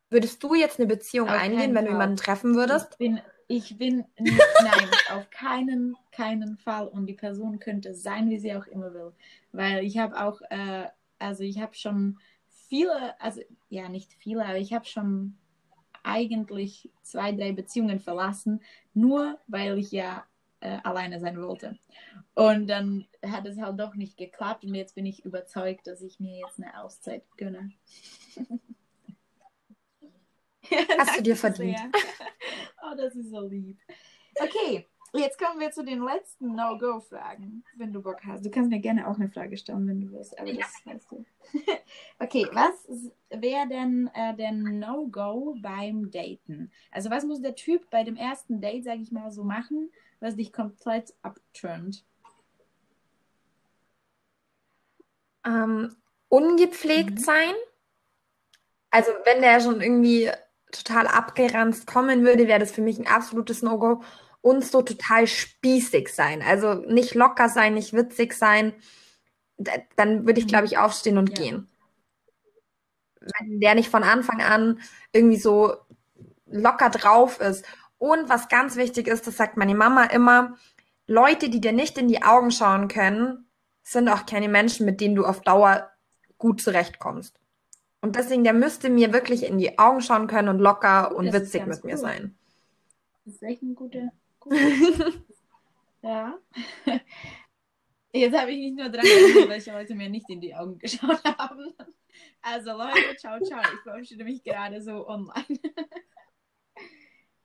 Würdest 0.10 0.42
du 0.42 0.56
jetzt 0.56 0.80
eine 0.80 0.88
Beziehung 0.88 1.28
auf 1.28 1.36
eingehen, 1.36 1.76
wenn 1.76 1.76
Fall. 1.76 1.86
du 1.86 1.92
jemanden 1.92 2.16
treffen 2.16 2.56
würdest? 2.56 2.94
Ich 2.94 2.98
bin, 2.98 3.22
ich 3.48 3.78
bin 3.78 4.06
nein, 4.18 4.90
auf 5.12 5.30
keinen, 5.30 5.98
keinen 6.12 6.58
Fall. 6.58 6.88
Und 6.88 7.08
die 7.08 7.14
Person 7.14 7.60
könnte 7.60 7.94
sein, 7.94 8.30
wie 8.30 8.40
sie 8.40 8.56
auch 8.56 8.68
immer 8.68 8.94
will. 8.94 9.12
Weil 9.52 9.84
ich 9.84 9.98
habe 9.98 10.20
auch, 10.24 10.40
äh, 10.50 10.86
also 11.20 11.44
ich 11.44 11.60
habe 11.60 11.76
schon 11.76 12.20
viele, 12.48 13.20
also 13.20 13.42
ja, 13.70 13.90
nicht 13.90 14.14
viele, 14.14 14.46
aber 14.46 14.58
ich 14.58 14.74
habe 14.74 14.86
schon 14.86 15.38
eigentlich 16.04 16.90
zwei, 17.02 17.34
drei 17.34 17.52
Beziehungen 17.52 18.00
verlassen, 18.00 18.62
nur 18.94 19.38
weil 19.48 19.78
ich 19.78 19.92
ja 19.92 20.26
äh, 20.60 20.78
alleine 20.84 21.20
sein 21.20 21.42
wollte. 21.42 21.78
Und 22.34 22.68
dann 22.68 23.08
hat 23.26 23.46
es 23.46 23.58
halt 23.58 23.80
doch 23.80 23.96
nicht 23.96 24.18
geklappt 24.18 24.64
und 24.64 24.76
jetzt 24.76 24.96
bin 24.96 25.06
ich 25.06 25.26
überzeugt, 25.26 25.88
dass 25.88 26.02
ich 26.02 26.20
mir 26.20 26.40
jetzt 26.40 26.62
eine 26.62 26.80
Auszeit 26.82 27.24
gönne. 27.38 27.72
Hast 30.98 31.18
du 31.18 31.24
dir 31.24 31.36
verdient. 31.36 31.80
oh, 32.84 32.96
das 32.98 33.16
ist 33.16 33.30
so 33.30 33.42
lieb. 33.42 33.80
Okay, 34.40 34.86
jetzt 35.14 35.40
kommen 35.40 35.60
wir 35.60 35.72
zu 35.72 35.84
den 35.84 36.04
letzten 36.04 36.56
No-Go-Fragen, 36.56 37.64
wenn 37.76 37.94
du 37.94 38.02
Bock 38.02 38.24
hast. 38.26 38.46
Du 38.46 38.52
kannst 38.52 38.70
mir 38.70 38.80
gerne 38.80 39.08
auch 39.08 39.16
eine 39.16 39.30
Frage 39.30 39.58
stellen, 39.58 39.88
wenn 39.88 40.02
du 40.02 40.12
willst, 40.12 40.38
aber 40.38 40.54
das 40.54 40.74
ja. 40.84 40.94
weißt 40.94 41.12
du. 41.12 41.26
okay, 42.20 42.48
was 42.52 43.12
wäre 43.30 43.68
denn 43.68 44.10
äh, 44.14 44.36
der 44.36 44.52
No-Go 44.52 45.56
beim 45.62 46.12
Daten? 46.12 46.72
Also 46.92 47.10
was 47.10 47.26
muss 47.26 47.42
der 47.42 47.56
Typ 47.56 47.90
bei 47.90 48.04
dem 48.04 48.16
ersten 48.16 48.60
Date, 48.62 48.84
sage 48.84 49.02
ich 49.02 49.12
mal, 49.12 49.32
so 49.32 49.44
machen, 49.44 49.90
was 50.20 50.36
dich 50.36 50.52
komplett 50.52 51.14
abturnt? 51.22 52.04
Ähm, 55.46 55.96
ungepflegt 56.30 57.12
mhm. 57.12 57.18
sein. 57.18 57.54
Also 58.90 59.12
wenn 59.26 59.42
der 59.42 59.62
schon 59.62 59.82
irgendwie 59.82 60.32
total 60.72 61.08
abgeranzt 61.08 61.88
kommen 61.88 62.24
würde, 62.26 62.48
wäre 62.48 62.60
das 62.60 62.72
für 62.72 62.82
mich 62.82 62.98
ein 62.98 63.08
absolutes 63.08 63.62
No-Go. 63.62 64.02
Und 64.42 64.64
so 64.66 64.82
total 64.82 65.28
spießig 65.28 66.10
sein. 66.10 66.42
Also 66.42 66.74
nicht 66.74 67.16
locker 67.16 67.50
sein, 67.50 67.74
nicht 67.74 67.94
witzig 67.94 68.34
sein. 68.34 68.74
Dann 69.58 70.26
würde 70.26 70.40
ich, 70.40 70.46
mhm. 70.46 70.50
glaube 70.50 70.66
ich, 70.66 70.78
aufstehen 70.78 71.18
und 71.18 71.38
ja. 71.38 71.44
gehen. 71.44 71.68
Wenn 73.20 73.60
der 73.60 73.76
nicht 73.76 73.90
von 73.90 74.04
Anfang 74.04 74.42
an 74.42 74.80
irgendwie 75.12 75.38
so 75.38 75.76
locker 76.46 76.90
drauf 76.90 77.40
ist. 77.42 77.66
Und 77.98 78.30
was 78.30 78.48
ganz 78.48 78.76
wichtig 78.76 79.08
ist, 79.08 79.26
das 79.28 79.38
sagt 79.38 79.58
meine 79.58 79.76
Mama 79.76 80.06
immer, 80.06 80.58
Leute, 81.08 81.50
die 81.50 81.62
dir 81.62 81.72
nicht 81.72 81.98
in 81.98 82.08
die 82.08 82.22
Augen 82.22 82.52
schauen 82.52 82.88
können, 82.88 83.48
sind 83.84 84.10
auch 84.10 84.26
keine 84.26 84.50
Menschen, 84.50 84.86
mit 84.86 85.00
denen 85.00 85.16
du 85.16 85.26
auf 85.26 85.42
Dauer 85.42 85.90
gut 86.38 86.62
zurechtkommst. 86.62 87.40
Und 88.02 88.16
deswegen, 88.16 88.44
der 88.44 88.54
müsste 88.54 88.90
mir 88.90 89.14
wirklich 89.14 89.44
in 89.44 89.58
die 89.58 89.80
Augen 89.80 90.02
schauen 90.02 90.28
können 90.28 90.50
und 90.50 90.60
locker 90.60 91.16
und 91.16 91.28
das 91.28 91.34
witzig 91.34 91.66
mit 91.66 91.84
mir 91.84 91.98
sein. 91.98 92.38
Das 93.26 93.36
ist 93.36 93.44
echt 93.44 93.62
ein 93.62 93.76
guter. 93.76 94.12
guter 94.40 94.58
ja. 96.02 96.38
Jetzt 98.14 98.38
habe 98.38 98.52
ich 98.52 98.58
nicht 98.58 98.78
nur 98.78 98.90
dran 98.90 99.04
gedacht, 99.04 99.50
welche 99.50 99.72
Leute 99.72 99.96
mir 99.96 100.10
nicht 100.10 100.30
in 100.30 100.42
die 100.42 100.56
Augen 100.56 100.78
geschaut 100.78 101.24
haben. 101.24 101.74
Also 102.42 102.72
Leute, 102.72 103.16
ciao, 103.18 103.40
ciao. 103.42 103.62
Ich 103.62 103.82
verabschiede 103.84 104.24
mich 104.24 104.44
gerade 104.44 104.82
so 104.82 105.08
online. 105.08 105.60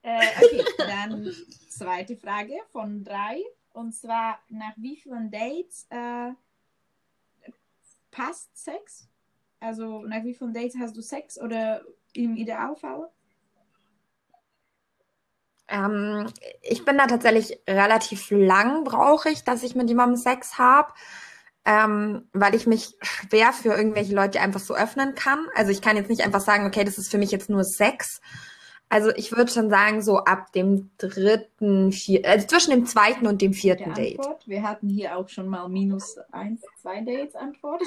Äh, 0.03 0.19
okay, 0.37 0.63
dann 0.77 1.33
zweite 1.69 2.15
Frage 2.15 2.53
von 2.71 3.03
drei. 3.03 3.41
Und 3.73 3.93
zwar, 3.93 4.39
nach 4.49 4.73
wie 4.77 4.97
vielen 4.97 5.31
Dates 5.31 5.87
äh, 5.89 6.31
passt 8.11 8.55
Sex? 8.55 9.07
Also 9.59 10.03
nach 10.03 10.23
wie 10.23 10.35
vielen 10.35 10.53
Dates 10.53 10.75
hast 10.79 10.95
du 10.95 11.01
Sex 11.01 11.39
oder 11.39 11.81
im 12.13 12.35
Idealfall? 12.35 13.09
Ähm, 15.67 16.31
ich 16.61 16.85
bin 16.85 16.97
da 16.97 17.07
tatsächlich 17.07 17.59
relativ 17.67 18.29
lang 18.29 18.83
brauche 18.83 19.29
ich, 19.29 19.43
dass 19.43 19.63
ich 19.63 19.75
mit 19.75 19.89
jemandem 19.89 20.17
Sex 20.17 20.57
habe, 20.59 20.93
ähm, 21.65 22.27
weil 22.33 22.53
ich 22.53 22.67
mich 22.67 22.97
schwer 23.01 23.53
für 23.53 23.73
irgendwelche 23.73 24.13
Leute 24.13 24.41
einfach 24.41 24.59
so 24.59 24.75
öffnen 24.75 25.15
kann. 25.15 25.47
Also 25.55 25.71
ich 25.71 25.81
kann 25.81 25.95
jetzt 25.95 26.09
nicht 26.09 26.23
einfach 26.23 26.41
sagen, 26.41 26.67
okay, 26.67 26.83
das 26.83 26.97
ist 26.97 27.09
für 27.09 27.17
mich 27.17 27.31
jetzt 27.31 27.49
nur 27.49 27.63
Sex. 27.63 28.21
Also 28.93 29.09
ich 29.15 29.31
würde 29.31 29.51
schon 29.51 29.71
sagen, 29.71 30.03
so 30.03 30.19
ab 30.19 30.51
dem 30.51 30.91
dritten, 30.99 31.91
vier, 31.91 32.29
also 32.29 32.45
zwischen 32.45 32.69
dem 32.69 32.85
zweiten 32.85 33.25
und 33.25 33.41
dem 33.41 33.51
vierten 33.53 33.91
Date. 33.95 34.21
Wir 34.45 34.61
hatten 34.61 34.87
hier 34.87 35.17
auch 35.17 35.27
schon 35.29 35.47
mal 35.47 35.67
minus 35.67 36.19
eins, 36.31 36.61
zwei 36.79 37.01
Dates 37.01 37.33
Antwort. 37.33 37.81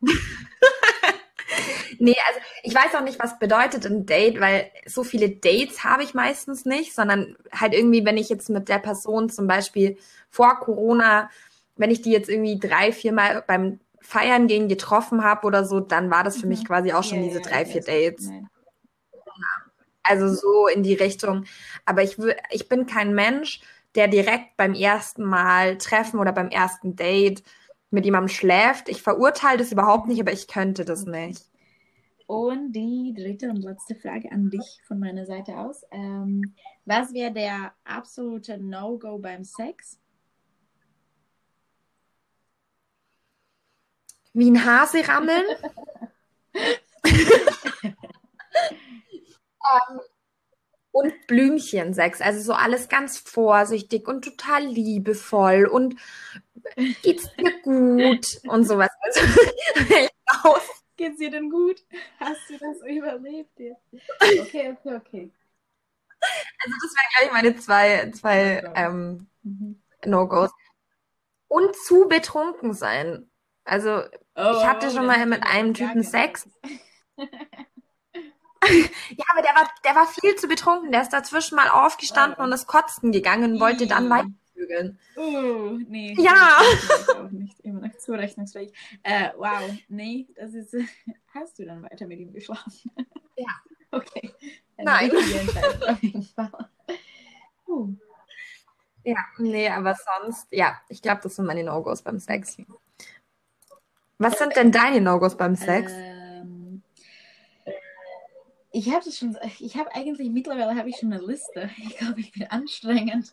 nee, 2.00 2.16
also 2.26 2.40
ich 2.64 2.74
weiß 2.74 2.96
auch 2.96 3.04
nicht, 3.04 3.20
was 3.20 3.38
bedeutet 3.38 3.86
ein 3.86 4.06
Date, 4.06 4.40
weil 4.40 4.72
so 4.86 5.04
viele 5.04 5.30
Dates 5.30 5.84
habe 5.84 6.02
ich 6.02 6.14
meistens 6.14 6.64
nicht, 6.64 6.92
sondern 6.92 7.36
halt 7.52 7.74
irgendwie, 7.74 8.04
wenn 8.04 8.16
ich 8.16 8.30
jetzt 8.30 8.50
mit 8.50 8.68
der 8.68 8.80
Person 8.80 9.30
zum 9.30 9.46
Beispiel 9.46 9.98
vor 10.30 10.58
Corona, 10.58 11.30
wenn 11.76 11.92
ich 11.92 12.02
die 12.02 12.10
jetzt 12.10 12.28
irgendwie 12.28 12.58
drei, 12.58 12.90
vier 12.90 13.12
Mal 13.12 13.44
beim 13.46 13.78
Feiern 14.00 14.48
gehen 14.48 14.66
getroffen 14.68 15.22
habe 15.22 15.46
oder 15.46 15.64
so, 15.64 15.78
dann 15.78 16.10
war 16.10 16.24
das 16.24 16.38
für 16.38 16.46
mhm. 16.46 16.54
mich 16.54 16.64
quasi 16.64 16.92
auch 16.92 17.04
schon 17.04 17.18
ja, 17.22 17.28
diese 17.28 17.40
drei, 17.40 17.64
vier 17.64 17.82
Dates. 17.82 18.32
Also 20.04 20.28
so 20.28 20.68
in 20.68 20.82
die 20.82 20.94
Richtung. 20.94 21.44
Aber 21.84 22.02
ich, 22.02 22.16
ich 22.50 22.68
bin 22.68 22.86
kein 22.86 23.14
Mensch, 23.14 23.60
der 23.94 24.08
direkt 24.08 24.56
beim 24.56 24.74
ersten 24.74 25.24
Mal 25.24 25.78
treffen 25.78 26.18
oder 26.18 26.32
beim 26.32 26.48
ersten 26.48 26.96
Date 26.96 27.42
mit 27.90 28.04
jemandem 28.04 28.28
schläft. 28.28 28.88
Ich 28.88 29.02
verurteile 29.02 29.58
das 29.58 29.72
überhaupt 29.72 30.08
nicht, 30.08 30.20
aber 30.20 30.32
ich 30.32 30.48
könnte 30.48 30.84
das 30.84 31.06
nicht. 31.06 31.44
Und 32.26 32.72
die 32.72 33.14
dritte 33.16 33.50
und 33.50 33.62
letzte 33.62 33.94
Frage 33.94 34.32
an 34.32 34.50
dich 34.50 34.80
von 34.86 34.98
meiner 34.98 35.26
Seite 35.26 35.58
aus. 35.58 35.82
Ähm, 35.90 36.54
was 36.86 37.12
wäre 37.12 37.32
der 37.32 37.72
absolute 37.84 38.58
No-Go 38.58 39.18
beim 39.18 39.44
Sex? 39.44 39.98
Wie 44.32 44.50
ein 44.50 44.64
Hase 44.64 45.06
rammeln. 45.06 45.44
um, 49.64 50.00
und 50.92 51.26
Blümchensex. 51.26 52.20
Also 52.20 52.40
so 52.40 52.52
alles 52.52 52.88
ganz 52.88 53.18
vorsichtig 53.18 54.06
und 54.06 54.24
total 54.24 54.64
liebevoll 54.64 55.66
und 55.66 55.96
geht's 57.02 57.28
dir 57.34 57.52
gut 57.62 58.40
und 58.46 58.64
sowas. 58.64 58.90
Also, 59.00 59.20
geht's 60.96 61.18
dir 61.18 61.30
denn 61.30 61.50
gut? 61.50 61.82
Hast 62.20 62.48
du 62.48 62.58
das 62.58 62.76
überlebt? 62.88 63.50
Okay, 64.20 64.70
okay, 64.72 64.94
okay. 64.94 65.30
Also 66.62 66.76
das 66.80 66.94
wären, 66.94 67.10
glaube 67.10 67.26
ich, 67.26 67.32
meine 67.32 67.56
zwei, 67.56 68.10
zwei 68.12 68.72
ähm, 68.76 69.26
mhm. 69.42 69.82
No-Gos. 70.04 70.50
Und 71.48 71.74
zu 71.76 72.08
betrunken 72.08 72.72
sein. 72.72 73.28
Also 73.64 74.02
oh, 74.36 74.52
ich 74.52 74.64
hatte 74.64 74.88
oh, 74.88 74.90
schon 74.90 75.06
mal 75.06 75.26
mit 75.26 75.42
einem 75.42 75.74
Typen 75.74 76.02
Sex. 76.02 76.48
ja, 79.10 79.24
aber 79.32 79.42
der 79.42 79.54
war, 79.54 79.70
der 79.84 79.94
war 79.94 80.06
viel 80.06 80.34
zu 80.36 80.48
betrunken. 80.48 80.92
Der 80.92 81.02
ist 81.02 81.12
dazwischen 81.12 81.56
mal 81.56 81.68
aufgestanden 81.68 82.36
Oh. 82.40 82.44
und 82.44 82.52
ist 82.52 82.66
kotzen 82.66 83.12
gegangen 83.12 83.54
und 83.54 83.60
wollte 83.60 83.86
dann 83.86 84.06
Ih. 84.06 84.10
weitervögeln. 84.10 84.98
Oh, 85.16 85.78
nee. 85.88 86.14
Ja. 86.18 86.58
Auch 87.16 87.30
nicht 87.30 87.60
immer 87.60 87.86
noch 87.88 87.96
zurechnungsfähig. 87.98 88.72
Äh, 89.02 89.30
wow, 89.36 89.62
nee, 89.88 90.26
das 90.36 90.54
ist. 90.54 90.74
Hast 91.34 91.58
du 91.58 91.64
dann 91.64 91.82
weiter 91.82 92.06
mit 92.06 92.18
ihm 92.20 92.32
geschlafen? 92.32 92.90
Ja. 93.36 93.46
Okay. 93.90 94.32
Eine 94.76 94.90
Nein. 94.90 95.10
richtige 95.10 95.40
Entscheidung 95.40 95.82
Auf 95.88 96.02
jeden 96.02 96.22
Fall. 96.22 96.68
Uh, 97.66 97.88
Ja, 99.02 99.16
nee, 99.38 99.68
aber 99.68 99.96
sonst, 100.22 100.46
ja, 100.52 100.80
ich 100.88 101.02
glaube, 101.02 101.20
das 101.22 101.34
sind 101.34 101.44
meine 101.46 101.64
No-Gos 101.64 102.02
beim 102.02 102.20
Sex. 102.20 102.56
Was 104.18 104.38
sind 104.38 104.54
denn 104.54 104.70
deine 104.70 105.00
No-Gos 105.00 105.36
beim 105.36 105.56
Sex? 105.56 105.92
Ähm, 105.94 106.13
ich 108.74 108.90
habe 108.90 109.04
das 109.04 109.16
schon, 109.16 109.38
ich 109.60 109.76
habe 109.76 109.94
eigentlich 109.94 110.30
mittlerweile 110.30 110.74
habe 110.76 110.88
ich 110.88 110.96
schon 110.96 111.12
eine 111.12 111.24
Liste. 111.24 111.70
Ich 111.78 111.96
glaube, 111.96 112.20
ich 112.20 112.32
bin 112.32 112.44
anstrengend. 112.48 113.32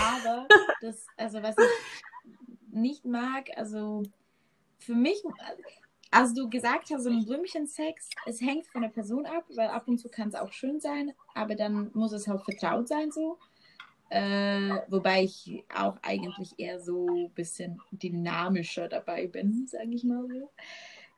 Aber 0.00 0.48
das, 0.80 1.06
also 1.16 1.42
was 1.42 1.56
ich 1.58 2.34
nicht 2.72 3.04
mag, 3.04 3.50
also 3.56 4.02
für 4.78 4.94
mich, 4.94 5.22
als 6.10 6.32
du 6.32 6.48
gesagt 6.48 6.88
hast, 6.90 7.04
so 7.04 7.10
ein 7.10 7.26
Blümchensex, 7.26 8.10
es 8.24 8.40
hängt 8.40 8.66
von 8.66 8.80
der 8.80 8.88
Person 8.88 9.26
ab, 9.26 9.44
weil 9.54 9.68
ab 9.68 9.88
und 9.88 9.98
zu 9.98 10.08
kann 10.08 10.28
es 10.28 10.34
auch 10.34 10.52
schön 10.52 10.80
sein, 10.80 11.12
aber 11.34 11.54
dann 11.54 11.90
muss 11.92 12.12
es 12.12 12.26
halt 12.26 12.42
vertraut 12.42 12.88
sein 12.88 13.12
so. 13.12 13.38
Äh, 14.08 14.78
wobei 14.88 15.24
ich 15.24 15.64
auch 15.74 15.96
eigentlich 16.02 16.54
eher 16.58 16.80
so 16.80 17.06
ein 17.08 17.30
bisschen 17.32 17.82
dynamischer 17.90 18.88
dabei 18.88 19.26
bin, 19.26 19.66
sage 19.66 19.90
ich 19.92 20.04
mal 20.04 20.26
so. 20.26 20.50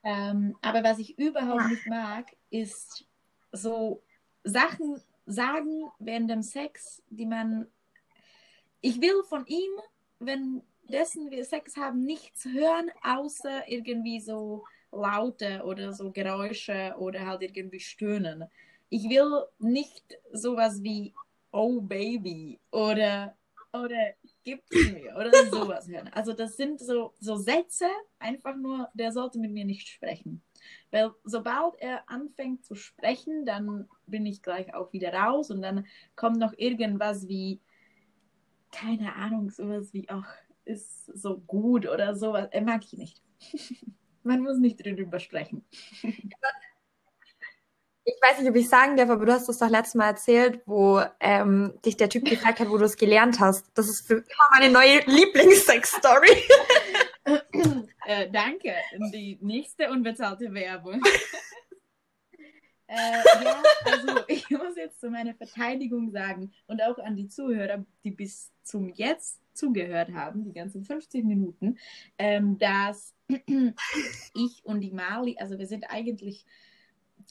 Ähm, 0.02 0.56
aber 0.62 0.82
was 0.82 0.98
ich 0.98 1.18
überhaupt 1.18 1.68
nicht 1.68 1.86
mag, 1.86 2.34
ist 2.50 3.07
so 3.52 4.02
Sachen 4.44 5.00
sagen 5.26 5.90
während 5.98 6.30
dem 6.30 6.42
Sex, 6.42 7.02
die 7.10 7.26
man. 7.26 7.66
Ich 8.80 9.00
will 9.00 9.24
von 9.28 9.44
ihm, 9.46 9.70
wenn 10.20 10.62
dessen 10.84 11.30
wir 11.30 11.44
Sex 11.44 11.76
haben, 11.76 12.04
nichts 12.04 12.44
hören, 12.44 12.90
außer 13.02 13.68
irgendwie 13.68 14.20
so 14.20 14.64
Laute 14.92 15.62
oder 15.64 15.92
so 15.92 16.10
Geräusche 16.10 16.94
oder 16.98 17.26
halt 17.26 17.42
irgendwie 17.42 17.80
Stöhnen. 17.80 18.44
Ich 18.88 19.08
will 19.08 19.44
nicht 19.58 20.18
sowas 20.32 20.82
wie 20.82 21.12
Oh 21.50 21.80
Baby 21.80 22.58
oder 22.70 23.36
oder 23.72 24.14
gib's 24.44 24.70
mir 24.70 25.14
oder 25.14 25.30
sowas 25.50 25.88
hören. 25.88 26.08
Also 26.12 26.32
das 26.32 26.56
sind 26.56 26.80
so, 26.80 27.14
so 27.20 27.36
Sätze, 27.36 27.88
einfach 28.18 28.56
nur, 28.56 28.88
der 28.94 29.12
sollte 29.12 29.38
mit 29.38 29.52
mir 29.52 29.64
nicht 29.64 29.88
sprechen. 29.88 30.42
Weil 30.90 31.12
sobald 31.24 31.74
er 31.78 32.08
anfängt 32.08 32.64
zu 32.64 32.74
sprechen, 32.74 33.44
dann 33.44 33.88
bin 34.06 34.26
ich 34.26 34.42
gleich 34.42 34.74
auch 34.74 34.92
wieder 34.92 35.12
raus 35.12 35.50
und 35.50 35.62
dann 35.62 35.86
kommt 36.16 36.38
noch 36.38 36.52
irgendwas 36.56 37.28
wie, 37.28 37.60
keine 38.72 39.14
Ahnung, 39.14 39.50
sowas 39.50 39.92
wie, 39.92 40.08
ach, 40.08 40.34
ist 40.64 41.06
so 41.06 41.38
gut 41.38 41.88
oder 41.88 42.14
sowas. 42.14 42.48
Er 42.50 42.62
mag 42.62 42.82
ich 42.84 42.98
nicht. 42.98 43.22
Man 44.22 44.42
muss 44.42 44.58
nicht 44.58 44.84
drüber 44.84 45.18
sprechen. 45.18 45.64
Ich 48.10 48.16
weiß 48.22 48.38
nicht, 48.40 48.48
ob 48.48 48.56
ich 48.56 48.70
sagen 48.70 48.96
darf, 48.96 49.10
aber 49.10 49.26
du 49.26 49.32
hast 49.32 49.50
das 49.50 49.58
doch 49.58 49.68
letztes 49.68 49.94
Mal 49.94 50.06
erzählt, 50.06 50.62
wo 50.64 51.02
ähm, 51.20 51.74
dich 51.84 51.98
der 51.98 52.08
Typ 52.08 52.24
gefragt 52.24 52.58
hat, 52.58 52.70
wo 52.70 52.78
du 52.78 52.86
es 52.86 52.96
gelernt 52.96 53.38
hast. 53.38 53.66
Das 53.74 53.86
ist 53.86 54.06
für 54.06 54.14
immer 54.14 54.48
meine 54.50 54.72
neue 54.72 55.00
Lieblings-Sex-Story. 55.00 56.48
Äh, 58.08 58.30
danke. 58.30 58.72
Die 59.12 59.36
nächste 59.42 59.90
unbezahlte 59.90 60.54
Werbung. 60.54 61.02
äh, 62.86 62.94
ja, 63.44 63.62
also 63.84 64.20
ich 64.28 64.48
muss 64.48 64.76
jetzt 64.76 64.98
zu 64.98 65.10
meiner 65.10 65.34
Verteidigung 65.34 66.10
sagen 66.10 66.50
und 66.68 66.82
auch 66.82 66.98
an 67.00 67.16
die 67.16 67.28
Zuhörer, 67.28 67.84
die 68.04 68.12
bis 68.12 68.50
zum 68.62 68.88
Jetzt 68.88 69.42
zugehört 69.52 70.10
haben, 70.14 70.42
die 70.42 70.54
ganzen 70.54 70.84
50 70.84 71.22
Minuten, 71.22 71.76
ähm, 72.16 72.56
dass 72.56 73.14
ich 73.28 74.64
und 74.64 74.80
die 74.80 74.92
Mali, 74.92 75.36
also 75.38 75.58
wir 75.58 75.66
sind 75.66 75.84
eigentlich 75.90 76.46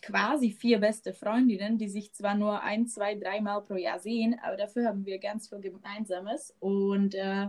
quasi 0.03 0.51
vier 0.51 0.77
beste 0.77 1.11
Freundinnen, 1.11 1.79
die 1.79 1.89
sich 1.89 2.13
zwar 2.13 2.35
nur 2.35 2.61
ein, 2.61 2.85
zwei, 2.85 3.15
dreimal 3.15 3.63
pro 3.63 3.77
Jahr 3.77 3.97
sehen, 3.97 4.39
aber 4.43 4.57
dafür 4.57 4.85
haben 4.85 5.07
wir 5.07 5.17
ganz 5.17 5.49
viel 5.49 5.59
Gemeinsames 5.59 6.53
und 6.59 7.15
äh, 7.15 7.47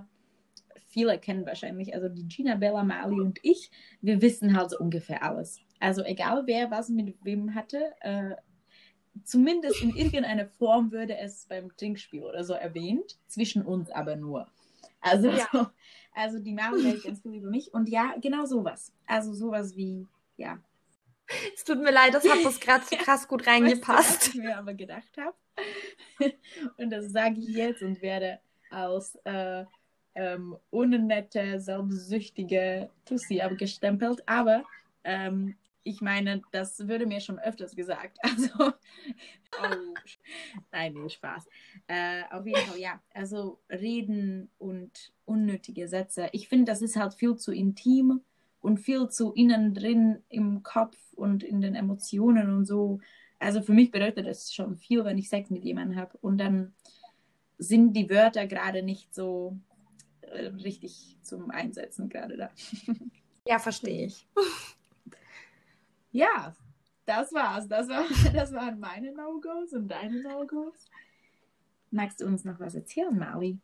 viele 0.87 1.18
kennen 1.18 1.47
wahrscheinlich, 1.47 1.95
also 1.95 2.09
die 2.09 2.26
Gina, 2.29 2.55
Bella, 2.57 2.85
Mali 2.85 3.20
und 3.20 3.39
ich, 3.43 3.70
wir 4.01 4.20
wissen 4.22 4.57
halt 4.57 4.70
so 4.70 4.79
ungefähr 4.79 5.22
alles. 5.22 5.61
Also 5.81 6.03
egal 6.05 6.43
wer 6.47 6.70
was 6.70 6.89
mit 6.89 7.16
wem 7.24 7.55
hatte, 7.55 7.93
äh, 8.01 8.37
zumindest 9.24 9.83
in 9.83 9.95
irgendeiner 9.97 10.47
Form 10.47 10.93
würde 10.93 11.16
es 11.18 11.47
beim 11.47 11.74
Trinkspiel 11.76 12.22
oder 12.24 12.45
so 12.45 12.55
erwähnt, 12.55 13.18
zwischen 13.26 13.62
uns 13.64 13.91
aber 13.91 14.16
nur. 14.16 14.47
Also, 15.01 15.31
Ja. 15.31 15.47
so, 15.53 15.66
also 16.14 16.39
die 16.39 16.53
Mali 16.53 16.85
weiß 16.85 17.03
ganz 17.03 17.22
viel 17.22 17.35
über 17.35 17.51
mich 17.51 17.72
und 17.74 17.89
ja, 17.89 18.14
genau 18.20 18.45
sowas. 18.47 18.93
Also 19.07 19.33
sowas 19.35 19.76
wie, 19.76 20.07
ja, 20.37 20.59
Es 21.55 21.64
tut 21.64 21.79
mir 21.79 21.93
leid, 21.93 22.14
das 22.14 22.29
hat 22.29 22.45
das 22.45 22.59
gerade 22.61 22.85
so 22.87 22.97
krass 22.97 23.29
gut 23.29 23.47
Weißt 23.61 23.89
du, 23.89 23.93
was 23.93 24.18
reingepasst. 24.18 24.29
ich 24.29 24.35
mir 24.35 24.57
aber 24.59 24.74
gedacht 24.74 25.16
habe? 25.18 25.37
und 26.79 26.91
das 26.91 27.11
sage 27.12 27.41
ich 27.41 27.49
jetzt 27.49 27.83
und 27.83 28.01
werde 28.03 28.41
als 28.70 29.16
äh, 29.24 29.64
ähm, 30.19 30.57
unnette, 30.71 31.61
selbstsüchtige 31.61 32.91
Tussi 33.05 33.41
abgestempelt. 33.41 34.21
Aber 34.27 34.64
ähm, 35.05 35.55
ich 35.85 36.01
meine, 36.01 36.43
das 36.51 36.89
würde 36.89 37.07
mir 37.07 37.21
schon 37.21 37.39
öfters 37.39 37.75
gesagt. 37.75 38.19
Also, 38.29 38.73
oh, 39.62 39.95
nein, 40.73 40.93
nee, 40.93 41.09
Spaß. 41.09 41.47
Äh, 41.87 42.23
auf 42.31 42.45
jeden 42.45 42.61
Fall, 42.61 42.79
ja. 42.79 43.01
Also 43.14 43.61
Reden 43.71 44.51
und 44.59 45.12
unnötige 45.25 45.89
Sätze. 45.89 46.29
Ich 46.33 46.49
finde, 46.49 46.66
das 46.66 46.83
ist 46.83 46.97
halt 46.97 47.14
viel 47.14 47.37
zu 47.37 47.53
intim 47.53 48.21
und 48.61 48.79
viel 48.79 49.09
zu 49.09 49.33
innen 49.33 49.73
drin 49.73 50.23
im 50.29 50.62
Kopf 50.62 50.99
und 51.14 51.43
in 51.43 51.61
den 51.61 51.75
Emotionen 51.75 52.51
und 52.51 52.66
so. 52.66 53.01
Also 53.39 53.62
für 53.62 53.73
mich 53.73 53.91
bedeutet 53.91 54.27
das 54.27 54.53
schon 54.53 54.77
viel, 54.77 55.05
wenn 55.05 55.16
ich 55.16 55.29
Sex 55.29 55.49
mit 55.49 55.64
jemandem 55.64 55.97
habe. 55.97 56.19
Und 56.21 56.39
dann 56.39 56.75
sind 57.57 57.95
die 57.95 58.11
Wörter 58.11 58.47
gerade 58.47 58.83
nicht 58.83 59.14
so 59.14 59.57
richtig 60.47 61.16
zum 61.22 61.51
Einsetzen 61.51 62.09
gerade 62.09 62.36
da. 62.36 62.51
Ja, 63.47 63.59
verstehe 63.59 64.05
ich. 64.05 64.28
Ja, 66.12 66.55
das 67.07 67.32
war's. 67.32 67.66
Das, 67.66 67.89
war, 67.89 68.05
das 68.34 68.53
waren 68.53 68.78
meine 68.78 69.12
No-Gos 69.12 69.72
und 69.72 69.89
deine 69.89 70.20
No-Gos. 70.20 70.84
Magst 71.91 72.20
du 72.20 72.26
uns 72.26 72.45
noch 72.45 72.61
was 72.61 72.74
erzählen, 72.74 73.16
Mali? 73.18 73.59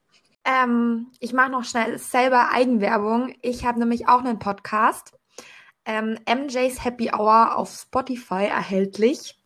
Ähm, 0.46 1.12
ich 1.20 1.34
mache 1.34 1.50
noch 1.50 1.64
schnell 1.64 1.98
selber 1.98 2.50
Eigenwerbung. 2.50 3.34
Ich 3.42 3.66
habe 3.66 3.78
nämlich 3.78 4.08
auch 4.08 4.20
einen 4.20 4.38
Podcast. 4.38 5.12
Ähm, 5.84 6.18
MJ's 6.26 6.82
Happy 6.82 7.10
Hour 7.12 7.56
auf 7.56 7.70
Spotify 7.70 8.46
erhältlich. 8.46 9.38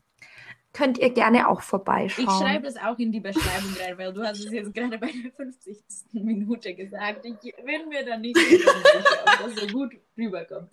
Könnt 0.79 0.97
ihr 0.99 1.11
gerne 1.11 1.49
auch 1.49 1.61
vorbeischauen. 1.61 2.29
Ich 2.29 2.35
schreibe 2.35 2.66
das 2.66 2.76
auch 2.76 2.97
in 3.01 3.11
die 3.11 3.18
Beschreibung 3.18 3.74
rein, 3.81 3.99
weil 3.99 4.12
du 4.12 4.22
hast 4.22 4.39
es 4.39 4.53
jetzt 4.53 4.72
gerade 4.72 4.97
bei 4.97 5.09
der 5.09 5.33
50. 5.33 5.76
Minute 6.12 6.72
gesagt. 6.72 7.24
Ich 7.24 7.57
bin 7.57 7.89
mir 7.89 8.05
da 8.05 8.16
nicht 8.16 8.37
sicher, 8.37 8.70
ob 8.70 9.39
das 9.45 9.57
so 9.57 9.66
gut 9.66 9.97
rüberkommt. 10.16 10.70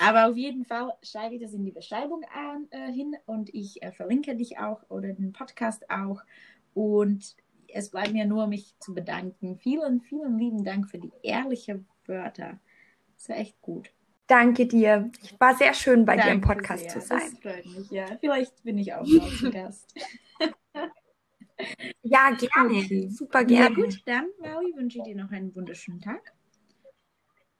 Aber 0.00 0.30
auf 0.30 0.38
jeden 0.38 0.64
Fall 0.64 0.90
schreibe 1.02 1.34
ich 1.34 1.42
das 1.42 1.52
in 1.52 1.66
die 1.66 1.70
Beschreibung 1.70 2.24
an, 2.34 2.66
äh, 2.70 2.90
hin 2.90 3.14
und 3.26 3.54
ich 3.54 3.82
äh, 3.82 3.92
verlinke 3.92 4.34
dich 4.36 4.58
auch 4.58 4.80
oder 4.88 5.12
den 5.12 5.34
Podcast 5.34 5.90
auch. 5.90 6.22
Und 6.72 7.36
es 7.68 7.90
bleibt 7.90 8.14
mir 8.14 8.24
nur, 8.24 8.46
mich 8.46 8.74
zu 8.80 8.94
bedanken. 8.94 9.58
Vielen, 9.58 10.00
vielen 10.00 10.38
lieben 10.38 10.64
Dank 10.64 10.88
für 10.88 10.98
die 10.98 11.12
ehrlichen 11.22 11.86
Wörter. 12.06 12.58
Das 13.18 13.28
war 13.28 13.36
echt 13.36 13.60
gut. 13.60 13.90
Danke 14.26 14.66
dir. 14.66 15.10
Ich 15.22 15.38
war 15.38 15.54
sehr 15.54 15.72
schön, 15.72 16.04
bei 16.04 16.16
dir 16.16 16.32
im 16.32 16.40
Danke 16.40 16.46
Podcast 16.48 16.82
sehr. 16.90 16.92
zu 16.92 17.00
sein. 17.00 17.20
Das 17.42 17.52
freut 17.54 17.66
mich, 17.66 17.90
ja. 17.90 18.06
Vielleicht 18.18 18.62
bin 18.64 18.78
ich 18.78 18.92
auch 18.92 19.06
mal 19.06 19.30
zu 19.30 19.50
Gast. 19.50 19.94
Ja, 22.02 22.30
gerne. 22.32 22.78
Okay. 22.80 23.08
Super 23.08 23.40
Ja, 23.40 23.68
gerne. 23.68 23.74
gut, 23.76 24.02
dann, 24.04 24.26
Maui, 24.40 24.74
wünsche 24.76 24.98
ich 24.98 25.04
dir 25.04 25.16
noch 25.16 25.30
einen 25.30 25.54
wunderschönen 25.54 26.02
Tag. 26.02 26.34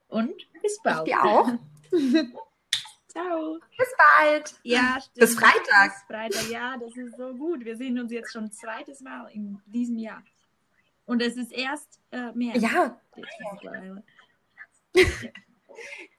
Und 0.09 0.37
bis 0.61 0.75
Ich 0.77 0.83
bald. 0.85 1.07
dir 1.07 1.23
auch. 1.25 1.49
Ciao. 3.09 3.59
Bis 3.79 3.89
bald. 4.19 4.55
Ja, 4.65 4.99
stimmt. 5.01 5.15
Bis 5.15 5.35
Freitag. 5.35 5.93
Bis 5.95 6.03
Freitag, 6.15 6.51
ja, 6.51 6.77
das 6.77 6.95
ist 6.95 7.17
so 7.17 7.33
gut. 7.35 7.65
Wir 7.65 7.77
sehen 7.79 7.99
uns 7.99 8.13
jetzt 8.13 8.33
schon 8.33 8.53
zweites 8.53 9.01
Mal 9.01 9.29
in 9.33 9.59
diesem 9.65 9.97
Jahr. 9.97 10.23
Und 11.07 11.23
es 11.23 11.37
ist 11.39 11.53
erst 11.53 11.99
äh, 12.11 12.33
März. 12.33 12.61
Ja, 12.61 13.01
mittlerweile. 13.17 14.05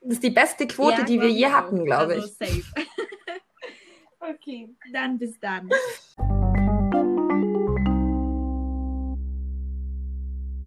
das 0.08 0.16
ist 0.16 0.24
die 0.24 0.30
beste 0.30 0.66
Quote, 0.68 1.00
Ja, 1.00 1.04
die 1.04 1.20
wir 1.20 1.30
je 1.30 1.48
hatten, 1.48 1.84
glaube 1.84 2.14
also 2.14 2.28
ich. 2.28 2.34
Safe. 2.34 2.64
okay, 4.22 4.70
dann 4.94 5.20
bis 5.20 5.38
dann. 5.40 5.70